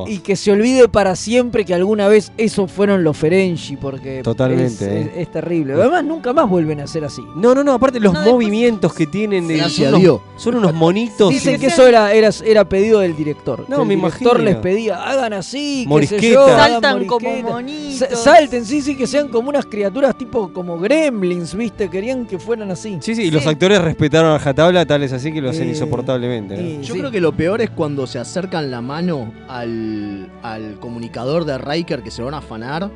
Y 0.06 0.18
que 0.18 0.36
se 0.36 0.52
olvide 0.52 0.88
para 0.88 1.16
siempre 1.16 1.64
que 1.64 1.74
alguna 1.74 2.08
vez 2.08 2.32
esos 2.36 2.70
fueron 2.70 3.02
los 3.04 3.16
Ferengi, 3.16 3.76
porque 3.76 4.22
Totalmente, 4.22 4.66
es, 4.66 4.82
eh. 4.82 5.10
es- 5.14 5.18
es 5.26 5.32
terrible. 5.32 5.72
Además, 5.74 6.04
nunca 6.04 6.32
más 6.32 6.48
vuelven 6.48 6.80
a 6.80 6.86
ser 6.86 7.04
así. 7.04 7.22
No, 7.36 7.54
no, 7.54 7.64
no, 7.64 7.72
aparte 7.72 7.98
los 8.00 8.14
movimientos 8.14 8.94
que 8.94 9.06
tienen 9.06 9.48
de, 9.48 9.56
Gracias 9.56 9.90
son, 9.90 9.96
a 9.96 9.98
Dios. 9.98 10.20
unos, 10.30 10.42
son 10.42 10.54
unos 10.56 10.74
monitos. 10.74 11.30
Dicen 11.30 11.58
que 11.60 11.66
eso 11.66 11.86
era, 11.86 12.12
era, 12.12 12.30
era 12.44 12.68
pedido 12.68 13.00
del 13.00 13.16
director. 13.16 13.60
No, 13.68 13.76
que 13.76 13.82
el 13.82 13.88
me 13.88 13.94
director 13.96 14.32
imagino. 14.40 14.44
les 14.50 14.56
pedía, 14.56 15.02
hagan 15.02 15.32
así, 15.32 15.82
que 15.84 15.88
Morisqueta. 15.88 16.56
Saltan 16.56 17.06
como 17.06 17.42
monitos. 17.42 18.08
Salten, 18.18 18.64
sí, 18.64 18.82
sí, 18.82 18.96
que 18.96 19.06
sean 19.06 19.28
como 19.28 19.48
unas 19.48 19.66
criaturas 19.66 20.16
tipo 20.16 20.52
como 20.52 20.78
gremlins, 20.78 21.54
¿viste? 21.54 21.88
Querían 21.88 22.26
que 22.26 22.38
fueran 22.38 22.70
así. 22.70 22.98
Sí, 23.00 23.14
sí, 23.14 23.22
y 23.24 23.30
los 23.30 23.46
actores 23.46 23.80
respetaron 23.82 24.30
a 24.30 24.38
Rajatabla, 24.38 24.86
tal 24.86 25.02
es 25.02 25.12
así 25.12 25.32
que 25.32 25.40
lo 25.40 25.50
hacen 25.50 25.66
Eh, 25.68 25.70
insoportablemente. 25.70 26.56
¿no? 26.56 26.82
Yo 26.82 26.94
creo 26.94 27.10
que 27.10 27.20
lo 27.20 27.32
peor 27.32 27.60
es 27.62 27.70
cuando 27.70 28.06
se 28.06 28.18
acercan 28.18 28.70
la 28.70 28.80
mano 28.80 29.32
al, 29.58 30.30
al 30.42 30.78
comunicador 30.80 31.44
de 31.44 31.58
Riker 31.58 32.02
que 32.02 32.10
se 32.10 32.20
lo 32.20 32.26
van 32.26 32.34
a 32.34 32.38
afanar. 32.38 32.90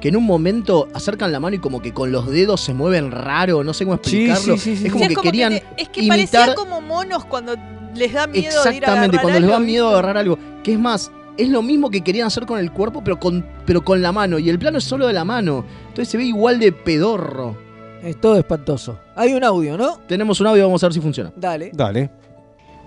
Que 0.00 0.08
en 0.08 0.16
un 0.16 0.24
momento 0.24 0.88
acercan 0.92 1.32
la 1.32 1.40
mano 1.40 1.56
y 1.56 1.60
como 1.60 1.80
que 1.80 1.94
con 1.94 2.12
los 2.12 2.26
dedos 2.30 2.60
se 2.60 2.74
mueven 2.74 3.10
raro, 3.10 3.64
no 3.64 3.72
sé 3.72 3.84
cómo 3.84 3.94
explicarlo. 3.94 4.56
sí, 4.58 4.58
sí, 4.58 4.76
sí, 4.76 4.86
es 4.86 4.92
como 4.92 5.08
que 5.08 5.14
como 5.14 5.22
querían 5.30 5.52
te- 5.54 5.64
es 5.78 5.88
que 5.88 6.00
imitar 6.02 6.18
parecía 6.48 6.54
como 6.54 6.80
monos 6.82 7.24
cuando 7.24 7.54
les 7.94 8.12
da 8.12 8.26
miedo 8.26 8.42
de 8.42 8.48
ir 8.48 8.48
a 8.48 8.70
exactamente 8.70 9.18
cuando 9.18 9.40
les 9.40 9.48
da 9.48 9.58
miedo 9.60 9.88
agarrar 9.88 10.18
algo. 10.18 10.38
Que 10.62 10.72
es 10.74 10.78
más, 10.78 11.10
es 11.38 11.48
lo 11.48 11.62
mismo 11.62 11.88
que 11.90 12.02
querían 12.02 12.26
hacer 12.26 12.44
con 12.44 12.58
el 12.58 12.70
cuerpo, 12.70 13.02
pero 13.02 13.18
con, 13.18 13.46
pero 13.64 13.82
con 13.82 14.02
la 14.02 14.12
mano. 14.12 14.38
Y 14.38 14.50
el 14.50 14.58
plano 14.58 14.76
es 14.76 14.84
solo 14.84 15.06
de 15.06 15.14
la 15.14 15.24
mano. 15.24 15.64
Entonces 15.88 16.08
se 16.08 16.18
ve 16.18 16.24
igual 16.24 16.58
de 16.60 16.72
pedorro. 16.72 17.56
Es 18.02 18.20
todo 18.20 18.36
espantoso. 18.36 18.98
Hay 19.16 19.32
un 19.32 19.42
audio, 19.42 19.78
¿no? 19.78 20.00
Tenemos 20.06 20.38
un 20.38 20.48
audio, 20.48 20.64
vamos 20.66 20.82
a 20.82 20.86
ver 20.88 20.92
si 20.94 21.00
funciona. 21.00 21.32
Dale. 21.34 21.70
Dale. 21.72 22.10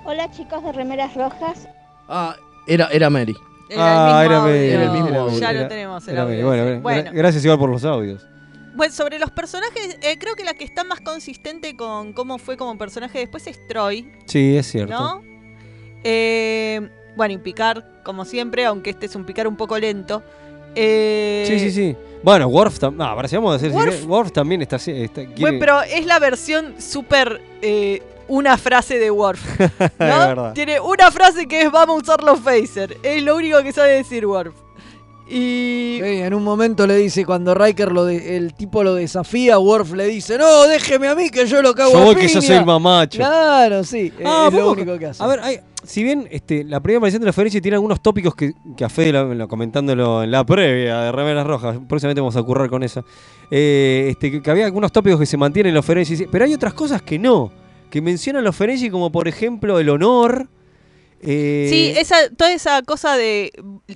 Hola 0.05 0.29
chicos 0.29 0.63
de 0.63 0.71
Remeras 0.71 1.15
Rojas. 1.15 1.67
Ah, 2.07 2.35
era, 2.67 2.87
era 2.91 3.09
Mary. 3.09 3.35
ah, 3.77 4.21
era 4.25 4.37
audio. 4.37 4.41
Mary. 4.53 4.67
Era 4.69 4.83
el 4.83 4.91
mismo 4.91 5.19
audio. 5.19 5.39
Ya 5.39 5.53
lo 5.53 5.67
tenemos 5.67 6.07
el 6.07 6.13
era 6.13 6.23
audio, 6.23 6.35
Mary. 6.35 6.43
Bueno, 6.43 6.63
sí. 6.63 6.69
gra- 6.69 6.81
Bueno. 6.81 7.11
gracias 7.13 7.43
igual 7.45 7.59
por 7.59 7.69
los 7.69 7.83
audios. 7.85 8.25
Bueno, 8.75 8.93
sobre 8.93 9.17
los 9.17 9.31
personajes, 9.31 9.97
eh, 10.03 10.17
creo 10.19 10.35
que 10.35 10.43
la 10.43 10.53
que 10.53 10.63
está 10.63 10.83
más 10.83 11.01
consistente 11.01 11.75
con 11.75 12.13
cómo 12.13 12.37
fue 12.37 12.57
como 12.57 12.77
personaje 12.77 13.17
después 13.19 13.47
es 13.47 13.59
Troy, 13.67 14.11
Sí, 14.25 14.55
es 14.55 14.67
cierto. 14.67 14.93
¿no? 14.93 15.23
Eh, 16.03 16.87
bueno, 17.15 17.33
y 17.33 17.37
Picard, 17.39 17.83
como 18.03 18.23
siempre, 18.25 18.65
aunque 18.65 18.91
este 18.91 19.07
es 19.07 19.15
un 19.15 19.25
Picard 19.25 19.47
un 19.47 19.55
poco 19.55 19.77
lento. 19.79 20.21
Eh, 20.75 21.45
Sí, 21.47 21.59
sí, 21.59 21.71
sí. 21.71 21.95
Bueno, 22.23 22.47
Worf 22.47 22.77
también. 22.79 23.07
No, 23.09 23.15
para 23.15 23.27
si 23.27 23.35
vamos 23.35 23.55
a 23.55 23.57
decir. 23.57 23.71
Worf- 23.75 24.05
Worf, 24.05 24.31
también 24.31 24.61
está. 24.61 24.75
así- 24.75 24.91
está 24.91 25.25
quiere- 25.25 25.39
Bueno, 25.41 25.57
pero 25.59 25.81
es 25.81 26.05
la 26.05 26.19
versión 26.19 26.75
súper 26.79 27.41
eh, 27.61 28.03
una 28.27 28.57
frase 28.57 28.97
de 28.99 29.09
Worf. 29.11 29.41
Tiene 30.53 30.79
una 30.79 31.11
frase 31.11 31.47
que 31.47 31.61
es 31.63 31.71
vamos 31.71 31.97
a 31.97 32.01
usar 32.01 32.23
los 32.23 32.39
phaser. 32.39 32.97
Es 33.03 33.21
lo 33.23 33.35
único 33.35 33.61
que 33.63 33.71
sabe 33.73 33.91
decir 33.93 34.25
Worf. 34.25 34.53
Y. 35.29 35.99
Sí, 36.01 36.19
en 36.21 36.33
un 36.33 36.41
momento 36.43 36.87
le 36.87 36.95
dice, 36.95 37.25
cuando 37.25 37.53
Riker 37.53 37.91
lo 37.91 38.05
de- 38.05 38.37
el 38.37 38.53
tipo 38.53 38.81
lo 38.81 38.95
desafía, 38.95 39.59
Worf 39.59 39.91
le 39.93 40.05
dice, 40.07 40.37
no, 40.37 40.63
déjeme 40.67 41.09
a 41.09 41.15
mí 41.15 41.29
que 41.29 41.45
yo 41.45 41.61
lo 41.61 41.73
cago 41.75 41.91
Yo 41.91 41.99
a 41.99 42.03
voy 42.05 42.15
que 42.15 42.27
yo 42.29 42.39
piña". 42.39 42.47
soy 42.47 42.55
el 42.55 42.65
mamacho. 42.65 43.17
Claro, 43.17 43.83
sí, 43.83 44.13
es- 44.17 44.25
Ah, 44.25 44.45
es 44.47 44.53
lo 44.53 44.71
único 44.71 44.97
que 44.97 45.07
hace. 45.07 45.21
A 45.21 45.27
ver, 45.27 45.41
hay- 45.41 45.59
si 45.83 46.01
bien 46.01 46.29
este, 46.31 46.63
la 46.63 46.79
primera 46.79 46.99
aparición 46.99 47.19
de 47.21 47.25
la 47.25 47.33
Ferenci 47.33 47.59
tiene 47.59 47.75
algunos 47.75 48.01
tópicos 48.01 48.35
que, 48.35 48.53
que 48.77 48.85
a 48.85 48.89
Fede 48.89 49.11
lo, 49.11 49.33
lo- 49.33 49.47
comentándolo 49.49 50.23
en 50.23 50.31
la 50.31 50.45
previa 50.45 50.99
de 51.01 51.11
Remeras 51.11 51.45
Rojas, 51.45 51.77
próximamente 51.89 52.21
vamos 52.21 52.37
a 52.37 52.43
currar 52.43 52.69
con 52.69 52.83
eso, 52.83 53.03
eh, 53.51 54.07
este, 54.11 54.31
que, 54.31 54.41
que 54.41 54.49
había 54.51 54.65
algunos 54.65 54.93
tópicos 54.93 55.19
que 55.19 55.25
se 55.25 55.35
mantienen 55.35 55.71
en 55.71 55.75
los 55.75 55.85
Ferenci, 55.85 56.25
pero 56.31 56.45
hay 56.45 56.53
otras 56.53 56.73
cosas 56.73 57.01
que 57.01 57.19
no, 57.19 57.51
que 57.89 58.01
mencionan 58.01 58.43
los 58.43 58.55
Ferenci 58.55 58.89
como 58.89 59.11
por 59.11 59.27
ejemplo 59.27 59.79
el 59.79 59.89
honor. 59.89 60.49
eh, 61.21 61.67
Sí, 61.69 61.93
esa, 61.99 62.29
toda 62.35 62.51
esa 62.51 62.81
cosa 62.83 63.15
de 63.17 63.51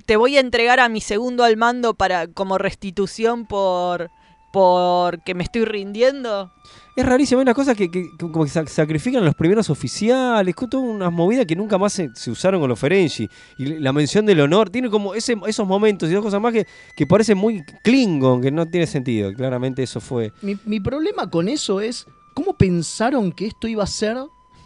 te 0.06 0.16
voy 0.16 0.36
a 0.36 0.40
entregar 0.40 0.80
a 0.80 0.88
mi 0.88 1.00
segundo 1.00 1.44
al 1.44 1.56
mando 1.56 1.94
para 1.94 2.26
como 2.26 2.58
restitución 2.58 3.46
por 3.46 4.10
porque 4.52 5.34
me 5.34 5.44
estoy 5.44 5.64
rindiendo. 5.64 6.52
Es 6.94 7.06
rarísimo, 7.06 7.40
hay 7.40 7.44
unas 7.44 7.54
cosas 7.54 7.74
que, 7.74 7.90
que- 7.90 8.02
que 8.02 8.18
como 8.18 8.44
que 8.44 8.50
sac- 8.50 8.66
sacrifican 8.68 9.22
a 9.22 9.24
los 9.24 9.34
primeros 9.34 9.70
oficiales, 9.70 10.54
con 10.54 10.68
todas 10.68 10.86
unas 10.86 11.10
movidas 11.10 11.46
que 11.46 11.56
nunca 11.56 11.78
más 11.78 11.94
se, 11.94 12.10
se 12.14 12.30
usaron 12.30 12.60
con 12.60 12.68
los 12.68 12.78
Ferengi. 12.78 13.30
Y 13.56 13.64
la 13.78 13.94
mención 13.94 14.26
del 14.26 14.40
honor, 14.42 14.68
tiene 14.68 14.90
como 14.90 15.14
ese, 15.14 15.36
esos 15.46 15.66
momentos 15.66 16.10
y 16.10 16.12
dos 16.12 16.22
cosas 16.22 16.38
más 16.38 16.52
que, 16.52 16.66
que 16.94 17.06
parecen 17.06 17.38
muy 17.38 17.64
Klingon, 17.82 18.42
que 18.42 18.50
no 18.50 18.66
tiene 18.68 18.86
sentido. 18.86 19.32
Claramente 19.32 19.82
eso 19.82 20.02
fue. 20.02 20.32
Mi, 20.42 20.58
mi 20.66 20.80
problema 20.80 21.30
con 21.30 21.48
eso 21.48 21.80
es 21.80 22.06
cómo 22.32 22.54
pensaron 22.54 23.32
que 23.32 23.46
esto 23.46 23.68
iba 23.68 23.84
a 23.84 23.86
ser 23.86 24.16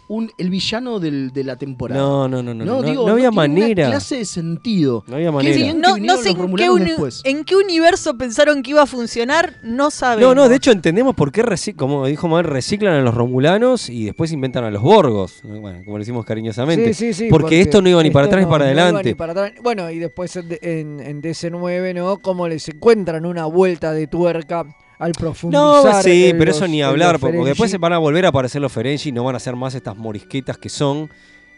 un, 0.09 0.31
el 0.37 0.49
villano 0.49 1.01
del- 1.01 1.33
de 1.33 1.43
la 1.43 1.57
temporada. 1.57 1.99
No, 1.99 2.29
no, 2.29 2.41
no, 2.41 2.53
no. 2.53 2.63
No, 2.63 2.81
digo, 2.81 3.05
no 3.05 3.11
había 3.11 3.27
una 3.27 3.35
manera. 3.35 3.87
clase 3.87 4.15
de 4.19 4.23
sentido. 4.25 5.03
No 5.05 5.15
había 5.15 5.27
Qué 5.27 5.31
manera. 5.35 5.57
que 5.57 5.73
No, 5.73 5.97
no 5.97 5.97
sé 5.97 5.99
los 6.05 6.25
en 6.27 6.33
qué, 6.35 6.41
romulanos 6.41 6.75
uni- 6.75 6.85
después. 6.85 7.21
en 7.25 7.43
qué 7.43 7.55
universo 7.57 8.17
pensaron 8.17 8.63
que 8.63 8.69
iba 8.71 8.83
a 8.83 8.85
funcionar, 8.85 9.57
no 9.63 9.91
sabemos. 9.91 10.33
No, 10.33 10.43
no, 10.43 10.47
de 10.47 10.55
hecho 10.55 10.71
entendemos 10.71 11.13
por 11.13 11.33
qué, 11.33 11.43
como 11.75 12.05
dijo 12.07 12.29
Mael, 12.29 12.45
reciclan 12.45 12.93
a 12.93 13.01
los 13.01 13.13
romulanos 13.15 13.89
y 13.89 14.05
después 14.05 14.31
inventan 14.31 14.63
a 14.63 14.71
los 14.71 14.81
borgos. 14.81 15.41
Bueno, 15.43 15.81
como 15.83 15.97
le 15.97 16.03
decimos 16.03 16.25
cariñosamente. 16.25 16.93
Sí, 16.93 17.11
sí, 17.13 17.25
sí, 17.25 17.27
porque, 17.29 17.59
esto 17.59 17.81
no 17.81 17.89
iba 17.89 18.01
ni 18.01 18.09
para 18.09 18.27
atrás 18.27 18.39
ni 18.39 18.45
no- 18.45 18.49
para 18.51 18.63
no 18.67 18.71
iba 18.71 18.81
adelante. 18.83 19.09
ni 19.09 19.15
para 19.15 19.31
atrás. 19.33 19.51
Bueno, 19.61 19.91
y 19.91 19.99
después 19.99 20.33
en, 20.37 20.47
en, 20.61 20.99
en 21.01 21.21
DC9, 21.21 21.93
¿no? 21.93 22.19
Como 22.19 22.47
les 22.47 22.65
encuentran 22.69 23.25
una 23.25 23.45
vuelta 23.45 23.91
de 23.91 24.07
tuerca 24.07 24.65
al 24.99 25.11
profundizar. 25.13 25.63
No, 25.63 26.01
sí, 26.01 26.29
pero 26.33 26.45
los- 26.45 26.55
eso 26.57 26.67
ni 26.67 26.81
hablar, 26.81 27.19
porque 27.19 27.37
después 27.37 27.69
se 27.71 27.77
van 27.77 27.93
a 27.93 27.97
volver 27.97 28.25
a 28.25 28.29
aparecer 28.29 28.61
los 28.61 28.71
Ferengi 28.71 29.09
y 29.09 29.11
no 29.11 29.23
van 29.23 29.35
a 29.35 29.39
ser 29.39 29.55
más 29.55 29.75
estas 29.75 29.95
morisquetas 29.97 30.57
que 30.57 30.69
son. 30.69 31.09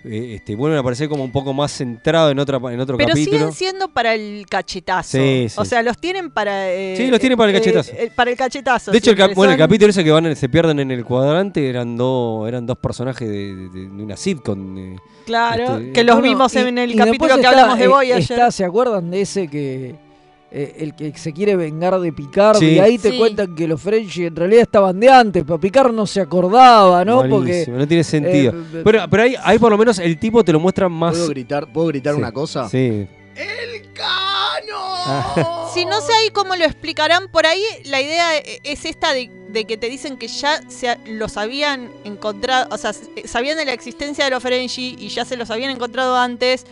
eh, 0.05 0.35
este, 0.35 0.55
vuelven 0.55 0.77
a 0.77 0.79
aparecer 0.79 1.09
como 1.09 1.25
un 1.25 1.31
poco 1.33 1.51
más 1.53 1.73
centrado 1.73 2.31
en, 2.31 2.39
otra, 2.39 2.55
en 2.71 2.79
otro 2.79 2.95
Pero 2.95 3.09
capítulo. 3.09 3.37
siguen 3.37 3.51
siendo 3.51 3.89
para 3.89 4.15
el 4.15 4.45
cachetazo. 4.49 5.17
Sí, 5.17 5.47
sí. 5.49 5.55
O 5.59 5.65
sea, 5.65 5.83
los 5.83 5.97
tienen 5.97 6.31
para. 6.31 6.71
eh, 6.71 6.95
Sí, 6.95 7.07
los 7.07 7.19
tienen 7.19 7.37
para 7.37 7.49
el 7.51 7.57
eh, 7.57 7.59
cachetazo. 7.59 7.91
eh, 7.97 8.09
para 8.15 8.31
el 8.31 8.37
cachetazo. 8.37 8.91
De 8.91 8.97
hecho, 8.97 9.11
el, 9.11 9.17
cap- 9.17 9.33
bueno, 9.35 9.51
el 9.51 9.59
capítulo 9.59 9.89
ese 9.89 10.01
que 10.05 10.11
van, 10.11 10.33
se 10.37 10.47
pierden 10.47 10.79
en 10.79 10.91
el 10.91 11.03
cuadrante 11.03 11.67
eran, 11.69 11.97
dos 11.97 12.47
eran 12.47 12.65
dos 12.65 12.77
personajes 12.77 13.27
de, 13.27 13.53
de- 13.55 13.69
de 13.89 14.03
una 14.03 14.15
sitcom. 14.15 14.95
Claro, 15.25 15.79
Este, 15.79 15.91
que 15.91 16.03
los 16.05 16.15
Bueno, 16.15 16.29
vimos 16.29 16.55
y- 16.55 16.59
en 16.59 16.77
el 16.77 16.95
capítulo 16.95 17.33
que 17.35 17.41
está, 17.41 17.49
hablamos 17.49 17.77
de 17.79 17.87
Voyager. 17.89 18.19
está, 18.31 18.51
¿Se 18.51 18.63
acuerdan 18.63 19.11
de 19.11 19.19
ese 19.19 19.49
que 19.49 19.95
eh, 20.51 20.75
el 20.79 20.95
que 20.95 21.17
se 21.17 21.31
quiere 21.33 21.55
vengar 21.55 21.99
de 21.99 22.11
Picard? 22.11 22.57
Sí. 22.57 22.65
Y 22.71 22.79
ahí 22.79 22.97
te 22.97 23.11
Sí. 23.11 23.17
cuentan 23.17 23.55
que 23.55 23.67
los 23.67 23.81
Frenchy 23.81 24.25
en 24.25 24.35
realidad 24.35 24.63
estaban 24.63 24.99
de 24.99 25.09
antes, 25.09 25.43
pero 25.45 25.59
Picard 25.59 25.91
no 25.91 26.07
se 26.07 26.21
acordaba, 26.21 27.03
¿no? 27.05 27.17
Porque 27.29 27.51
Malísimo, 27.51 27.77
no 27.77 27.87
tiene 27.87 28.03
sentido. 28.03 28.53
eh, 28.53 28.81
pero 28.83 29.01
pero 29.09 29.23
ahí, 29.23 29.35
ahí 29.43 29.59
por 29.59 29.71
lo 29.71 29.77
menos 29.77 29.99
el 29.99 30.19
tipo 30.19 30.43
te 30.43 30.51
lo 30.51 30.59
muestra 30.59 30.89
más. 30.89 31.11
¿Puedo 31.15 31.29
gritar, 31.29 31.71
¿puedo 31.71 31.87
gritar 31.87 32.13
Sí, 32.15 32.19
una 32.19 32.31
cosa? 32.31 32.67
Sí. 32.69 33.07
Si 35.73 35.85
no 35.85 36.01
sé 36.01 36.13
ahí 36.13 36.29
cómo 36.31 36.55
lo 36.55 36.65
explicarán, 36.65 37.29
por 37.29 37.45
ahí 37.45 37.61
la 37.85 38.01
idea 38.01 38.37
eh, 38.37 38.59
es 38.63 38.85
esta 38.85 39.13
de, 39.13 39.29
de 39.49 39.65
que 39.65 39.77
te 39.77 39.87
dicen 39.89 40.17
que 40.17 40.27
ya 40.27 40.61
se, 40.67 40.97
los 41.07 41.37
habían 41.37 41.89
encontrado, 42.03 42.67
o 42.71 42.77
sea, 42.77 42.91
sabían 43.25 43.57
de 43.57 43.65
la 43.65 43.73
existencia 43.73 44.25
de 44.25 44.31
los 44.31 44.41
Ferengi 44.43 44.95
y 44.99 45.09
ya 45.09 45.25
se 45.25 45.37
los 45.37 45.49
habían 45.51 45.69
encontrado 45.71 46.15
antes, 46.17 46.65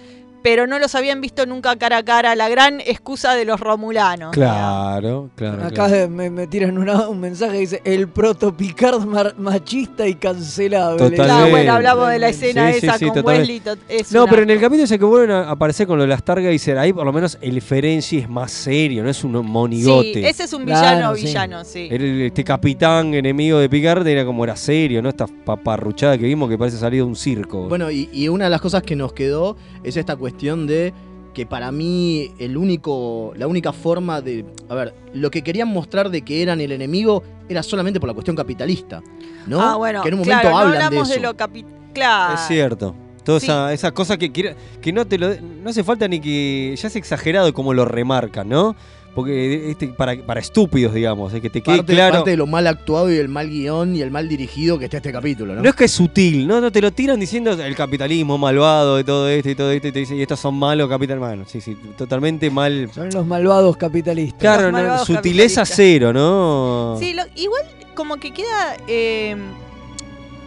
pero 0.44 0.68
no 0.68 0.80
los 0.80 0.96
habían 0.96 1.20
visto 1.22 1.46
nunca 1.46 1.76
cara 1.76 1.98
a 1.98 2.04
cara, 2.04 2.36
la 2.36 2.48
gran 2.50 2.80
excusa 2.82 3.34
de 3.36 3.46
los 3.46 3.60
romulanos. 3.60 4.32
Claro, 4.32 5.30
claro. 5.36 5.64
Acá 5.66 5.88
claro. 5.88 6.10
me, 6.10 6.30
me 6.30 6.48
tiran 6.48 6.78
una- 6.78 7.08
un 7.10 7.20
mensaje 7.20 7.54
que 7.54 7.60
dice 7.60 7.82
el 7.84 8.08
proto 8.08 8.56
Picard 8.56 9.06
mar- 9.06 9.36
machista 9.38 10.08
y 10.08 10.16
cancelable. 10.16 10.98
Totalmente. 10.98 11.24
Claro, 11.26 11.50
bueno, 11.50 11.74
hablamos 11.74 12.10
de 12.10 12.20
la 12.20 12.30
escena 12.30 12.72
Sí, 12.72 12.78
esa 12.86 12.98
sí, 12.98 13.06
con 13.06 13.16
totalmente. 13.16 13.70
Wesley. 13.72 13.78
es 13.90 14.12
No, 14.12 14.24
una- 14.24 14.30
pero 14.32 14.44
en 14.44 14.50
el 14.52 14.60
capítulo 14.60 14.84
ese 14.84 15.00
que 15.00 15.06
vuelven 15.06 15.32
a 15.32 15.50
aparecer 15.50 15.88
con 15.88 15.98
lo 15.98 16.04
de 16.04 16.10
las 16.10 16.20
Stargazer, 16.20 16.78
ahí 16.78 16.94
por 16.94 17.06
lo 17.06 17.12
menos 17.12 17.38
el 17.42 17.62
Ferengi 17.62 18.20
es 18.20 18.30
más 18.30 18.52
serio, 18.52 19.04
no 19.04 19.10
es 19.10 19.24
un 19.24 19.32
monigote. 19.46 20.14
Sí, 20.14 20.24
ese 20.26 20.44
es 20.44 20.54
un 20.54 20.66
Claro, 20.66 20.96
villano, 20.98 21.16
sí. 21.16 21.26
villano, 21.26 21.64
sí. 21.66 21.88
El- 21.92 22.22
este 22.22 22.44
capitán 22.44 23.14
enemigo 23.14 23.60
de 23.60 23.70
Picard 23.70 24.06
era 24.08 24.24
como 24.24 24.44
era 24.44 24.56
serio, 24.56 25.02
¿no? 25.02 25.10
Esta 25.10 25.26
paparruchada 25.28 26.18
que 26.18 26.26
vimos 26.26 26.50
que 26.50 26.58
parece 26.58 26.78
salido 26.78 27.06
de 27.06 27.10
un 27.10 27.16
circo. 27.16 27.68
Bueno, 27.68 27.90
y, 27.92 28.10
y 28.14 28.28
una 28.30 28.46
de 28.46 28.50
las 28.52 28.62
cosas 28.62 28.84
que 28.84 28.96
nos 28.96 29.14
quedó 29.14 29.58
es 29.84 29.98
esta 29.98 30.16
cuestión 30.16 30.27
de 30.68 30.94
que 31.34 31.46
para 31.46 31.72
mí 31.72 32.32
el 32.40 32.58
único, 32.58 33.32
la 33.36 33.46
única 33.48 33.72
forma 33.72 34.22
de, 34.22 34.44
a 34.70 34.76
ver, 34.76 34.96
lo 35.14 35.30
que 35.30 35.44
querían 35.44 35.68
mostrar 35.68 36.10
de 36.10 36.24
que 36.24 36.42
eran 36.42 36.60
el 36.62 36.72
enemigo 36.72 37.22
era 37.48 37.62
solamente 37.64 38.00
por 38.00 38.08
la 38.08 38.14
cuestión 38.14 38.36
capitalista, 38.36 39.02
¿no? 39.46 39.62
Ah, 39.62 39.76
bueno, 39.78 40.02
que 40.02 40.08
en 40.10 40.16
un 40.16 40.20
momento 40.22 40.42
claro, 40.42 40.50
no 40.50 40.58
hablan 40.58 40.80
de 40.80 40.84
hablamos 40.86 41.10
eso. 41.10 41.20
de, 41.20 41.26
lo 41.28 41.38
capi- 41.38 41.66
Claro. 41.94 42.34
es 42.34 42.42
cierto. 42.48 42.96
Toda 43.24 43.40
Sí. 43.40 43.46
esa, 43.48 43.74
esa 43.74 43.92
cosa 43.92 44.18
que 44.18 44.32
que 44.32 44.94
no 44.94 45.06
te 45.06 45.18
lo 45.18 45.30
no 45.40 45.70
hace 45.70 45.84
falta 45.84 46.08
ni 46.08 46.20
que 46.22 46.74
ya 46.78 46.88
es 46.88 46.96
exagerado 46.96 47.54
como 47.54 47.74
lo 47.74 47.86
remarcan, 47.86 48.48
¿no? 48.50 48.76
Porque 49.16 49.72
este, 49.72 49.88
para, 49.88 50.16
para 50.18 50.40
estúpidos, 50.40 50.94
digamos, 50.94 51.34
es 51.34 51.42
que 51.42 51.50
te 51.50 51.62
quede 51.62 51.78
parte, 51.78 51.94
claro. 51.94 52.14
parte 52.18 52.30
de 52.32 52.38
lo 52.38 52.46
mal 52.46 52.68
actuado 52.68 53.12
y 53.12 53.16
el 53.18 53.30
mal 53.30 53.50
guion 53.50 53.96
y 53.96 54.02
el 54.02 54.12
mal 54.12 54.30
dirigido 54.30 54.78
que 54.78 54.86
está 54.86 54.98
este 54.98 55.12
capítulo, 55.12 55.56
¿no? 55.56 55.62
No 55.64 55.70
es 55.70 55.76
que 55.76 55.86
es 55.86 55.92
sutil, 55.92 56.48
no, 56.48 56.62
no 56.62 56.72
te 56.72 56.80
lo 56.82 56.92
tiran 56.92 57.20
diciendo 57.20 57.52
el 57.52 57.76
capitalismo 57.76 58.38
malvado 58.38 58.98
de 58.98 59.04
todo 59.04 59.28
esto 59.28 59.50
y 59.50 59.56
todo 59.56 59.72
esto 59.72 59.88
y 59.88 59.92
te 59.92 60.00
dicen, 60.00 60.18
y 60.18 60.22
estos 60.22 60.40
son 60.40 60.54
malos 60.56 60.88
capital 60.88 61.20
malo. 61.20 61.46
Sí, 61.48 61.62
sí, 61.62 61.76
totalmente 61.98 62.52
mal. 62.52 62.92
Son 62.94 63.10
los 63.10 63.26
malvados 63.26 63.76
capitalistas. 63.76 64.40
Claro, 64.40 64.64
Los 64.64 64.72
no, 64.74 64.78
malvados 64.78 65.08
sutileza 65.08 65.66
cero, 65.66 66.14
¿no? 66.14 66.96
Sí, 67.00 67.14
lo- 67.14 67.24
igual 67.36 67.64
como 67.96 68.18
que 68.18 68.32
queda. 68.32 68.78
eh, 68.88 69.36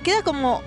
queda 0.05 0.23
como 0.23 0.63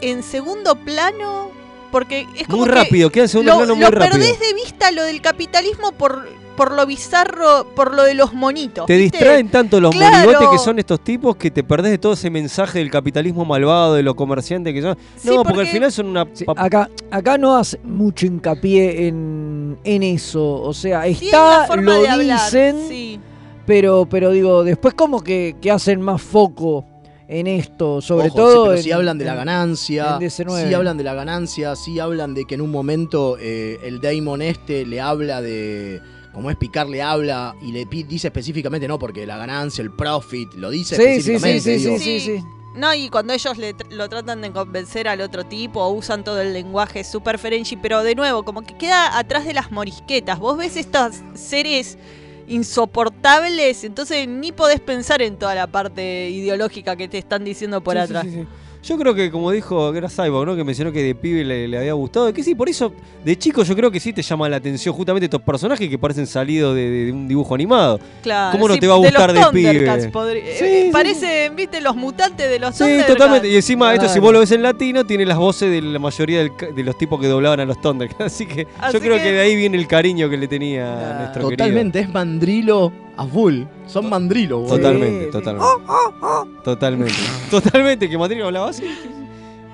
en 0.00 0.22
segundo 0.22 0.74
plano 0.76 1.50
porque 1.90 2.26
es 2.36 2.46
como 2.46 2.58
Muy 2.60 2.68
que 2.68 2.74
rápido, 2.74 3.10
queda 3.10 3.24
en 3.24 3.28
segundo 3.28 3.52
lo, 3.52 3.58
plano 3.58 3.74
muy 3.76 3.84
lo 3.84 3.90
rápido. 3.90 4.18
perdés 4.18 4.40
de 4.40 4.54
vista 4.54 4.90
lo 4.90 5.04
del 5.04 5.20
capitalismo 5.20 5.92
por, 5.92 6.28
por 6.56 6.72
lo 6.72 6.84
bizarro, 6.86 7.66
por 7.74 7.94
lo 7.94 8.02
de 8.04 8.14
los 8.14 8.34
monitos. 8.34 8.86
Te 8.86 8.96
¿viste? 8.96 9.18
distraen 9.18 9.48
tanto 9.48 9.80
los 9.80 9.94
Claro. 9.94 10.16
monigotes 10.26 10.48
que 10.50 10.58
son 10.64 10.78
estos 10.78 11.00
tipos 11.00 11.36
que 11.36 11.50
te 11.50 11.62
perdés 11.64 11.92
de 11.92 11.98
todo 11.98 12.14
ese 12.14 12.30
mensaje 12.30 12.78
del 12.80 12.90
capitalismo 12.90 13.44
malvado, 13.44 13.94
de 13.94 14.02
los 14.02 14.14
comerciantes 14.14 14.74
que 14.74 14.82
son. 14.82 14.96
Sí, 15.16 15.28
no, 15.28 15.36
porque, 15.36 15.48
porque- 15.54 15.60
al 15.68 15.72
final 15.74 15.92
son 15.92 16.06
una. 16.08 16.26
Sí, 16.32 16.44
acá, 16.56 16.90
acá 17.10 17.38
no 17.38 17.56
hace 17.56 17.78
mucho 17.84 18.26
hincapié 18.26 19.06
en, 19.08 19.78
en 19.84 20.02
eso. 20.02 20.60
O 20.62 20.74
sea, 20.74 21.06
está, 21.06 21.64
forma 21.66 21.94
lo 21.96 22.02
de 22.02 22.08
hablar, 22.08 22.44
dicen, 22.44 22.76
sí. 22.88 23.20
pero, 23.66 24.06
pero 24.10 24.30
digo, 24.32 24.64
después 24.64 24.94
como 24.94 25.22
que, 25.22 25.56
que 25.60 25.70
hacen 25.70 26.00
más 26.02 26.20
foco 26.22 26.84
en 27.28 27.46
esto, 27.46 28.00
sobre 28.00 28.28
Ojo, 28.28 28.36
todo. 28.36 28.52
sí, 28.52 28.58
pero 28.64 28.76
en- 28.78 28.82
si 28.82 28.92
hablan 28.92 29.18
de 29.18 29.24
la 29.26 29.34
ganancia, 29.34 30.14
en 30.14 30.26
DC9. 30.26 30.68
si 30.68 30.74
hablan 30.74 30.96
de 30.96 31.04
la 31.04 31.14
ganancia, 31.14 31.76
si 31.76 31.98
hablan 32.00 32.34
de 32.34 32.46
que 32.46 32.54
en 32.54 32.62
un 32.62 32.70
momento 32.70 33.36
eh, 33.38 33.78
el 33.84 34.00
Damon 34.00 34.42
este 34.42 34.86
le 34.86 35.00
habla 35.00 35.40
de. 35.42 36.00
Como 36.32 36.50
es 36.50 36.56
picar, 36.56 36.86
le 36.88 37.02
habla 37.02 37.54
y 37.60 37.72
le 37.72 37.84
dice 37.84 38.28
específicamente, 38.28 38.86
no, 38.86 38.98
porque 38.98 39.26
la 39.26 39.36
ganancia, 39.38 39.82
el 39.82 39.90
profit, 39.90 40.52
lo 40.54 40.70
dice 40.70 40.94
Sí, 40.94 41.02
sí, 41.02 41.22
sí, 41.22 41.32
específicamente. 41.34 41.60
sí, 41.78 41.84
digo. 41.84 41.98
sí, 41.98 42.20
sí, 42.20 42.38
sí. 42.38 42.44
No, 42.76 42.94
y 42.94 43.08
cuando 43.08 43.32
ellos 43.32 43.58
le 43.58 43.74
tr- 43.74 43.90
lo 43.90 44.08
tratan 44.08 44.42
de 44.42 44.52
convencer 44.52 45.08
al 45.08 45.20
otro 45.20 45.44
tipo, 45.46 45.88
usan 45.88 46.22
todo 46.22 46.40
el 46.40 46.52
lenguaje 46.52 47.02
super 47.02 47.38
Ferengi, 47.38 47.76
pero 47.76 48.04
de 48.04 48.14
nuevo, 48.14 48.44
como 48.44 48.62
que 48.62 48.76
queda 48.76 49.18
atrás 49.18 49.46
de 49.46 49.54
las 49.54 49.72
morisquetas. 49.72 50.38
Vos 50.38 50.56
ves 50.58 50.76
estos 50.76 51.16
seres 51.34 51.98
insoportables, 52.48 53.84
entonces 53.84 54.26
ni 54.28 54.52
podés 54.52 54.80
pensar 54.80 55.22
en 55.22 55.36
toda 55.36 55.54
la 55.54 55.66
parte 55.66 56.30
ideológica 56.30 56.96
que 56.96 57.08
te 57.08 57.18
están 57.18 57.44
diciendo 57.44 57.80
por 57.82 57.94
Sí, 57.94 58.00
atrás. 58.00 58.24
sí, 58.24 58.30
sí. 58.32 58.46
Yo 58.88 58.96
creo 58.96 59.14
que, 59.14 59.30
como 59.30 59.50
dijo, 59.50 59.92
que 59.92 59.98
era 59.98 60.08
Cyborg, 60.08 60.46
¿no? 60.48 60.56
Que 60.56 60.64
mencionó 60.64 60.90
que 60.90 61.02
de 61.02 61.14
pibe 61.14 61.44
le, 61.44 61.68
le 61.68 61.76
había 61.78 61.92
gustado. 61.92 62.32
Que 62.32 62.42
sí, 62.42 62.54
por 62.54 62.68
eso, 62.70 62.92
de 63.24 63.36
chico, 63.36 63.62
yo 63.62 63.76
creo 63.76 63.90
que 63.90 64.00
sí 64.00 64.12
te 64.14 64.22
llama 64.22 64.48
la 64.48 64.56
atención 64.56 64.94
justamente 64.94 65.26
estos 65.26 65.42
personajes 65.42 65.88
que 65.90 65.98
parecen 65.98 66.26
salidos 66.26 66.74
de, 66.74 66.88
de- 66.90 67.04
de 67.06 67.12
un 67.12 67.28
dibujo 67.28 67.54
animado. 67.54 68.00
Claro, 68.22 68.52
¿Cómo 68.52 68.66
no 68.68 68.74
sí, 68.74 68.80
te 68.80 68.86
va 68.86 68.94
a 68.94 68.98
gustar 68.98 69.32
de, 69.32 69.40
los 69.40 69.50
pibe? 69.50 69.68
Thundercats 69.74 70.06
podri- 70.10 70.40
eh, 70.42 70.88
Parecen, 70.92 71.54
viste, 71.54 71.80
los 71.82 71.94
mutantes 71.96 72.48
de 72.48 72.58
los 72.58 72.74
Sí, 72.74 72.84
Thundercats. 72.84 73.12
totalmente. 73.12 73.48
Y 73.50 73.56
encima, 73.56 73.92
esto 73.92 74.06
si 74.06 74.12
Claro. 74.12 74.22
vos 74.22 74.32
lo 74.32 74.38
ves 74.40 74.52
en 74.52 74.62
latino, 74.62 75.04
tiene 75.04 75.26
las 75.26 75.36
voces 75.38 75.70
de 75.70 75.82
la 75.82 75.98
mayoría 75.98 76.38
del 76.38 76.52
de 76.74 76.82
los 76.82 76.96
tipos 76.96 77.20
que 77.20 77.26
doblaban 77.26 77.60
a 77.60 77.64
los 77.66 77.80
Thundercats. 77.80 78.20
Así 78.32 78.46
que 78.46 78.66
Así 78.78 78.94
yo 78.94 79.00
creo 79.00 79.16
que- 79.16 79.22
que... 79.24 79.32
de 79.32 79.40
ahí 79.40 79.54
viene 79.54 79.76
el 79.76 79.86
cariño 79.86 80.30
que 80.30 80.36
le 80.38 80.48
tenía 80.48 81.16
a 81.16 81.18
nuestro 81.20 81.50
Totalmente, 81.50 82.00
es 82.00 82.08
mandrilo 82.10 82.92
a 83.18 83.26
full. 83.26 83.64
Son 83.86 84.08
mandrilo, 84.08 84.64
querido. 84.64 84.68
boludo. 84.68 84.76
Totalmente, 84.76 85.26
totalmente. 85.26 86.62
Totalmente. 86.62 87.14
Totalmente, 87.50 88.08
que 88.08 88.16
Mandrilo 88.16 88.46
hablaba 88.46 88.68
así. 88.70 88.84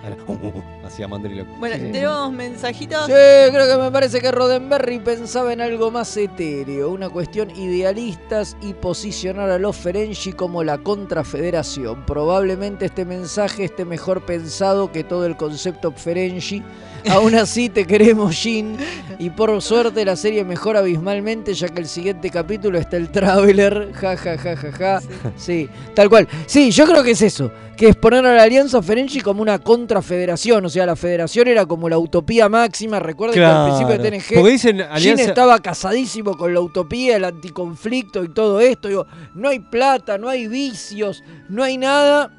Ahora, 0.03 0.17
uh, 0.27 0.33
uh, 0.33 0.49
uh, 0.59 0.84
Hacía 0.85 1.09
Mandrilo. 1.09 1.45
Bueno, 1.59 1.77
tenemos 1.77 2.33
mensajitos. 2.33 3.07
Sí, 3.07 3.13
creo 3.13 3.67
que 3.67 3.83
me 3.83 3.91
parece 3.91 4.21
que 4.21 4.31
Roddenberry 4.31 4.99
pensaba 4.99 5.53
en 5.53 5.61
algo 5.61 5.91
más 5.91 6.17
etéreo, 6.17 6.91
una 6.91 7.09
cuestión 7.09 7.51
idealistas 7.51 8.57
y 8.61 8.75
posicionar 8.75 9.51
a 9.51 9.59
los 9.59 9.77
Ferengi 9.77 10.33
como 10.33 10.63
la 10.63 10.79
contrafederación. 10.79 12.05
Probablemente 12.05 12.87
este 12.87 13.05
mensaje 13.05 13.65
esté 13.65 13.85
mejor 13.85 14.23
pensado 14.27 14.93
que 14.93 15.05
todo 15.05 15.27
el 15.27 15.37
concepto 15.37 15.93
Ferengi. 15.93 16.63
Aún 17.11 17.35
así 17.35 17.69
te 17.69 17.87
queremos, 17.87 18.35
Jin. 18.35 18.77
Y 19.19 19.31
por 19.31 19.61
suerte 19.61 20.05
la 20.05 20.17
serie 20.17 20.45
mejora 20.45 20.81
abismalmente 20.81 21.55
ya 21.55 21.69
que 21.69 21.81
el 21.81 21.87
siguiente 21.87 22.31
capítulo 22.31 22.79
está 22.79 22.97
el 22.97 23.11
Traveler. 23.11 23.93
Ja, 23.93 24.17
ja, 24.17 24.39
ja, 24.39 24.57
ja, 24.57 24.73
ja. 24.73 25.01
Sí, 25.37 25.69
tal 25.95 26.09
cual. 26.09 26.29
Sí, 26.47 26.71
yo 26.71 26.87
creo 26.87 27.03
que 27.03 27.13
es 27.13 27.23
eso. 27.23 27.51
Que 27.77 27.89
es 27.89 27.97
poner 27.97 28.25
a 28.25 28.35
la 28.35 28.43
Alianza 28.43 28.83
Ferengi 28.83 29.21
como 29.21 29.43
una 29.43 29.59
contrafederación. 29.59 30.65
O 30.65 30.69
sea, 30.69 30.74
la 30.87 30.97
federación 30.97 31.49
era 31.49 31.65
como 31.67 31.89
la 31.89 31.99
utopía 31.99 32.49
máxima. 32.49 32.99
Recuerden 33.01 33.35
que 33.35 33.45
al 33.45 33.65
principio 33.67 33.99
de. 33.99 34.11
TNG. 34.11 34.45
Dicen 34.51 34.81
alianza- 34.81 35.25
estaba 35.25 35.59
casadísimo 35.61 36.37
con 36.37 36.53
la 36.55 36.61
utopía, 36.61 37.17
el 37.17 37.25
anticonflicto 37.25 38.23
y 38.25 38.29
todo 38.35 38.61
esto. 38.61 38.89
Digo, 38.89 39.07
no 39.35 39.49
hay 39.49 39.61
plata, 39.61 40.19
no 40.19 40.29
hay 40.29 40.49
vicios, 40.49 41.23
no 41.49 41.63
hay 41.63 41.79
nada. 41.79 42.31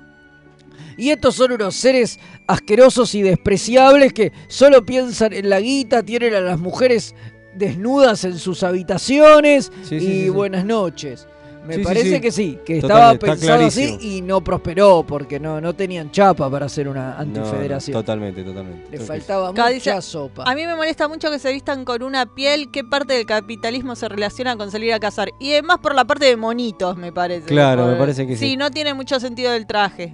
Y 0.97 1.09
estos 1.09 1.35
son 1.35 1.51
unos 1.51 1.75
seres 1.75 2.19
asquerosos 2.47 3.15
y 3.15 3.21
despreciables 3.21 4.13
que 4.13 4.31
solo 4.47 4.85
piensan 4.85 5.33
en 5.33 5.49
la 5.49 5.59
guita, 5.59 6.03
tienen 6.03 6.33
a 6.35 6.39
las 6.41 6.59
mujeres 6.59 7.15
desnudas 7.55 8.23
en 8.25 8.37
sus 8.37 8.63
habitaciones 8.63 9.71
Sí, 9.83 9.95
y 9.95 9.99
sí, 9.99 10.05
sí, 10.05 10.21
sí. 10.23 10.29
buenas 10.29 10.65
noches. 10.65 11.27
Me 11.65 11.75
Sí, 11.75 11.81
parece 11.83 12.15
sí. 12.15 12.21
que 12.21 12.31
sí, 12.31 12.59
que 12.65 12.77
estaba 12.77 13.15
pensado 13.15 13.65
así 13.65 13.97
y 13.99 14.21
no 14.21 14.43
prosperó 14.43 15.03
porque 15.07 15.39
no, 15.39 15.59
no 15.59 15.73
tenían 15.73 16.11
chapa 16.11 16.49
para 16.49 16.67
hacer 16.67 16.87
una 16.87 17.11
No, 17.11 17.25
no, 17.25 17.39
antifederación. 17.41 17.93
totalmente, 17.93 18.43
totalmente. 18.43 18.89
Le 18.91 18.99
faltaba 19.03 19.51
mucha 19.51 19.69
dice, 19.69 20.01
sopa. 20.01 20.43
A 20.45 20.53
mí 20.55 20.65
me 20.65 20.75
molesta 20.75 21.07
mucho 21.07 21.31
que 21.31 21.39
se 21.39 21.51
vistan 21.51 21.85
con 21.85 22.03
una 22.03 22.25
piel. 22.25 22.69
¿Qué 22.71 22.83
parte 22.83 23.13
del 23.13 23.25
capitalismo 23.25 23.95
se 23.95 24.07
relaciona 24.09 24.55
con 24.57 24.69
salir 24.71 24.93
a 24.93 24.99
cazar? 24.99 25.29
Y 25.39 25.51
además 25.53 25.79
por 25.81 25.95
la 25.95 26.05
parte 26.05 26.25
de 26.25 26.37
monitos, 26.37 26.95
me 26.97 27.11
parece. 27.11 27.47
Claro, 27.47 27.83
Por- 27.83 27.91
me 27.93 27.97
parece 27.97 28.27
que 28.27 28.35
sí. 28.37 28.49
Sí, 28.49 28.57
no 28.57 28.69
tiene 28.71 28.93
mucho 28.93 29.19
sentido 29.19 29.53
el 29.53 29.65
traje. 29.65 30.13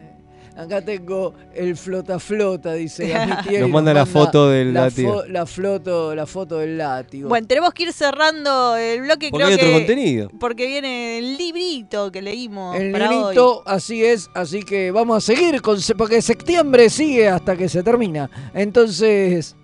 Acá 0.62 0.82
tengo 0.84 1.34
el 1.56 1.76
flota 1.76 2.20
flota, 2.20 2.74
dice 2.74 3.16
Amitier, 3.16 3.60
Nos 3.62 3.70
y 3.70 3.72
manda 3.72 3.94
la 3.94 4.06
foto 4.06 4.50
del 4.50 4.74
la 4.74 4.82
látigo. 4.86 5.24
fo- 5.24 5.28
la, 5.28 5.46
foto, 5.46 6.14
la 6.16 6.26
foto 6.28 6.58
del 6.60 6.78
látigo. 6.78 7.30
Bueno, 7.30 7.48
tenemos 7.48 7.74
que 7.74 7.84
ir 7.84 7.94
cerrando 7.94 8.76
el 8.78 9.02
bloque. 9.02 9.30
Porque 9.32 9.44
creo 9.46 9.48
hay 9.48 9.54
otro 9.56 9.68
que- 9.68 9.74
contenido. 9.74 10.30
Porque 10.40 10.68
viene 10.68 11.18
el 11.18 11.38
librito 11.38 12.12
que 12.12 12.22
leímos 12.22 12.76
el 12.76 12.92
para 12.92 13.10
librito, 13.10 13.58
hoy. 13.58 13.64
así 13.66 14.06
es, 14.06 14.30
así 14.36 14.62
que 14.64 14.92
vamos 14.92 15.18
a 15.18 15.22
seguir 15.34 15.62
con 15.62 15.78
porque 15.98 16.22
septiembre 16.22 16.90
sigue 16.90 17.28
hasta 17.28 17.56
que 17.58 17.68
se 17.68 17.82
termina. 17.82 18.30
Entonces, 18.54 19.56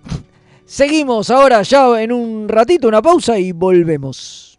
seguimos 0.64 1.30
ahora 1.30 1.62
ya 1.62 2.02
en 2.02 2.10
un 2.12 2.48
ratito, 2.48 2.88
una 2.88 3.00
pausa 3.00 3.38
y 3.38 3.52
volvemos. 3.52 4.58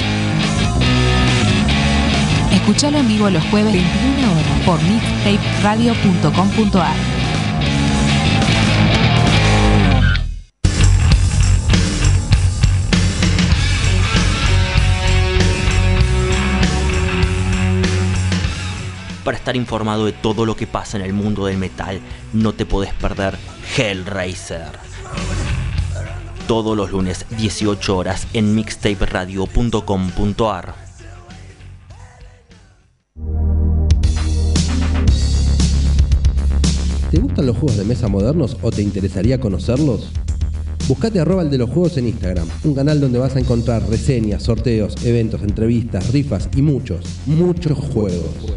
Escuchalo 2.61 2.99
en 2.99 3.07
vivo 3.07 3.27
los 3.31 3.43
jueves 3.45 3.73
21 3.73 4.31
horas 4.31 4.59
por 4.65 4.79
mixtaperadio.com.ar. 4.83 6.95
Para 19.23 19.37
estar 19.37 19.55
informado 19.55 20.05
de 20.05 20.11
todo 20.11 20.45
lo 20.45 20.55
que 20.55 20.67
pasa 20.67 20.97
en 20.97 21.03
el 21.03 21.13
mundo 21.13 21.47
del 21.47 21.57
metal, 21.57 21.99
no 22.31 22.53
te 22.53 22.67
podés 22.67 22.93
perder 22.93 23.39
Hellraiser. 23.75 24.69
Todos 26.47 26.77
los 26.77 26.91
lunes, 26.91 27.25
18 27.31 27.97
horas, 27.97 28.27
en 28.33 28.53
mixtaperadio.com.ar. 28.53 30.90
¿Te 37.11 37.19
gustan 37.19 37.45
los 37.45 37.57
juegos 37.57 37.75
de 37.75 37.83
mesa 37.83 38.07
modernos 38.07 38.55
o 38.61 38.71
te 38.71 38.81
interesaría 38.81 39.37
conocerlos? 39.37 40.07
Buscate 40.87 41.19
arroba 41.19 41.41
el 41.41 41.49
de 41.49 41.57
los 41.57 41.69
juegos 41.69 41.97
en 41.97 42.07
Instagram, 42.07 42.47
un 42.63 42.73
canal 42.73 43.01
donde 43.01 43.19
vas 43.19 43.35
a 43.35 43.39
encontrar 43.41 43.85
reseñas, 43.89 44.43
sorteos, 44.43 44.95
eventos, 45.03 45.41
entrevistas, 45.41 46.13
rifas 46.13 46.47
y 46.55 46.61
muchos, 46.61 47.03
muchos 47.25 47.77
juegos. 47.77 48.55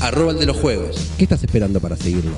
Arroba 0.00 0.34
de 0.34 0.46
los 0.46 0.56
juegos. 0.56 1.10
¿Qué 1.18 1.24
estás 1.24 1.42
esperando 1.42 1.80
para 1.80 1.96
seguirlo? 1.96 2.30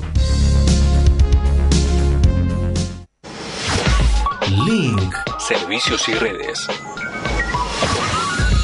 Link. 4.65 5.13
Servicios 5.37 6.09
y 6.09 6.13
redes. 6.13 6.67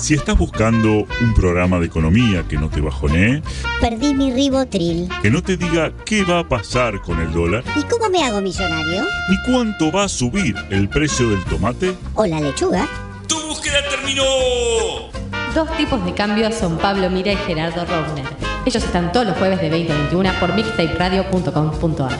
Si 0.00 0.14
estás 0.14 0.38
buscando 0.38 1.06
un 1.20 1.34
programa 1.34 1.78
de 1.80 1.86
economía 1.86 2.44
que 2.48 2.56
no 2.56 2.70
te 2.70 2.80
bajonee, 2.80 3.42
Perdí 3.80 4.14
mi 4.14 4.32
ribotril. 4.32 5.08
que 5.22 5.30
no 5.30 5.42
te 5.42 5.56
diga 5.56 5.92
qué 6.06 6.24
va 6.24 6.38
a 6.40 6.48
pasar 6.48 7.00
con 7.02 7.20
el 7.20 7.32
dólar, 7.32 7.64
¿Y 7.76 7.82
cómo 7.84 8.08
me 8.08 8.22
hago 8.24 8.40
millonario? 8.40 9.04
ni 9.28 9.36
cuánto 9.52 9.90
va 9.92 10.04
a 10.04 10.08
subir 10.08 10.54
el 10.70 10.88
precio 10.88 11.28
del 11.30 11.44
tomate, 11.44 11.94
¿O 12.14 12.24
la 12.26 12.40
lechuga? 12.40 12.86
¡Tu 13.26 13.38
búsqueda 13.48 13.78
terminó! 13.90 14.22
Dos 15.54 15.76
tipos 15.76 16.02
de 16.04 16.14
cambios 16.14 16.54
son 16.54 16.78
Pablo 16.78 17.10
Mira 17.10 17.32
y 17.32 17.36
Gerardo 17.36 17.84
Rovner. 17.84 18.24
Ellos 18.64 18.82
están 18.84 19.12
todos 19.12 19.26
los 19.26 19.36
jueves 19.36 19.60
de 19.60 19.68
20 19.68 19.92
a 19.92 19.96
21 19.96 20.32
por 20.40 20.54
mixtaperadio.com.ar. 20.54 22.18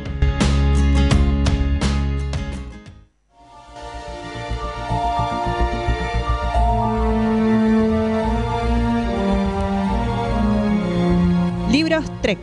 Libros 11.70 12.04
Trek. 12.20 12.38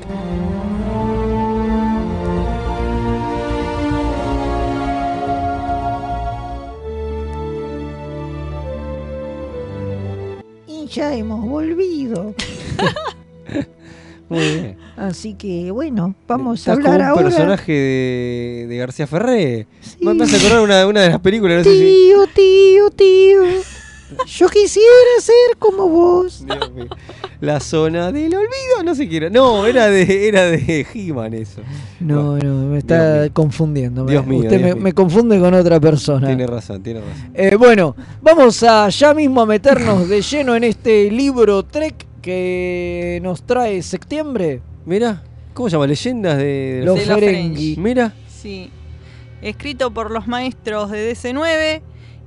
Ya 10.97 11.13
hemos 11.15 11.45
volvido. 11.47 12.33
Muy 14.29 14.39
bien. 14.39 14.77
Así 14.97 15.35
que 15.35 15.69
bueno, 15.71 16.15
vamos 16.27 16.67
a 16.67 16.73
como 16.73 16.87
hablar 16.87 17.01
un 17.01 17.07
ahora. 17.07 17.23
personaje 17.29 17.71
de, 17.71 18.65
de 18.67 18.77
García 18.77 19.05
Ferré. 19.07 19.67
Me 20.01 20.13
me 20.15 20.23
hace 20.25 20.35
acordar 20.37 20.61
una, 20.61 20.85
una 20.87 21.01
de 21.01 21.09
las 21.11 21.19
películas, 21.21 21.59
no 21.59 21.63
sé 21.63 21.77
si. 21.77 21.85
Tío, 21.85 22.27
tío, 22.35 22.89
tío. 22.89 23.41
Yo 24.25 24.49
quisiera 24.49 25.21
ser 25.21 25.57
como 25.59 25.87
vos. 25.87 26.43
Dios 26.45 26.71
mío. 26.73 26.87
La 27.39 27.59
zona 27.59 28.11
del 28.11 28.33
olvido, 28.33 28.83
no 28.83 28.95
sé 28.95 29.07
qué 29.07 29.17
era. 29.17 29.29
No, 29.29 29.65
era 29.67 29.87
de, 29.87 30.27
era 30.27 30.45
de 30.45 30.85
He-Man 30.93 31.33
eso. 31.35 31.61
No, 31.99 32.37
no, 32.37 32.67
me 32.67 32.79
está 32.79 33.29
confundiendo. 33.31 34.05
Dios 34.05 34.25
mío, 34.25 34.39
Usted 34.39 34.57
Dios 34.57 34.61
me, 34.61 34.73
mío. 34.73 34.83
me 34.83 34.93
confunde 34.93 35.39
con 35.39 35.53
otra 35.53 35.79
persona. 35.79 36.27
Tiene 36.27 36.47
razón, 36.47 36.81
tiene 36.81 37.01
razón. 37.01 37.31
Eh, 37.35 37.55
bueno, 37.55 37.95
vamos 38.21 38.63
a 38.63 38.89
ya 38.89 39.13
mismo 39.13 39.41
a 39.41 39.45
meternos 39.45 40.09
de 40.09 40.21
lleno 40.21 40.55
en 40.55 40.63
este 40.63 41.11
libro 41.11 41.63
Trek 41.63 42.07
que 42.21 43.19
nos 43.21 43.43
trae 43.43 43.81
septiembre. 43.83 44.61
Mira, 44.85 45.21
¿cómo 45.53 45.69
se 45.69 45.73
llama? 45.75 45.87
Leyendas 45.87 46.37
de 46.37 46.81
Los 46.83 46.99
De 46.99 47.05
los 47.05 47.15
Ferengi. 47.19 47.75
Mira. 47.77 48.13
Sí. 48.27 48.71
Escrito 49.41 49.91
por 49.91 50.09
los 50.09 50.27
maestros 50.27 50.89
de 50.89 51.13
DC9 51.13 51.81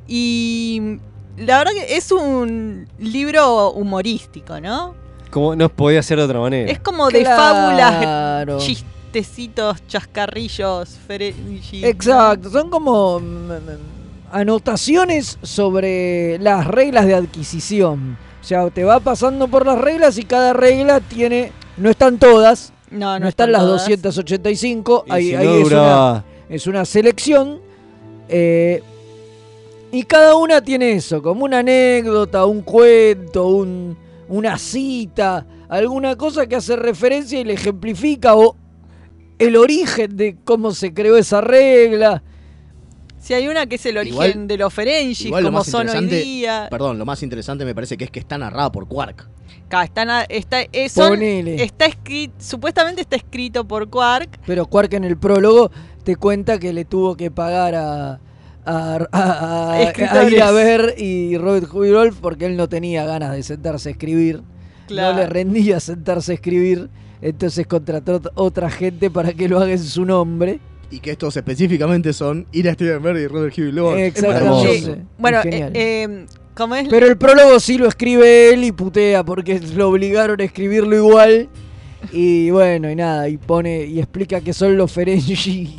y 0.07 0.99
la 1.39 1.59
verdad 1.59 1.73
que 1.73 1.97
es 1.97 2.11
un 2.13 2.87
libro 2.99 3.73
humorístico, 3.73 4.61
¿no? 4.61 4.95
Como 5.31 5.55
no 5.57 5.69
podía 5.69 6.03
ser 6.03 6.19
de 6.19 6.25
otra 6.25 6.41
manera. 6.41 6.71
Es 6.71 6.81
como 6.81 7.09
de 7.11 7.21
Claro. 7.23 7.37
fábulas, 7.37 8.65
chistecitos, 8.67 9.87
chascarrillos, 9.87 10.89
Ferengi. 11.07 11.85
Exacto, 11.85 12.51
son 12.51 12.69
como 12.71 13.21
mm, 13.21 13.23
mm, 13.25 14.31
anotaciones 14.33 15.39
sobre 15.43 16.39
las 16.39 16.67
reglas 16.67 17.07
de 17.07 17.15
adquisición. 17.15 18.17
O 18.41 18.45
sea, 18.45 18.69
te 18.71 18.85
va 18.85 19.01
pasando 19.01 19.49
por 19.49 19.67
las 19.67 19.79
reglas 19.79 20.17
y 20.19 20.25
cada 20.25 20.53
regla 20.53 21.01
tiene, 21.01 21.53
no 21.77 21.91
están 21.91 22.19
todas, 22.19 22.73
No, 22.91 23.15
no, 23.15 23.21
no 23.21 23.29
están 23.29 23.53
las 23.53 23.63
todas. 23.63 23.87
285, 23.89 25.05
Y 25.07 25.13
ahí, 25.13 25.29
si 25.29 25.35
ahí 25.37 25.47
no 25.47 25.55
es, 25.55 25.67
una, 25.73 26.25
es 26.49 26.67
una 26.67 26.85
selección. 26.85 27.61
eh, 28.29 28.83
y 29.93 30.03
cada 30.05 30.37
una 30.37 30.61
tiene 30.63 30.93
eso, 30.93 31.23
como 31.23 31.45
una 31.45 31.59
anécdota, 31.61 32.45
un 32.47 32.63
cuento, 32.63 33.47
un- 33.49 33.97
una 34.29 34.57
cita, 34.59 35.47
alguna 35.69 36.17
cosa 36.17 36.47
que 36.47 36.57
hace 36.57 36.77
referencia 36.77 37.41
y 37.41 37.45
le 37.45 37.55
ejemplifica 37.55 38.35
o 38.37 38.55
el 39.39 39.57
origen 39.57 40.17
de 40.17 40.37
cómo 40.45 40.73
se 40.73 40.93
creó 40.95 41.17
esa 41.17 41.41
regla. 41.41 42.23
Si 43.19 43.35
hay 43.35 43.49
una 43.49 43.67
que 43.67 43.75
es 43.77 43.87
el 43.87 43.99
origen 43.99 44.15
Igual- 44.15 44.47
de 44.49 44.57
los 44.57 44.73
Ferengi, 44.73 45.27
Igual 45.27 45.45
lo 45.45 45.49
como 45.51 45.65
son 45.65 45.89
hoy 45.89 46.07
día. 46.07 46.69
perdón, 46.71 46.99
lo 46.99 47.05
más 47.05 47.23
interesante 47.23 47.65
me 47.65 47.75
parece 47.75 47.97
que 47.97 48.05
es 48.05 48.11
que 48.11 48.21
está 48.21 48.39
narrada 48.39 48.71
por 48.73 48.87
Quark. 48.89 49.29
Acá 49.67 49.85
está, 49.85 50.63
eh, 50.73 50.89
son- 50.89 51.11
Ponele. 51.11 51.63
está 51.63 51.87
escrito, 51.87 52.35
supuestamente 52.39 53.03
está 53.03 53.17
escrito 53.17 53.65
por 53.67 53.89
Quark. 53.89 54.39
Pero 54.47 54.67
Quark 54.67 54.93
en 54.95 55.05
el 55.05 55.17
prólogo 55.17 55.71
te 56.03 56.17
cuenta 56.17 56.59
que 56.59 56.73
le 56.73 56.85
tuvo 56.85 57.17
que 57.17 57.31
pagar 57.31 57.75
a, 57.75 58.21
a, 58.65 59.07
a- 59.11 59.21
a- 59.23 59.73
a 59.73 59.83
Escritores. 59.83 60.33
ir 60.33 60.43
a 60.43 60.51
ver 60.51 60.95
y 60.99 61.37
Robert 61.39 61.73
Huyrolf 61.73 62.19
porque 62.21 62.47
él 62.47 62.57
no 62.57 62.69
tenía 62.69 63.05
ganas 63.05 63.33
de 63.33 63.43
sentarse 63.43 63.89
a 63.89 63.93
escribir. 63.93 64.43
Claro. 64.87 65.15
No 65.15 65.21
le 65.21 65.27
rendía 65.27 65.79
sentarse 65.81 66.33
a 66.33 66.35
escribir. 66.35 66.89
Entonces 67.23 67.67
contrató 67.67 68.21
ot- 68.21 68.31
otra 68.35 68.71
gente 68.71 69.11
para 69.11 69.33
que 69.33 69.49
lo 69.49 69.59
haga 69.61 69.73
en 69.73 69.79
su 69.79 70.05
nombre. 70.05 70.59
Y 70.91 70.99
que 71.01 71.13
estos 71.13 71.37
específicamente 71.37 72.13
son 72.13 72.47
Ira 72.51 72.73
Steven 72.75 73.03
Berry 73.03 73.23
y 73.23 73.27
Robert 73.29 73.57
Lord. 73.59 73.99
Exactamente. 73.99 75.03
Bueno, 75.19 75.39
Es 75.39 75.45
genial. 75.45 75.71
eh, 75.75 76.03
eh, 76.09 76.27
es 76.83 76.89
Pero 76.89 77.07
el 77.07 77.17
prólogo 77.17 77.61
sí 77.61 77.79
lo 77.79 77.87
escribe 77.87 78.53
él 78.53 78.65
y 78.65 78.73
putea 78.73 79.23
porque 79.25 79.61
lo 79.77 79.89
obligaron 79.89 80.41
a 80.41 80.45
escribirlo 80.45 80.97
igual. 80.97 81.49
Y 82.13 82.51
bueno, 82.51 82.91
y 82.91 82.97
nada, 82.97 83.29
y 83.29 83.37
pone 83.37 83.85
y 83.85 83.99
explica 83.99 84.41
que 84.41 84.53
son 84.55 84.77
los 84.77 84.91
Ferengi 84.91 85.79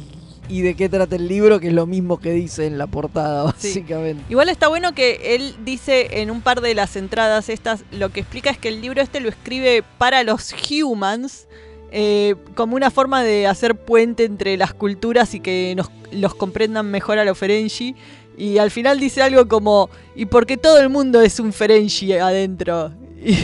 y 0.49 0.61
de 0.61 0.75
qué 0.75 0.89
trata 0.89 1.15
el 1.15 1.27
libro, 1.27 1.59
que 1.59 1.67
es 1.67 1.73
lo 1.73 1.85
mismo 1.85 2.19
que 2.19 2.31
dice 2.31 2.65
en 2.65 2.77
la 2.77 2.87
portada, 2.87 3.53
Sí. 3.57 3.67
básicamente. 3.69 4.23
Igual 4.29 4.49
está 4.49 4.67
bueno 4.67 4.93
que 4.93 5.35
él 5.35 5.55
dice 5.63 6.21
en 6.21 6.29
un 6.31 6.41
par 6.41 6.61
de 6.61 6.75
las 6.75 6.95
entradas 6.95 7.49
estas, 7.49 7.83
lo 7.91 8.09
que 8.09 8.19
explica 8.21 8.49
es 8.49 8.57
que 8.57 8.67
el 8.69 8.81
libro 8.81 9.01
este 9.01 9.19
lo 9.19 9.29
escribe 9.29 9.83
para 9.97 10.23
los 10.23 10.53
humans, 10.83 11.47
eh, 11.91 12.35
como 12.55 12.75
una 12.75 12.89
forma 12.89 13.23
de 13.23 13.47
hacer 13.47 13.75
puente 13.75 14.23
entre 14.25 14.55
las 14.57 14.73
culturas 14.73 15.33
y 15.33 15.39
que 15.39 15.73
nos, 15.75 15.89
los 16.11 16.35
comprendan 16.35 16.89
mejor 16.89 17.17
a 17.19 17.25
los 17.25 17.37
Ferengi. 17.37 17.95
Y 18.37 18.57
al 18.57 18.71
final 18.71 18.99
dice 18.99 19.21
algo 19.21 19.47
como, 19.47 19.89
y 20.15 20.25
porque 20.25 20.57
todo 20.57 20.79
el 20.79 20.89
mundo 20.89 21.21
es 21.21 21.39
un 21.39 21.53
Ferengi 21.53 22.13
adentro. 22.13 22.91
Y, 23.23 23.37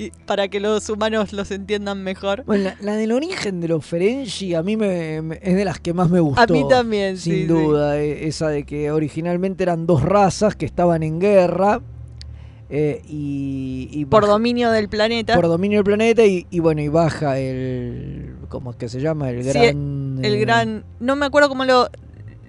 y 0.00 0.12
para 0.26 0.48
que 0.48 0.60
los 0.60 0.88
humanos 0.88 1.32
los 1.32 1.50
entiendan 1.50 2.02
mejor. 2.02 2.44
Bueno, 2.46 2.64
la, 2.64 2.76
la 2.80 2.96
del 2.96 3.12
origen 3.12 3.60
de 3.60 3.68
los 3.68 3.84
Ferengi 3.84 4.54
a 4.54 4.62
mí 4.62 4.76
me, 4.76 5.20
me- 5.22 5.40
es 5.42 5.56
de 5.56 5.64
las 5.64 5.80
que 5.80 5.92
más 5.92 6.08
me 6.10 6.20
gustó. 6.20 6.40
A 6.40 6.46
mí 6.46 6.64
también, 6.68 7.16
Sin 7.18 7.32
sí, 7.34 7.44
duda, 7.46 7.98
eh, 8.00 8.26
esa 8.28 8.48
de 8.48 8.64
que 8.64 8.90
originalmente 8.90 9.62
eran 9.64 9.86
dos 9.86 10.02
razas 10.02 10.54
que 10.56 10.66
estaban 10.66 11.02
en 11.02 11.18
guerra. 11.18 11.80
eh, 12.70 13.00
y, 13.08 13.88
y 13.90 14.04
Por 14.04 14.26
dominio 14.26 14.70
del 14.70 14.88
planeta. 14.88 15.34
por 15.34 15.46
dominio 15.48 15.78
del 15.78 15.84
planeta 15.84 16.24
y, 16.24 16.46
y 16.50 16.58
bueno, 16.60 16.80
y 16.82 16.88
baja 16.88 17.38
el. 17.38 18.34
¿Cómo 18.48 18.70
es 18.72 18.76
que 18.76 18.88
se 18.88 19.00
llama? 19.00 19.30
El 19.30 19.42
Sí, 19.42 19.50
gran. 19.50 20.18
el 20.22 20.34
eh, 20.34 20.38
gran. 20.40 20.84
No 21.00 21.16
me 21.16 21.26
acuerdo 21.26 21.48
cómo 21.48 21.64
lo. 21.64 21.88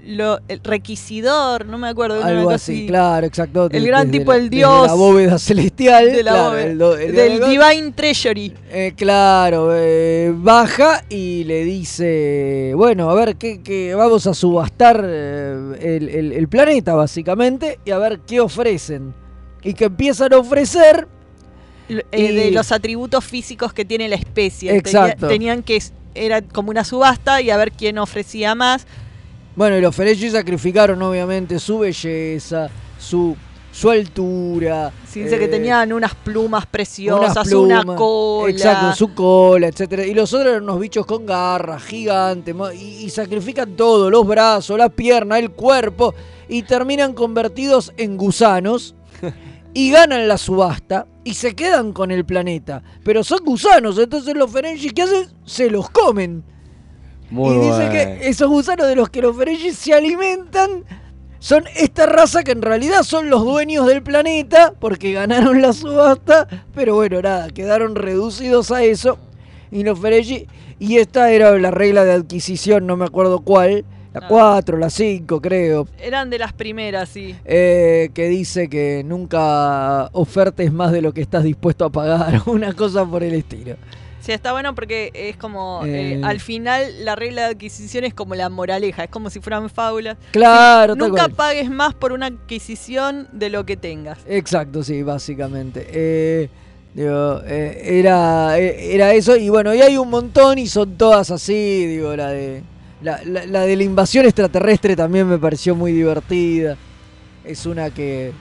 Lo, 0.06 0.40
el 0.48 0.60
requisidor, 0.64 1.66
no 1.66 1.78
me 1.78 1.88
acuerdo. 1.90 2.24
Algo 2.24 2.44
cosa 2.46 2.56
así, 2.56 2.88
claro, 2.88 3.28
exacto. 3.28 3.70
El 3.72 3.86
gran 3.86 4.10
tipo, 4.10 4.34
el 4.34 4.50
dios. 4.50 4.88
La 4.88 4.94
bóveda 4.94 5.38
celestial. 5.40 6.12
de 6.12 6.24
la 6.24 6.32
claro, 6.32 6.50
bóveda- 6.52 6.64
el 6.66 6.78
do- 6.78 6.98
el 6.98 7.16
del 7.16 7.40
Divine 7.42 7.92
Treasury. 7.92 8.54
Eh, 8.72 8.94
claro, 8.96 9.70
eh, 9.74 10.34
baja 10.36 11.04
y 11.10 11.44
le 11.44 11.64
dice, 11.64 12.74
bueno, 12.76 13.10
a 13.10 13.14
ver, 13.14 13.36
que, 13.36 13.62
que 13.62 13.94
vamos 13.96 14.26
a 14.28 14.34
subastar 14.34 15.04
eh, 15.06 15.78
el, 15.82 16.32
el- 16.34 16.48
planeta 16.48 16.96
básicamente 16.96 17.80
y 17.86 17.92
a 17.92 17.98
ver 17.98 18.22
qué 18.26 18.40
ofrecen. 18.40 19.14
Y 19.62 19.74
que 19.74 19.86
empiezan 19.86 20.34
a 20.34 20.38
ofrecer... 20.38 21.08
eh, 21.90 22.34
de 22.34 22.52
los 22.52 22.72
atributos 22.72 23.26
físicos 23.26 23.74
que 23.74 23.84
tiene 23.86 24.08
la 24.08 24.16
especie. 24.16 24.70
Tenía- 24.70 24.80
Exacto. 24.80 25.28
tenían 25.28 25.64
que 25.64 25.82
era 26.16 26.42
como 26.42 26.70
una 26.72 26.84
subasta 26.84 27.42
y 27.42 27.50
a 27.52 27.58
ver 27.58 27.72
quién 27.72 27.98
ofrecía 28.00 28.56
más. 28.56 28.88
Bueno, 29.60 29.78
y 29.78 29.82
los 29.82 29.94
Ferengi 29.94 30.30
sacrificaron 30.30 31.02
obviamente 31.02 31.60
su 31.60 31.80
belleza, 31.80 32.70
su, 32.98 33.36
su 33.74 33.90
altura. 33.90 34.90
Se 35.06 35.24
dice 35.24 35.38
que 35.38 35.44
eh, 35.44 35.50
tenían 35.50 35.92
unas 35.92 36.16
plumas 36.16 36.66
preciosas, 36.66 37.52
unas 37.52 37.84
una 37.84 37.96
cola. 37.98 38.52
Exacto, 38.52 38.96
su 38.96 39.14
cola, 39.14 39.68
etcétera. 39.68 40.06
Y 40.06 40.14
los 40.14 40.34
otros 40.34 40.52
eran 40.52 40.64
unos 40.64 40.80
bichos 40.80 41.06
con 41.06 41.26
garras, 41.26 41.84
gigantes, 41.84 42.56
y, 42.74 43.04
y 43.04 43.10
sacrifican 43.10 43.76
todo, 43.76 44.10
los 44.10 44.26
brazos, 44.26 44.78
la 44.78 44.88
pierna, 44.88 45.38
el 45.38 45.52
cuerpo, 45.52 46.16
y 46.48 46.64
terminan 46.64 47.14
convertidos 47.14 47.92
en 47.98 48.16
gusanos. 48.16 48.96
Y 49.72 49.92
ganan 49.92 50.28
la 50.28 50.40
subasta 50.40 51.06
y 51.24 51.36
se 51.36 51.54
quedan 51.54 51.94
con 51.94 52.10
el 52.10 52.26
planeta. 52.26 52.82
Pero 53.04 53.24
son 53.24 53.46
gusanos, 53.46 54.00
entonces 54.00 54.36
los 54.36 54.52
Ferengi, 54.52 54.90
¿qué 54.90 55.04
hacen? 55.04 55.28
Se 55.46 55.70
los 55.70 55.92
comen. 55.92 56.44
Muy 57.32 57.56
y 57.56 57.60
dice 57.60 57.70
bueno. 57.70 57.92
que 57.92 58.20
esos 58.28 58.50
gusanos 58.50 58.88
de 58.88 58.96
los 58.96 59.10
que 59.10 59.22
los 59.22 59.36
Ferengi 59.38 59.72
se 59.72 59.94
alimentan 59.94 60.84
son 61.40 61.64
esta 61.78 62.06
raza 62.06 62.44
que 62.44 62.52
en 62.52 62.62
realidad 62.62 63.04
son 63.04 63.30
los 63.30 63.44
dueños 63.44 63.88
del 63.88 64.02
planeta 64.04 64.74
porque 64.80 65.14
ganaron 65.14 65.62
la 65.62 65.74
subasta, 65.74 66.48
pero 66.76 66.96
bueno, 66.96 67.22
nada, 67.22 67.50
quedaron 67.50 67.96
reducidos 67.96 68.72
a 68.72 68.84
eso. 68.84 69.18
Y 69.72 69.84
los 69.84 70.00
Ferengi, 70.00 70.48
y 70.80 70.98
esta 70.98 71.32
era 71.32 71.58
la 71.58 71.72
regla 71.72 72.04
de 72.04 72.14
adquisición, 72.14 72.88
no 72.88 72.98
me 72.98 73.06
acuerdo 73.06 73.40
cuál, 73.40 73.86
la 74.14 74.28
4, 74.28 74.78
la 74.80 74.90
5 74.90 75.40
creo, 75.40 75.88
Eran 76.00 76.32
de 76.32 76.40
las 76.40 76.52
primeras, 76.52 77.10
sí. 77.10 77.36
eh, 77.46 78.10
que 78.14 78.28
dice 78.28 78.68
que 78.68 79.04
nunca 79.06 80.10
ofertes 80.14 80.74
más 80.74 80.92
de 80.92 81.04
lo 81.04 81.14
que 81.14 81.22
estás 81.22 81.44
dispuesto 81.44 81.86
a 81.86 81.92
pagar, 81.92 82.42
una 82.48 82.74
cosa 82.74 83.06
por 83.06 83.24
el 83.24 83.36
estilo. 83.36 83.76
Sí, 84.22 84.34
está 84.34 84.52
bueno 84.52 84.76
porque 84.76 85.12
es 85.14 85.38
como, 85.38 85.82
eh, 85.86 86.16
Eh. 86.16 86.22
al 86.24 86.40
final 86.42 87.06
la 87.06 87.16
regla 87.16 87.44
de 87.44 87.48
adquisición 87.56 88.04
es 88.04 88.14
como 88.14 88.36
la 88.36 88.50
moraleja, 88.50 89.06
es 89.06 89.10
como 89.10 89.30
si 89.30 89.40
fueran 89.40 89.70
fábulas. 89.70 90.18
Claro, 90.32 90.94
Sí, 90.94 91.00
Nunca 91.00 91.24
cual. 91.24 91.32
pagues 91.34 91.70
más 91.70 91.94
por 91.94 92.12
una 92.12 92.26
adquisición 92.26 93.28
de 93.32 93.50
lo 93.50 93.66
que 93.66 93.78
tengas. 93.78 94.20
Exacto, 94.28 94.84
sí, 94.84 95.04
básicamente. 95.04 95.88
Eh, 95.90 96.50
digo, 96.94 97.42
eh, 97.46 97.82
era, 98.00 98.58
era 98.58 99.14
eso, 99.14 99.38
y 99.38 99.48
bueno, 99.50 99.74
y 99.74 99.82
hay 99.82 99.96
un 99.98 100.10
montón 100.10 100.58
y 100.58 100.68
son 100.68 100.98
todas 100.98 101.32
así, 101.32 101.86
digo, 101.88 102.16
la 102.16 102.30
de. 102.30 102.62
La, 103.02 103.22
la- 103.24 103.46
la 103.46 103.62
de 103.62 103.78
la 103.78 103.84
invasión 103.84 104.26
extraterrestre 104.26 104.94
también 104.98 105.26
me 105.30 105.38
pareció 105.38 105.74
muy 105.74 105.94
divertida. 105.94 106.76
Es 107.46 107.66
una 107.66 107.90
que 107.92 108.34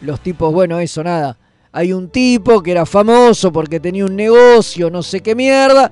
los 0.00 0.18
tipos, 0.18 0.52
bueno, 0.52 0.80
eso 0.80 1.04
nada. 1.04 1.36
Hay 1.76 1.92
un 1.92 2.08
tipo 2.08 2.62
que 2.62 2.70
era 2.70 2.86
famoso 2.86 3.52
porque 3.52 3.80
tenía 3.80 4.04
un 4.04 4.14
negocio, 4.14 4.90
no 4.90 5.02
sé 5.02 5.20
qué 5.20 5.34
mierda, 5.34 5.90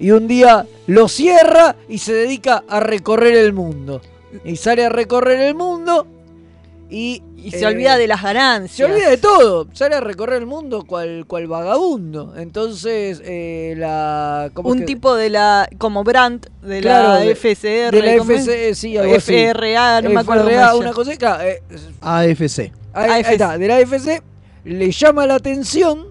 y 0.00 0.10
un 0.10 0.26
día 0.26 0.66
lo 0.88 1.06
cierra 1.06 1.76
y 1.88 1.98
se 1.98 2.12
dedica 2.12 2.64
a 2.68 2.80
recorrer 2.80 3.36
el 3.36 3.52
mundo. 3.52 4.00
Y 4.44 4.56
sale 4.56 4.84
a 4.84 4.88
recorrer 4.88 5.40
el 5.40 5.54
mundo 5.54 6.06
y... 6.90 7.22
Y 7.42 7.52
se 7.52 7.64
olvida 7.64 7.96
de 7.96 8.06
las 8.06 8.22
ganancias. 8.22 8.76
Se 8.76 8.84
olvida 8.84 9.08
de 9.08 9.16
todo. 9.16 9.66
Sale 9.72 9.94
a 9.94 10.00
recorrer 10.00 10.40
el 10.40 10.46
mundo 10.46 10.84
cual, 10.84 11.24
cual 11.26 11.46
vagabundo. 11.46 12.34
Entonces, 12.36 13.22
eh, 13.24 13.72
la... 13.78 14.50
¿cómo 14.52 14.68
es 14.68 14.72
Un 14.74 14.80
que- 14.80 14.84
tipo 14.86 15.14
de 15.14 15.30
la, 15.30 15.66
como 15.78 16.04
Brandt, 16.04 16.48
de 16.60 16.80
Claro, 16.82 17.24
la 17.24 17.24
FCR. 17.34 17.92
de 17.92 18.02
la. 18.02 18.12
FCR, 18.22 18.74
sí, 18.74 18.96
algo 18.98 19.14
así. 19.16 19.32
FRA, 19.32 20.02
no 20.02 20.10
me 20.10 20.20
acuerdo 20.20 20.44
FRA, 20.50 20.74
una 20.74 20.92
cosa. 20.92 21.16
claro, 21.16 21.42
eh, 21.44 21.62
AFC. 22.02 22.72
Ahí, 22.92 23.10
ahí 23.10 23.32
está, 23.32 23.56
de 23.56 23.68
la 23.68 23.76
AFC 23.76 24.22
le 24.64 24.90
llama 24.90 25.26
la 25.26 25.36
atención, 25.36 26.06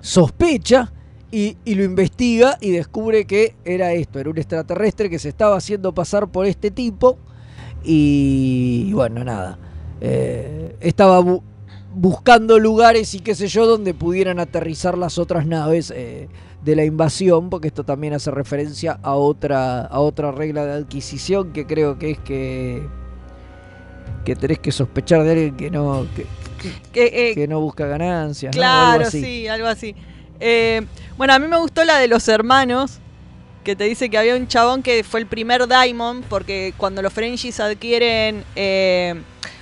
sospecha 0.00 0.92
y, 1.30 1.56
lo 1.64 1.82
investiga 1.84 2.58
y 2.60 2.70
descubre 2.70 3.24
que 3.26 3.56
era 3.64 3.92
esto, 3.92 4.20
era 4.20 4.30
un 4.30 4.38
extraterrestre 4.38 5.10
que 5.10 5.18
se 5.18 5.28
estaba 5.28 5.56
haciendo 5.56 5.92
pasar 5.92 6.28
por 6.28 6.46
este 6.46 6.70
tipo 6.70 7.18
y, 7.82 8.92
bueno, 8.92 9.24
nada, 9.24 9.58
eh, 10.00 10.76
estaba 10.80 11.20
bu- 11.20 11.42
buscando 11.94 12.58
lugares 12.58 13.14
y 13.14 13.20
qué 13.20 13.34
sé 13.34 13.48
yo 13.48 13.66
donde 13.66 13.94
pudieran 13.94 14.38
aterrizar 14.40 14.96
las 14.96 15.18
otras 15.18 15.46
naves 15.46 15.92
eh, 15.94 16.28
de 16.64 16.76
la 16.76 16.84
invasión, 16.84 17.50
porque 17.50 17.68
esto 17.68 17.84
también 17.84 18.14
hace 18.14 18.30
referencia 18.30 18.98
a 19.02 19.14
otra, 19.14 19.82
a 19.82 20.00
otra 20.00 20.32
regla 20.32 20.64
de 20.66 20.72
adquisición 20.72 21.52
que 21.52 21.66
creo 21.66 21.98
que 21.98 22.12
es 22.12 22.18
que 22.18 22.82
que 24.24 24.34
tenés 24.36 24.58
que 24.58 24.72
sospechar 24.72 25.22
de 25.22 25.32
alguien 25.32 25.56
que 25.56 25.70
no 25.70 26.06
Que, 26.92 27.30
eh, 27.30 27.34
que 27.34 27.46
no 27.48 27.60
busca 27.60 27.86
ganancias, 27.86 28.54
¿no? 28.56 28.60
O 28.60 28.64
algo 28.64 28.84
Claro, 28.96 29.06
así. 29.08 29.22
sí, 29.22 29.48
algo 29.48 29.66
así. 29.66 29.94
Eh, 30.40 30.82
bueno, 31.16 31.32
a 31.34 31.38
mí 31.38 31.46
me 31.48 31.58
gustó 31.58 31.84
la 31.84 31.98
de 31.98 32.08
los 32.08 32.26
hermanos, 32.28 32.98
que 33.62 33.76
te 33.76 33.84
dice 33.84 34.10
que 34.10 34.18
había 34.18 34.36
un 34.36 34.46
chabón 34.48 34.82
que 34.82 35.04
fue 35.04 35.20
el 35.20 35.26
primer 35.26 35.66
Daimon, 35.66 36.22
porque 36.28 36.74
cuando 36.76 37.02
los 37.02 37.12
Frengis 37.12 37.60
adquieren... 37.60 38.44
eh, 38.56 39.14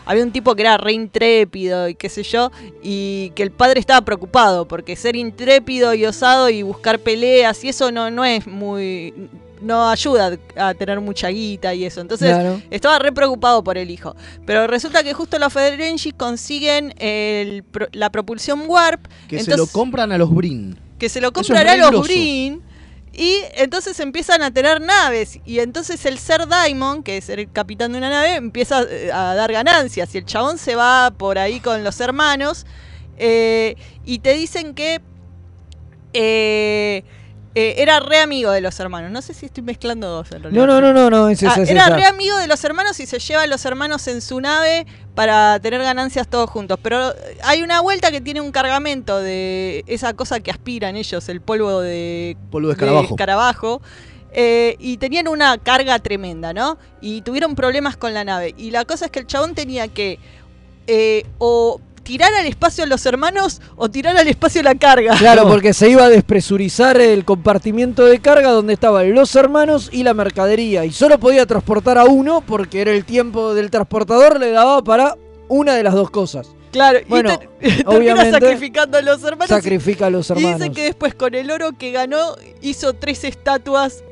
había 0.04 0.24
un 0.24 0.32
tipo 0.32 0.56
que 0.56 0.62
era 0.62 0.76
re 0.78 0.94
intrépido 0.94 1.88
y 1.88 1.94
qué 1.94 2.08
sé 2.08 2.24
yo, 2.24 2.50
y 2.82 3.30
que 3.36 3.44
el 3.44 3.52
padre 3.52 3.78
estaba 3.78 4.00
preocupado, 4.04 4.66
porque 4.66 4.96
ser 4.96 5.14
intrépido 5.14 5.94
y 5.94 6.04
osado 6.04 6.50
y 6.50 6.62
buscar 6.62 6.98
peleas 6.98 7.62
y 7.62 7.68
eso 7.68 7.92
no, 7.92 8.10
no 8.10 8.24
es 8.24 8.46
muy... 8.48 9.14
no 9.62 9.88
ayuda 9.88 10.36
a 10.56 10.74
tener 10.74 11.00
mucha 11.00 11.28
guita 11.28 11.72
y 11.74 11.84
eso. 11.84 12.00
Entonces 12.00 12.28
Claro. 12.30 12.60
estaba 12.70 12.98
re 12.98 13.12
preocupado 13.12 13.62
por 13.64 13.78
el 13.78 13.90
hijo. 13.90 14.14
Pero 14.44 14.66
resulta 14.66 15.02
que 15.02 15.14
justo 15.14 15.38
los 15.38 15.52
Ferengi 15.52 16.12
consiguen 16.12 16.94
el 16.98 17.64
la 17.92 18.10
propulsión 18.10 18.64
Warp. 18.66 19.06
Que 19.28 19.36
se 19.38 19.50
entonces- 19.50 19.58
lo 19.58 19.66
compran 19.80 20.12
a 20.12 20.18
los 20.18 20.34
Brin. 20.34 20.78
que 20.98 21.08
se 21.08 21.20
lo 21.20 21.28
es 21.28 21.32
compran 21.32 21.66
a 21.68 21.90
los. 21.90 22.02
Brin. 22.06 22.62
Y 23.14 23.36
entonces 23.56 24.00
empiezan 24.00 24.40
a 24.42 24.50
tener 24.52 24.80
naves. 24.80 25.38
Y 25.44 25.58
entonces 25.58 26.04
el 26.06 26.18
ser 26.18 26.46
Daimon, 26.48 27.02
que 27.02 27.18
es 27.18 27.28
el 27.28 27.50
capitán 27.52 27.92
de 27.92 27.98
una 27.98 28.08
nave, 28.08 28.36
empieza 28.36 28.84
eh, 28.88 29.10
a 29.12 29.34
dar 29.34 29.52
ganancias. 29.52 30.14
Y 30.14 30.18
el 30.18 30.24
chabón 30.24 30.56
se 30.56 30.76
va 30.76 31.10
por 31.16 31.38
ahí 31.38 31.60
con 31.60 31.84
los 31.84 32.00
hermanos. 32.00 32.64
eh, 33.18 33.76
y 34.06 34.20
te 34.20 34.32
dicen 34.32 34.74
que 34.74 35.00
eh, 36.14 37.04
eh, 37.54 37.74
era 37.78 38.00
re 38.00 38.18
amigo 38.20 38.50
de 38.50 38.60
los 38.60 38.78
hermanos. 38.80 39.10
No 39.10 39.20
sé 39.20 39.34
si 39.34 39.46
estoy 39.46 39.62
mezclando 39.62 40.08
dos 40.08 40.32
en 40.32 40.42
realidad. 40.42 40.66
No, 40.66 40.80
no, 40.80 40.80
no, 40.80 40.92
no, 40.92 41.10
no, 41.10 41.28
es 41.28 41.42
Ah, 41.42 41.54
es 41.58 41.68
era 41.68 41.88
re 41.90 42.04
amigo 42.04 42.36
de 42.38 42.46
los 42.46 42.64
hermanos 42.64 42.98
y 43.00 43.06
se 43.06 43.18
lleva 43.18 43.42
a 43.42 43.46
los 43.46 43.64
hermanos 43.64 44.06
en 44.08 44.22
su 44.22 44.40
nave 44.40 44.86
para 45.14 45.60
tener 45.60 45.82
ganancias 45.82 46.28
todos 46.28 46.48
juntos. 46.48 46.78
Pero 46.82 47.12
hay 47.42 47.62
una 47.62 47.80
vuelta 47.80 48.10
que 48.10 48.20
tiene 48.20 48.40
un 48.40 48.52
cargamento 48.52 49.18
de 49.18 49.84
esa 49.86 50.14
cosa 50.14 50.40
que 50.40 50.50
aspiran 50.50 50.96
ellos, 50.96 51.28
el 51.28 51.40
polvo 51.42 51.80
de, 51.80 52.36
Polvo 52.50 52.68
de 52.68 52.72
escarabajo. 52.72 53.14
escarabajo. 53.14 53.82
Eh, 54.34 54.76
y 54.78 54.96
tenían 54.96 55.28
una 55.28 55.58
carga 55.58 55.98
tremenda, 55.98 56.54
¿no? 56.54 56.78
Y 57.02 57.20
tuvieron 57.20 57.54
problemas 57.54 57.98
con 57.98 58.14
la 58.14 58.24
nave. 58.24 58.54
Y 58.56 58.70
la 58.70 58.86
cosa 58.86 59.04
es 59.06 59.10
que 59.10 59.18
el 59.18 59.26
chabón 59.26 59.54
tenía 59.54 59.88
que 59.88 60.18
eh, 60.86 61.26
o 61.38 61.80
tirar 62.02 62.32
al 62.34 62.46
espacio 62.46 62.84
a 62.84 62.86
los 62.86 63.04
hermanos 63.06 63.60
o 63.76 63.88
tirar 63.90 64.16
al 64.16 64.26
espacio 64.28 64.62
la 64.62 64.74
carga. 64.74 65.16
Claro, 65.16 65.48
porque 65.48 65.72
se 65.72 65.88
iba 65.88 66.04
a 66.04 66.08
despresurizar 66.08 67.00
el 67.00 67.24
compartimiento 67.24 68.04
de 68.04 68.18
carga 68.20 68.50
donde 68.50 68.72
estaban 68.74 69.12
los 69.14 69.34
hermanos 69.36 69.88
y 69.92 70.02
la 70.02 70.14
mercadería. 70.14 70.84
Y 70.84 70.92
solo 70.92 71.18
podía 71.18 71.46
transportar 71.46 71.98
a 71.98 72.04
uno 72.04 72.42
porque 72.46 72.80
era 72.80 72.90
el 72.92 73.04
tiempo 73.04 73.54
del 73.54 73.70
transportador, 73.70 74.40
le 74.40 74.50
daba 74.50 74.82
para 74.82 75.16
una 75.48 75.74
de 75.74 75.82
las 75.82 75.94
dos 75.94 76.10
cosas. 76.10 76.48
Claro, 76.72 77.00
Bueno, 77.06 77.32
y 77.34 77.36
ter- 77.36 77.48
termina 77.84 77.90
obviamente, 77.90 78.30
sacrificando 78.40 78.96
a 78.98 79.02
los 79.02 79.22
hermanos. 79.22 79.48
Sacrifica 79.48 80.06
a 80.06 80.10
los 80.10 80.30
Y 80.30 80.32
hermanos. 80.32 80.58
dice 80.60 80.72
que 80.72 80.84
después 80.84 81.14
con 81.14 81.34
el 81.34 81.50
oro 81.50 81.72
que 81.78 81.90
ganó 81.92 82.34
hizo 82.62 82.94
tres 82.94 83.24
estatuas 83.24 84.02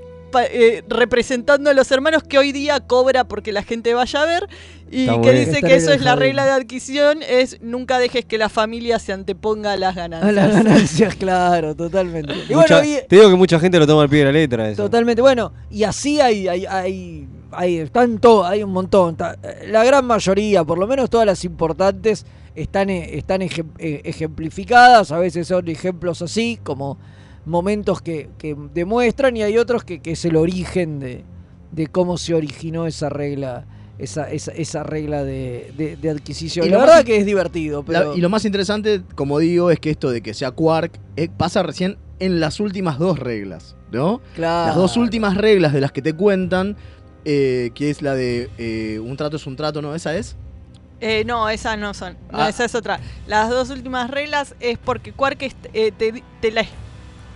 eh, 0.50 0.82
representando 0.88 1.70
a 1.70 1.74
los 1.74 1.90
hermanos 1.90 2.22
que 2.22 2.38
hoy 2.38 2.52
día 2.52 2.80
cobra 2.80 3.24
porque 3.24 3.52
la 3.52 3.62
gente 3.62 3.94
vaya 3.94 4.22
a 4.22 4.26
ver 4.26 4.48
y 4.90 5.02
Está 5.02 5.12
que 5.14 5.18
bueno. 5.18 5.38
dice 5.38 5.62
que 5.62 5.74
eso 5.76 5.92
es 5.92 6.00
la 6.02 6.16
regla 6.16 6.44
de 6.44 6.50
adquisición 6.50 7.20
es 7.28 7.60
nunca 7.62 7.98
dejes 7.98 8.24
que 8.24 8.38
la 8.38 8.48
familia 8.48 8.98
se 8.98 9.12
anteponga 9.12 9.72
a 9.72 9.76
las 9.76 9.94
ganancias. 9.94 10.28
A 10.28 10.32
las 10.32 10.52
ganancias, 10.64 11.14
claro, 11.14 11.74
totalmente. 11.76 12.32
Y 12.48 12.54
Mucha- 12.54 12.78
bueno, 12.80 12.84
y- 12.98 13.06
Te 13.08 13.16
digo 13.16 13.30
que 13.30 13.36
mucha 13.36 13.60
gente 13.60 13.78
lo 13.78 13.86
toma 13.86 14.02
al 14.02 14.08
pie 14.08 14.20
de 14.20 14.24
la 14.26 14.32
letra. 14.32 14.68
Eso. 14.68 14.82
Totalmente, 14.84 15.22
bueno, 15.22 15.52
y 15.70 15.84
así 15.84 16.20
hay, 16.20 16.48
hay, 16.48 16.66
hay, 16.66 17.28
hay 17.52 17.88
todas, 18.20 18.50
hay 18.50 18.62
un 18.64 18.70
montón. 18.72 19.16
ta- 19.16 19.36
La 19.68 19.84
gran 19.84 20.04
mayoría, 20.04 20.64
por 20.64 20.78
lo 20.78 20.86
menos 20.88 21.08
todas 21.08 21.26
las 21.26 21.44
importantes, 21.44 22.26
están, 22.56 22.90
eh, 22.90 23.16
están 23.16 23.42
ejem- 23.42 23.70
eh, 23.78 24.00
ejemplificadas. 24.04 25.12
A 25.12 25.18
veces 25.18 25.46
son 25.46 25.68
ejemplos 25.68 26.20
así, 26.22 26.58
como 26.64 26.98
momentos 27.50 28.00
que, 28.00 28.30
que 28.38 28.56
demuestran, 28.72 29.36
y 29.36 29.42
hay 29.42 29.58
otros 29.58 29.84
que, 29.84 30.00
que 30.00 30.12
es 30.12 30.24
el 30.24 30.36
origen 30.36 30.98
de, 31.00 31.24
de 31.72 31.86
cómo 31.88 32.16
se 32.16 32.34
originó 32.34 32.86
esa 32.86 33.08
regla. 33.10 33.66
Esa, 33.98 34.30
esa, 34.30 34.52
esa 34.52 34.82
regla 34.82 35.24
de, 35.24 35.74
de- 35.76 35.94
de 35.96 36.08
adquisición. 36.08 36.64
Y 36.64 36.70
la 36.70 36.76
lo 36.76 36.80
verdad 36.80 36.94
más- 36.96 37.04
que 37.04 37.18
es 37.18 37.26
divertido, 37.26 37.84
La- 37.86 38.06
y 38.16 38.20
lo 38.22 38.30
más 38.30 38.46
interesante, 38.46 39.02
como 39.14 39.38
digo, 39.38 39.70
es 39.70 39.78
que 39.78 39.90
esto 39.90 40.10
de 40.10 40.22
que 40.22 40.32
sea 40.32 40.52
Quark 40.52 40.98
eh, 41.16 41.28
pasa 41.36 41.62
recién 41.62 41.98
en 42.18 42.40
las 42.40 42.60
últimas 42.60 42.98
dos 42.98 43.18
reglas, 43.18 43.76
¿no? 43.92 44.22
Claro. 44.34 44.68
Las 44.68 44.76
dos 44.76 44.96
últimas 44.96 45.36
reglas 45.36 45.74
de 45.74 45.82
las 45.82 45.92
que 45.92 46.00
te 46.00 46.14
cuentan, 46.14 46.78
eh, 47.26 47.72
que 47.74 47.90
es 47.90 48.00
la 48.00 48.14
de 48.14 48.48
eh, 48.56 48.98
un 49.00 49.18
trato 49.18 49.36
es 49.36 49.46
un 49.46 49.56
trato, 49.56 49.82
¿no? 49.82 49.94
¿Esa 49.94 50.16
es? 50.16 50.34
Eh, 51.02 51.24
no, 51.26 51.50
esas 51.50 51.78
no 51.78 51.92
son. 51.92 52.14
No, 52.32 52.38
Ah. 52.38 52.48
esa 52.48 52.64
es 52.64 52.74
otra. 52.74 53.00
Las 53.26 53.50
dos 53.50 53.68
últimas 53.68 54.10
reglas 54.10 54.54
es 54.60 54.78
porque 54.78 55.12
Quark 55.12 55.42
eh, 55.74 55.92
te, 55.92 56.22
te 56.40 56.50
la, 56.52 56.64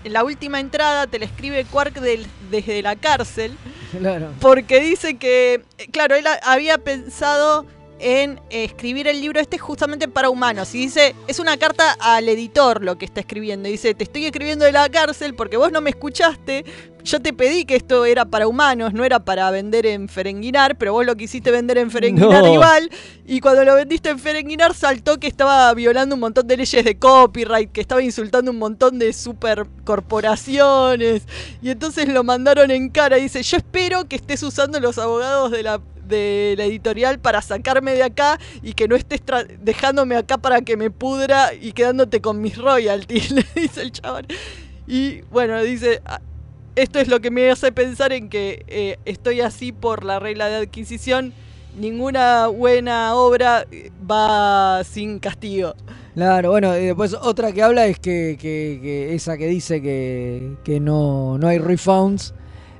en 0.05 0.13
la 0.13 0.23
última 0.25 0.61
entrada 0.61 1.07
te 1.07 1.19
la 1.19 1.25
escribe 1.25 1.65
Quark 1.65 1.95
del- 2.01 2.27
desde 2.51 2.83
la 2.83 2.95
cárcel. 2.97 3.57
Claro. 3.99 4.31
Porque 4.41 4.81
dice 4.81 5.17
que, 5.17 5.63
claro, 5.93 6.15
él 6.15 6.25
había 6.43 6.79
pensado 6.79 7.67
en 7.99 8.41
escribir 8.51 9.09
el 9.09 9.21
libro 9.21 9.41
este 9.41 9.59
justamente 9.59 10.09
para 10.09 10.31
humanos. 10.31 10.75
Y 10.75 10.79
dice, 10.79 11.15
es 11.27 11.39
una 11.39 11.57
carta 11.57 11.97
al 12.01 12.29
editor 12.29 12.83
lo 12.83 12.99
que 12.99 13.05
está 13.05 13.21
escribiendo. 13.21 13.69
Y 13.69 13.73
dice, 13.73 13.95
te 13.95 14.05
estoy 14.05 14.27
escribiendo 14.27 14.65
de 14.65 14.73
la 14.73 14.89
cárcel 14.89 15.35
porque 15.35 15.57
vos 15.57 15.73
no 15.73 15.81
me 15.81 15.91
escuchaste. 15.91 16.65
Yo 17.05 17.21
te 17.21 17.35
pedí 17.35 17.67
que 17.67 17.77
esto 17.77 18.07
era 18.07 18.25
para 18.25 18.49
humanos, 18.49 18.95
no 18.95 19.05
era 19.05 19.21
para 19.21 19.51
vender 19.51 19.85
en 19.85 20.09
Ferenginar, 20.09 20.79
pero 20.79 20.95
vos 20.95 21.05
lo 21.05 21.15
quisiste 21.15 21.51
vender 21.51 21.77
en 21.77 21.91
Ferenginar 21.91 22.43
No. 22.43 22.55
igual. 22.55 22.89
Y 23.27 23.41
cuando 23.41 23.63
lo 23.63 23.75
vendiste 23.75 24.09
en 24.09 24.19
Ferenginar 24.19 24.73
saltó 24.73 25.21
que 25.21 25.27
estaba 25.27 25.73
violando 25.75 26.15
un 26.15 26.23
montón 26.23 26.47
de 26.47 26.57
leyes 26.57 26.83
de 26.83 26.99
copyright, 26.99 27.71
que 27.73 27.83
estaba 27.83 28.03
insultando 28.03 28.51
un 28.51 28.59
montón 28.59 28.99
de 28.99 29.13
supercorporaciones. 29.13 31.25
Y 31.61 31.69
entonces 31.71 32.09
lo 32.09 32.25
mandaron 32.25 32.71
en 32.71 32.89
cara 32.89 33.19
y 33.19 33.25
dice, 33.25 33.43
yo 33.43 33.59
espero 33.59 34.09
que 34.09 34.17
estés 34.17 34.43
usando 34.43 34.81
los 34.81 34.97
abogados 34.97 35.51
de 35.51 35.63
la, 35.63 35.83
de 36.07 36.55
la 36.57 36.65
editorial 36.65 37.19
para 37.19 37.43
sacarme 37.43 37.93
de 37.93 38.03
acá 38.03 38.39
y 38.63 38.75
que 38.75 38.89
no 38.89 38.97
estés 38.97 39.21
dejándome 39.61 40.17
acá 40.17 40.39
para 40.39 40.63
que 40.63 40.77
me 40.77 40.91
pudra 40.91 41.55
y 41.55 41.73
quedándote 41.73 42.21
con 42.21 42.41
mis 42.41 42.57
royalties, 42.59 43.31
le 43.33 43.45
dice 43.55 43.83
el 43.83 43.93
chabón. 43.93 44.27
Y 44.87 45.23
bueno, 45.31 45.63
dice, 45.63 46.03
"Ah, 46.05 46.21
esto 46.77 46.99
es 46.99 47.09
lo 47.09 47.21
que 47.21 47.31
me 47.31 47.51
hace 47.51 47.73
pensar 47.73 48.13
en 48.13 48.29
que 48.29 48.65
eh, 48.67 48.99
estoy 49.05 49.41
así 49.41 49.73
por 49.73 50.05
la 50.05 50.19
regla 50.19 50.49
de 50.49 50.57
adquisición. 50.57 51.33
Ninguna 51.79 52.49
buena 52.49 53.15
obra 53.15 53.67
eh, 53.71 53.91
va 54.11 54.83
sin 54.85 55.19
castigo. 55.19 55.75
Claro, 56.15 56.51
bueno, 56.51 56.77
y 56.77 56.87
después 56.87 57.15
otra 57.15 57.53
que 57.53 57.63
habla 57.63 57.87
es 57.87 57.99
que, 57.99 59.13
esa 59.15 59.37
que 59.37 59.49
dice 59.49 59.83
que, 59.83 60.57
que 60.63 60.79
no, 60.79 61.39
no 61.39 61.49
hay 61.49 61.59
refunds, 61.59 62.35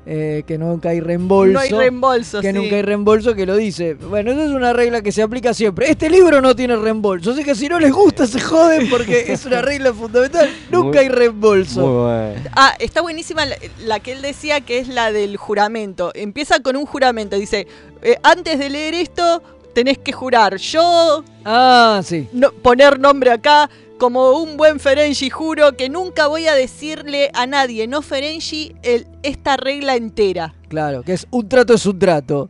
eh, 0.07 0.43
que 0.47 0.59
nunca 0.59 0.91
hay 0.91 1.01
reembolso. 1.01 1.53
No 1.53 1.59
hay 1.61 1.71
reembolso, 1.71 2.41
Que 2.41 2.53
sí. 2.53 2.59
nunca 2.59 2.77
hay 2.77 2.83
reembolso, 2.83 3.35
que 3.35 3.47
lo 3.47 3.57
dice. 3.57 3.95
Bueno, 3.95 4.33
eso 4.33 4.43
es 4.43 4.51
una 4.51 4.73
regla 4.73 5.03
que 5.03 5.13
se 5.13 5.23
aplica 5.23 5.55
siempre. 5.55 5.91
Este 5.91 6.11
libro 6.11 6.41
no 6.41 6.55
tiene 6.55 6.77
reembolso, 6.77 7.31
así 7.33 7.43
que 7.45 7.55
si 7.55 7.69
no 7.69 7.79
les 7.81 7.93
gusta 7.93 8.27
se 8.27 8.41
joden 8.41 8.89
porque 8.91 9.33
es 9.33 9.47
una 9.47 9.63
regla 9.63 9.93
fundamental. 9.95 10.51
Nunca 10.71 11.01
hay 11.01 11.09
reembolso. 11.09 11.81
Muy 11.81 12.03
bueno. 12.05 12.51
Ah, 12.55 12.75
está 12.79 13.01
buenísima 13.01 13.47
la, 13.47 13.57
la 13.85 14.01
que 14.01 14.13
él 14.13 14.23
decía 14.23 14.61
que 14.61 14.79
es 14.79 14.89
la 14.89 15.11
del 15.13 15.37
juramento. 15.37 16.13
Empieza 16.15 16.61
con 16.61 16.77
un 16.77 16.87
juramento. 16.87 17.37
Dice, 17.37 17.67
eh, 18.03 18.19
antes 18.23 18.59
de 18.59 18.69
leer 18.71 18.95
esto, 18.95 19.43
tenés 19.75 19.99
que 19.99 20.13
jurar. 20.13 20.57
Yo... 20.57 21.23
Ah, 21.45 22.01
sí. 22.05 22.29
no- 22.33 22.53
poner 22.53 22.99
nombre 22.99 23.31
acá. 23.31 23.69
Como 23.99 24.33
un 24.41 24.57
buen 24.57 24.81
Ferengi, 24.81 25.31
juro 25.31 25.77
que 25.77 25.89
nunca 25.89 26.27
voy 26.27 26.49
a 26.49 26.55
decirle 26.55 27.31
a 27.33 27.47
nadie, 27.47 27.87
no 27.87 28.03
Ferengi, 28.03 28.75
el- 28.83 29.07
esta 29.23 29.57
regla 29.57 29.95
entera. 29.95 30.53
Claro, 30.69 31.03
que 31.03 31.13
es 31.13 31.27
un 31.31 31.49
trato 31.49 31.75
es 31.75 31.87
un 31.87 31.99
trato. 31.99 32.49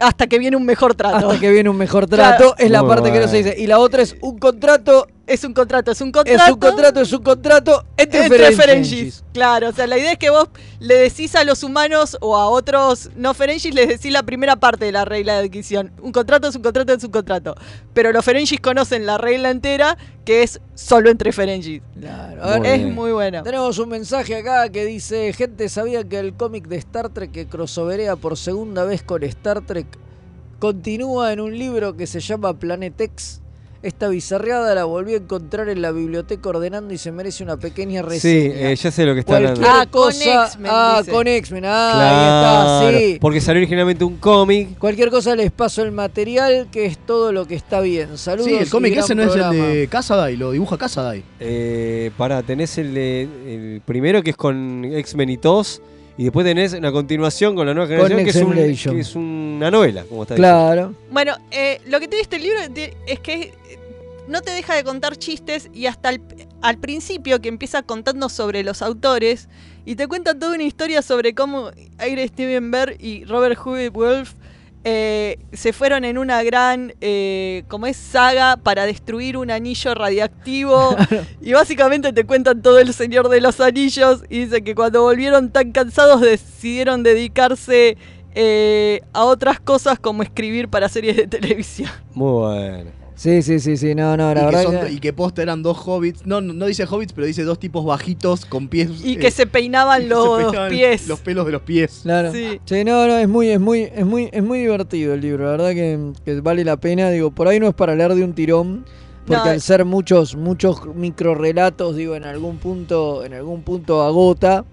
Hasta 0.00 0.26
que 0.26 0.38
viene 0.40 0.56
un 0.56 0.64
mejor 0.66 0.96
trato. 0.96 1.28
Hasta 1.28 1.38
que 1.40 1.50
viene 1.52 1.70
un 1.70 1.76
mejor 1.76 2.06
trato, 2.08 2.38
Claro. 2.38 2.54
es 2.58 2.70
la 2.70 2.82
Muy 2.82 2.88
parte 2.88 3.12
que 3.12 3.20
no 3.20 3.28
se 3.28 3.36
dice. 3.38 3.54
Y 3.56 3.68
la 3.68 3.78
otra 3.78 4.02
es 4.02 4.16
un 4.20 4.36
contrato, 4.38 5.06
Es 5.26 5.42
un 5.42 5.54
contrato, 5.54 5.90
es 5.90 6.00
un 6.02 6.12
contrato. 6.12 6.42
es 6.42 6.50
un 6.50 6.58
contrato, 6.58 7.00
es 7.00 7.12
un 7.12 7.22
contrato 7.22 7.84
entre, 7.96 8.24
entre 8.24 8.52
Ferengis. 8.52 9.24
Claro, 9.32 9.70
o 9.70 9.72
sea, 9.72 9.86
la 9.86 9.96
idea 9.96 10.12
es 10.12 10.18
que 10.18 10.28
vos 10.28 10.48
le 10.80 10.96
decís 10.96 11.34
a 11.34 11.44
los 11.44 11.62
humanos 11.62 12.18
o 12.20 12.36
a 12.36 12.48
otros 12.48 13.08
no 13.16 13.32
Ferengis, 13.32 13.74
les 13.74 13.88
decís 13.88 14.12
la 14.12 14.22
primera 14.22 14.56
parte 14.56 14.84
de 14.84 14.92
la 14.92 15.06
regla 15.06 15.38
de 15.38 15.46
adquisición. 15.46 15.92
Un 16.02 16.12
contrato 16.12 16.48
es 16.48 16.56
un 16.56 16.62
contrato, 16.62 16.92
es 16.92 17.02
un 17.04 17.10
contrato. 17.10 17.54
Pero 17.94 18.12
los 18.12 18.22
Ferengis 18.22 18.60
conocen 18.60 19.06
la 19.06 19.16
regla 19.16 19.50
entera, 19.50 19.96
que 20.26 20.42
es 20.42 20.60
solo 20.74 21.08
entre 21.08 21.32
Ferengis. 21.32 21.80
Claro, 21.98 22.62
es 22.62 22.78
bien. 22.78 22.94
muy 22.94 23.12
buena. 23.12 23.42
Tenemos 23.42 23.78
un 23.78 23.88
mensaje 23.88 24.36
acá 24.36 24.68
que 24.68 24.84
dice, 24.84 25.32
gente, 25.32 25.70
¿sabía 25.70 26.04
que 26.04 26.18
el 26.18 26.34
cómic 26.34 26.68
de 26.68 26.76
Star 26.76 27.08
Trek 27.08 27.32
que 27.32 27.46
crossoverea 27.46 28.16
por 28.16 28.36
segunda 28.36 28.84
vez 28.84 29.02
con 29.02 29.22
Star 29.22 29.62
Trek 29.62 29.86
continúa 30.58 31.32
en 31.32 31.40
un 31.40 31.58
libro 31.58 31.96
que 31.96 32.06
se 32.06 32.20
llama 32.20 32.58
Planet 32.58 33.00
X? 33.00 33.40
Esta 33.84 34.08
bizarreada 34.08 34.74
la 34.74 34.84
volví 34.84 35.12
a 35.12 35.18
encontrar 35.18 35.68
en 35.68 35.82
la 35.82 35.92
biblioteca 35.92 36.48
ordenando 36.48 36.94
y 36.94 36.98
se 36.98 37.12
merece 37.12 37.44
una 37.44 37.58
pequeña 37.58 38.00
Sí, 38.02 38.08
reseña. 38.08 38.70
eh, 38.70 38.76
ya 38.76 38.90
sé 38.90 39.04
lo 39.04 39.12
que 39.12 39.20
está 39.20 39.32
Cualquier 39.32 39.50
hablando. 39.66 39.68
Ah, 39.80 39.86
con 39.90 40.02
cosa, 40.04 40.46
X-Men, 40.46 40.70
ah, 40.74 40.96
dice. 41.00 41.10
con 41.12 41.26
X-Men, 41.28 41.64
ah, 41.66 41.92
Claro, 41.94 42.16
ahí 42.16 42.88
está, 42.94 42.98
sí. 43.12 43.18
Porque 43.20 43.40
salió 43.42 43.60
originalmente 43.60 44.02
un 44.02 44.16
cómic. 44.16 44.78
Cualquier 44.78 45.10
cosa 45.10 45.36
les 45.36 45.50
paso 45.52 45.82
el 45.82 45.92
material, 45.92 46.68
que 46.72 46.86
es 46.86 46.96
todo 46.96 47.30
lo 47.30 47.46
que 47.46 47.56
está 47.56 47.80
bien. 47.82 48.16
Saludos. 48.16 48.46
Sí, 48.50 48.54
el 48.56 48.70
cómic 48.70 48.96
ese 48.96 49.14
no 49.14 49.22
es 49.24 49.36
el 49.36 49.50
de 49.50 49.86
Casadai, 49.90 50.36
lo 50.36 50.50
dibuja 50.52 50.78
Casadai. 50.78 51.22
Eh, 51.38 52.10
pará, 52.16 52.42
tenés 52.42 52.78
el, 52.78 52.94
de- 52.94 53.28
el 53.46 53.82
primero 53.84 54.22
que 54.22 54.30
es 54.30 54.36
con 54.36 54.82
X-Men 54.84 55.28
y 55.28 55.36
TOS. 55.36 55.82
Y 56.16 56.24
después 56.24 56.46
tenés 56.46 56.72
una 56.74 56.92
continuación 56.92 57.56
con 57.56 57.66
la 57.66 57.74
nueva 57.74 57.88
Con 57.96 58.06
generación 58.08 58.24
que 58.24 58.30
es, 58.30 58.44
un- 58.44 58.52
Generation. 58.54 58.94
que 58.94 59.00
es 59.00 59.16
una 59.16 59.70
novela, 59.70 60.04
como 60.08 60.22
está 60.22 60.34
diciendo. 60.34 60.56
Claro. 60.58 60.94
Bueno, 61.10 61.34
eh, 61.50 61.80
lo 61.86 61.98
que 61.98 62.06
tiene 62.08 62.22
este 62.22 62.38
libro 62.38 62.58
es 63.06 63.18
que 63.20 63.34
eh, 63.42 63.52
no 64.28 64.40
te 64.40 64.52
deja 64.52 64.74
de 64.74 64.84
contar 64.84 65.16
chistes 65.16 65.68
y 65.74 65.86
hasta 65.86 66.10
el- 66.10 66.20
al 66.62 66.78
principio 66.78 67.40
que 67.40 67.48
empieza 67.48 67.82
contando 67.82 68.28
sobre 68.28 68.62
los 68.62 68.80
autores 68.80 69.48
y 69.84 69.96
te 69.96 70.06
cuenta 70.06 70.38
toda 70.38 70.54
una 70.54 70.62
historia 70.62 71.02
sobre 71.02 71.34
cómo 71.34 71.70
Ira 72.08 72.26
Steven 72.28 72.70
Bear 72.70 72.94
y 73.00 73.24
Robert 73.24 73.58
Huey 73.66 73.88
Wolf 73.88 74.32
eh, 74.86 75.38
se 75.54 75.72
fueron 75.72 76.04
en 76.04 76.18
una 76.18 76.42
gran, 76.42 76.92
eh, 77.00 77.64
como 77.68 77.86
es 77.86 77.96
saga, 77.96 78.58
para 78.58 78.84
destruir 78.84 79.38
un 79.38 79.50
anillo 79.50 79.94
radiactivo. 79.94 80.94
y 81.40 81.52
básicamente 81.52 82.12
te 82.12 82.24
cuentan 82.24 82.60
todo 82.60 82.78
el 82.78 82.92
Señor 82.92 83.30
de 83.30 83.40
los 83.40 83.60
Anillos. 83.60 84.22
Y 84.28 84.44
dice 84.44 84.62
que 84.62 84.74
cuando 84.74 85.02
volvieron 85.02 85.50
tan 85.50 85.72
cansados 85.72 86.20
decidieron 86.20 87.02
dedicarse 87.02 87.96
eh, 88.34 89.00
a 89.14 89.24
otras 89.24 89.58
cosas 89.58 89.98
como 89.98 90.22
escribir 90.22 90.68
para 90.68 90.88
series 90.90 91.16
de 91.16 91.26
televisión. 91.28 91.90
Muy 92.12 92.32
bueno. 92.32 93.03
Sí, 93.16 93.42
sí, 93.42 93.60
sí, 93.60 93.76
sí, 93.76 93.94
no, 93.94 94.16
no, 94.16 94.34
la 94.34 94.40
y, 94.42 94.44
que 94.46 94.56
verdad 94.56 94.62
son- 94.62 94.86
que- 94.88 94.92
y 94.94 94.98
que 94.98 95.12
posta 95.12 95.42
eran 95.42 95.62
dos 95.62 95.78
hobbits. 95.86 96.26
No, 96.26 96.40
no, 96.40 96.52
no 96.52 96.66
dice 96.66 96.84
hobbits, 96.84 97.12
pero 97.12 97.26
dice 97.26 97.44
dos 97.44 97.58
tipos 97.60 97.84
bajitos 97.84 98.44
con 98.44 98.68
pies. 98.68 98.90
Y 99.04 99.16
que 99.16 99.28
eh, 99.28 99.30
se 99.30 99.46
peinaban 99.46 100.02
se 100.02 100.08
los 100.08 100.28
peinaban 100.36 100.70
pies. 100.70 101.06
Los 101.06 101.20
pelos 101.20 101.46
de 101.46 101.52
los 101.52 101.62
pies. 101.62 102.00
Claro. 102.02 102.32
Sí. 102.32 102.60
Sí, 102.64 102.84
no, 102.84 103.06
no, 103.06 103.16
es 103.16 103.28
muy, 103.28 103.50
es 103.50 103.60
muy, 103.60 103.82
es 103.82 104.04
muy, 104.04 104.28
es 104.32 104.42
muy 104.42 104.58
divertido 104.58 105.14
el 105.14 105.20
libro, 105.20 105.44
la 105.44 105.50
verdad 105.52 105.70
que, 105.70 106.12
que 106.24 106.40
vale 106.40 106.64
la 106.64 106.76
pena, 106.76 107.10
digo, 107.10 107.30
por 107.30 107.46
ahí 107.46 107.60
no 107.60 107.68
es 107.68 107.74
para 107.74 107.94
leer 107.94 108.14
de 108.14 108.24
un 108.24 108.32
tirón, 108.34 108.84
porque 109.26 109.44
No, 109.44 109.50
al 109.50 109.60
ser 109.60 109.84
muchos, 109.84 110.34
muchos 110.36 110.84
microrelatos, 110.94 111.96
digo, 111.96 112.16
en 112.16 112.24
algún 112.24 112.58
punto, 112.58 113.24
en 113.24 113.32
algún 113.34 113.62
punto 113.62 114.02
agota, 114.02 114.64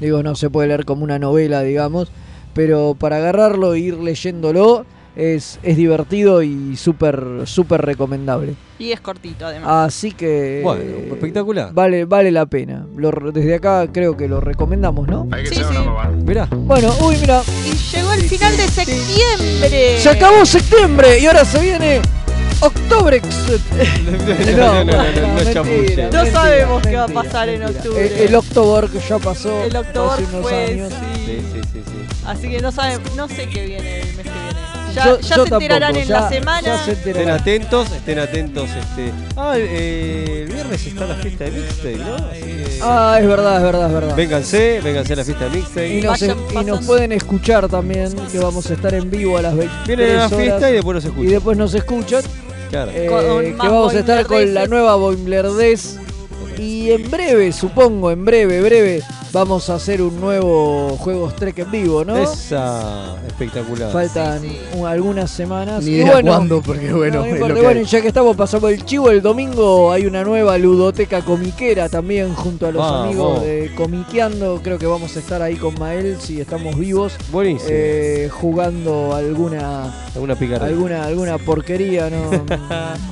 digo, 0.00 0.22
no 0.22 0.36
se 0.36 0.48
puede 0.48 0.68
leer 0.68 0.84
como 0.84 1.02
una 1.04 1.18
novela, 1.18 1.62
digamos, 1.62 2.10
pero 2.54 2.96
para 2.98 3.16
agarrarlo 3.16 3.74
e 3.74 3.80
ir 3.80 3.96
leyéndolo 3.98 4.86
es, 5.16 5.58
es 5.62 5.76
divertido 5.76 6.42
y 6.42 6.76
súper, 6.76 7.22
súper 7.44 7.82
recomendable. 7.82 8.54
Y 8.78 8.92
es 8.92 9.00
cortito 9.00 9.46
además. 9.46 9.68
Así 9.88 10.12
que 10.12 10.60
Bueno, 10.64 10.82
espectacular. 11.12 11.72
vale, 11.74 12.04
vale 12.06 12.30
la 12.30 12.46
pena. 12.46 12.86
Lo 12.96 13.10
desde 13.32 13.56
acá 13.56 13.86
creo 13.92 14.16
que 14.16 14.26
lo 14.28 14.40
recomendamos, 14.40 15.06
¿no? 15.08 15.28
Sí, 15.44 15.54
sí. 15.56 15.62
Mirá. 16.24 16.46
Bueno, 16.50 16.94
uy, 17.02 17.16
mira, 17.20 17.42
Y 17.66 17.72
llegó 17.96 18.12
el 18.12 18.22
final 18.22 18.56
de 18.56 18.68
septiembre. 18.68 19.98
Se 19.98 20.08
acabó 20.10 20.46
septiembre 20.46 21.18
y 21.18 21.26
ahora 21.26 21.44
se 21.44 21.60
viene 21.60 22.00
Octobrex. 22.60 23.26
No, 24.56 24.84
no, 24.84 24.84
no, 24.84 24.92
no, 24.92 24.94
no, 24.94 25.34
mentira. 25.34 25.62
No 25.62 25.64
mentira, 25.64 26.32
sabemos 26.32 26.82
qué 26.82 26.96
va 26.96 27.04
a 27.04 27.06
mentira, 27.08 27.22
pasar 27.22 27.48
en 27.48 27.60
mentira. 27.60 27.80
octubre. 27.82 28.06
El, 28.06 28.28
el 28.28 28.34
October 28.34 28.90
que 28.90 28.98
ya 29.00 29.18
pasó 29.18 29.62
El 29.64 29.76
October 29.76 30.12
hace 30.12 30.24
unos 30.24 30.42
fue, 30.42 30.64
años. 30.64 30.92
sí. 30.92 31.22
Sí, 31.26 31.38
sí, 31.52 31.60
sí, 31.72 31.82
sí. 31.84 32.16
Así 32.26 32.48
que 32.48 32.60
no 32.60 32.70
saben, 32.72 33.00
no 33.16 33.28
sé 33.28 33.46
qué 33.48 33.66
viene 33.66 34.00
el 34.00 34.06
mes 34.16 34.24
que 34.24 34.30
viene. 34.30 34.69
Ya, 34.94 35.04
Yo- 35.04 35.20
ya 35.20 35.36
yo 35.36 35.46
se 35.46 35.54
enterarán 35.54 35.92
tampoco, 35.94 36.02
en 36.02 36.08
ya- 36.08 36.20
la 36.20 36.28
semana. 36.28 36.84
Estén 36.86 37.30
atentos, 37.30 37.90
estén 37.92 38.18
atentos. 38.18 38.68
Este. 38.70 39.12
Ah, 39.36 39.54
eh, 39.56 40.44
el 40.46 40.52
viernes 40.52 40.86
está 40.86 41.06
la 41.06 41.14
fiesta 41.16 41.44
de 41.44 41.50
Mixtape, 41.52 41.96
¿no? 41.96 42.14
Así 42.16 42.40
que. 42.40 42.78
Ah, 42.82 43.18
es 43.20 43.26
verdad, 43.28 43.56
es 43.58 43.62
verdad, 43.62 43.86
es 43.88 43.92
verdad. 43.94 44.16
Vénganse, 44.16 44.80
vénganse 44.82 45.12
a 45.12 45.16
la 45.16 45.24
fiesta 45.24 45.44
de 45.44 45.50
Mixtape. 45.50 45.98
Y 45.98 46.02
nos, 46.02 46.20
Vayan 46.20 46.36
y 46.52 46.64
nos 46.64 46.84
pueden 46.86 47.12
escuchar 47.12 47.68
también, 47.68 48.14
que 48.32 48.38
vamos 48.38 48.70
a 48.70 48.74
estar 48.74 48.94
en 48.94 49.10
vivo 49.10 49.38
a 49.38 49.42
las 49.42 49.56
23 49.56 49.86
Vienen 49.96 50.10
a 50.16 50.18
la 50.20 50.26
horas. 50.26 50.38
fiesta 50.40 50.70
y 50.70 50.72
después 50.74 50.94
nos 50.96 51.04
escuchan. 51.04 51.28
y 51.28 51.32
después 51.32 51.58
nos 51.58 51.74
escuchan. 51.74 52.22
Claro. 52.70 52.92
eh, 52.94 53.54
que 53.60 53.68
vamos 53.68 53.94
a 53.94 53.98
estar 53.98 54.26
con 54.26 54.54
la 54.54 54.66
nueva 54.66 54.94
Boimlerdez. 54.96 55.96
Y 56.60 56.90
en 56.90 57.10
breve, 57.10 57.52
supongo, 57.52 58.10
en 58.10 58.24
breve, 58.24 58.60
breve, 58.60 59.02
vamos 59.32 59.70
a 59.70 59.76
hacer 59.76 60.02
un 60.02 60.20
nuevo 60.20 60.96
Juegos 60.98 61.34
Trek 61.36 61.58
en 61.60 61.70
vivo, 61.70 62.04
¿no? 62.04 62.16
Esa 62.18 63.16
espectacular. 63.26 63.90
Faltan 63.92 64.42
un- 64.76 64.86
algunas 64.86 65.30
semanas. 65.30 65.82
Ni 65.84 65.90
Y 65.92 65.94
idea 65.96 66.12
bueno, 66.12 66.32
cuándo, 66.32 66.60
porque 66.62 66.92
bueno, 66.92 67.20
no 67.20 67.24
es 67.24 67.32
importa, 67.32 67.48
lo 67.48 67.54
que 67.60 67.64
bueno, 67.66 67.80
hay. 67.80 67.86
ya 67.86 68.00
que 68.02 68.08
estamos 68.08 68.36
pasando 68.36 68.68
el 68.68 68.84
chivo, 68.84 69.10
el 69.10 69.22
domingo 69.22 69.90
hay 69.92 70.04
una 70.06 70.22
nueva 70.22 70.58
ludoteca 70.58 71.22
comiquera 71.22 71.88
también 71.88 72.34
junto 72.34 72.66
a 72.66 72.72
los 72.72 72.84
amigos 72.84 73.42
de 73.42 73.72
Comiqueando. 73.76 74.60
Creo 74.62 74.78
que 74.78 74.86
vamos 74.86 75.16
a 75.16 75.20
estar 75.20 75.40
ahí 75.42 75.56
con 75.56 75.74
Mael 75.78 76.16
si 76.20 76.40
estamos 76.40 76.76
vivos. 76.78 77.14
Buenísimo. 77.32 77.70
eh, 77.72 78.28
jugando 78.30 79.14
alguna 79.14 79.92
Alguna 80.14 80.34
picareta. 80.36 80.66
alguna 80.66 81.04
alguna 81.04 81.38
porquería, 81.38 82.10
no, 82.10 82.30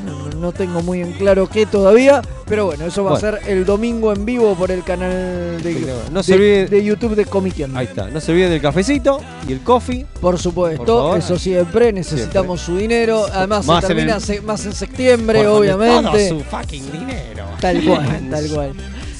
no, 0.05 0.31
no 0.39 0.53
tengo 0.53 0.83
muy 0.83 1.01
en 1.01 1.13
claro 1.13 1.49
qué 1.49 1.65
todavía, 1.67 2.23
pero 2.47 2.67
bueno, 2.67 2.87
eso 2.87 3.03
va 3.05 3.13
Bueno. 3.13 3.27
a 3.29 3.31
ser 3.33 3.38
el 3.47 3.65
domingo 3.65 4.13
en 4.13 4.25
vivo 4.25 4.55
por 4.55 4.71
el 4.71 4.83
canal 4.85 5.61
de, 5.63 5.95
No 6.11 6.23
se 6.23 6.33
de- 6.33 6.39
olvide- 6.39 6.69
de 6.69 6.85
YouTube 6.85 7.15
de 7.15 7.25
Comiqueando. 7.27 7.79
Ahí 7.79 7.87
está. 7.87 8.09
No 8.09 8.21
se 8.21 8.33
olviden 8.33 8.51
del 8.51 8.61
cafecito 8.61 9.21
y 9.49 9.53
el 9.53 9.61
coffee. 9.61 10.07
Por 10.21 10.39
supuesto, 10.39 10.85
Por 10.85 10.97
favor. 11.03 11.19
eso 11.19 11.39
siempre, 11.39 11.93
necesitamos 11.93 12.61
su 12.61 12.77
dinero. 12.77 13.27
Además, 13.33 13.67
Más 13.67 13.85
se 13.85 13.93
en 13.93 13.97
termina 13.97 14.17
el- 14.17 14.23
se- 14.23 14.41
más 14.41 14.65
en 14.67 14.73
septiembre, 14.73 15.39
Por 15.39 15.49
donde 15.53 15.73
obviamente. 15.75 16.29
todo 16.29 16.39
su 16.41 16.45
fucking 16.45 16.91
dinero. 16.93 17.45
Tal 17.61 17.83
cual, 17.85 18.29
tal 18.31 18.49
cual. 18.51 18.73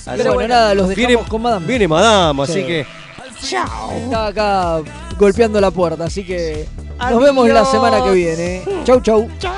Así 0.07 0.17
Pero 0.23 0.35
bueno, 0.35 0.55
nada, 0.55 0.75
los 0.75 0.89
dejamos 0.89 1.09
Viene- 1.09 1.29
con 1.29 1.43
Madame. 1.43 1.67
Viene 1.67 1.89
Madame, 1.89 2.43
así 2.43 2.53
Sí. 2.55 2.63
que. 2.65 2.87
Está 3.41 4.27
acá 4.29 4.81
golpeando 5.19 5.61
la 5.61 5.71
puerta, 5.71 6.05
así 6.05 6.25
que 6.25 6.67
nos 6.99 7.23
vemos 7.23 7.49
la 7.49 7.65
semana 7.65 8.03
que 8.03 8.11
viene. 8.13 8.63
Chau, 8.85 9.01
chau. 9.01 9.29
Chau. 9.39 9.53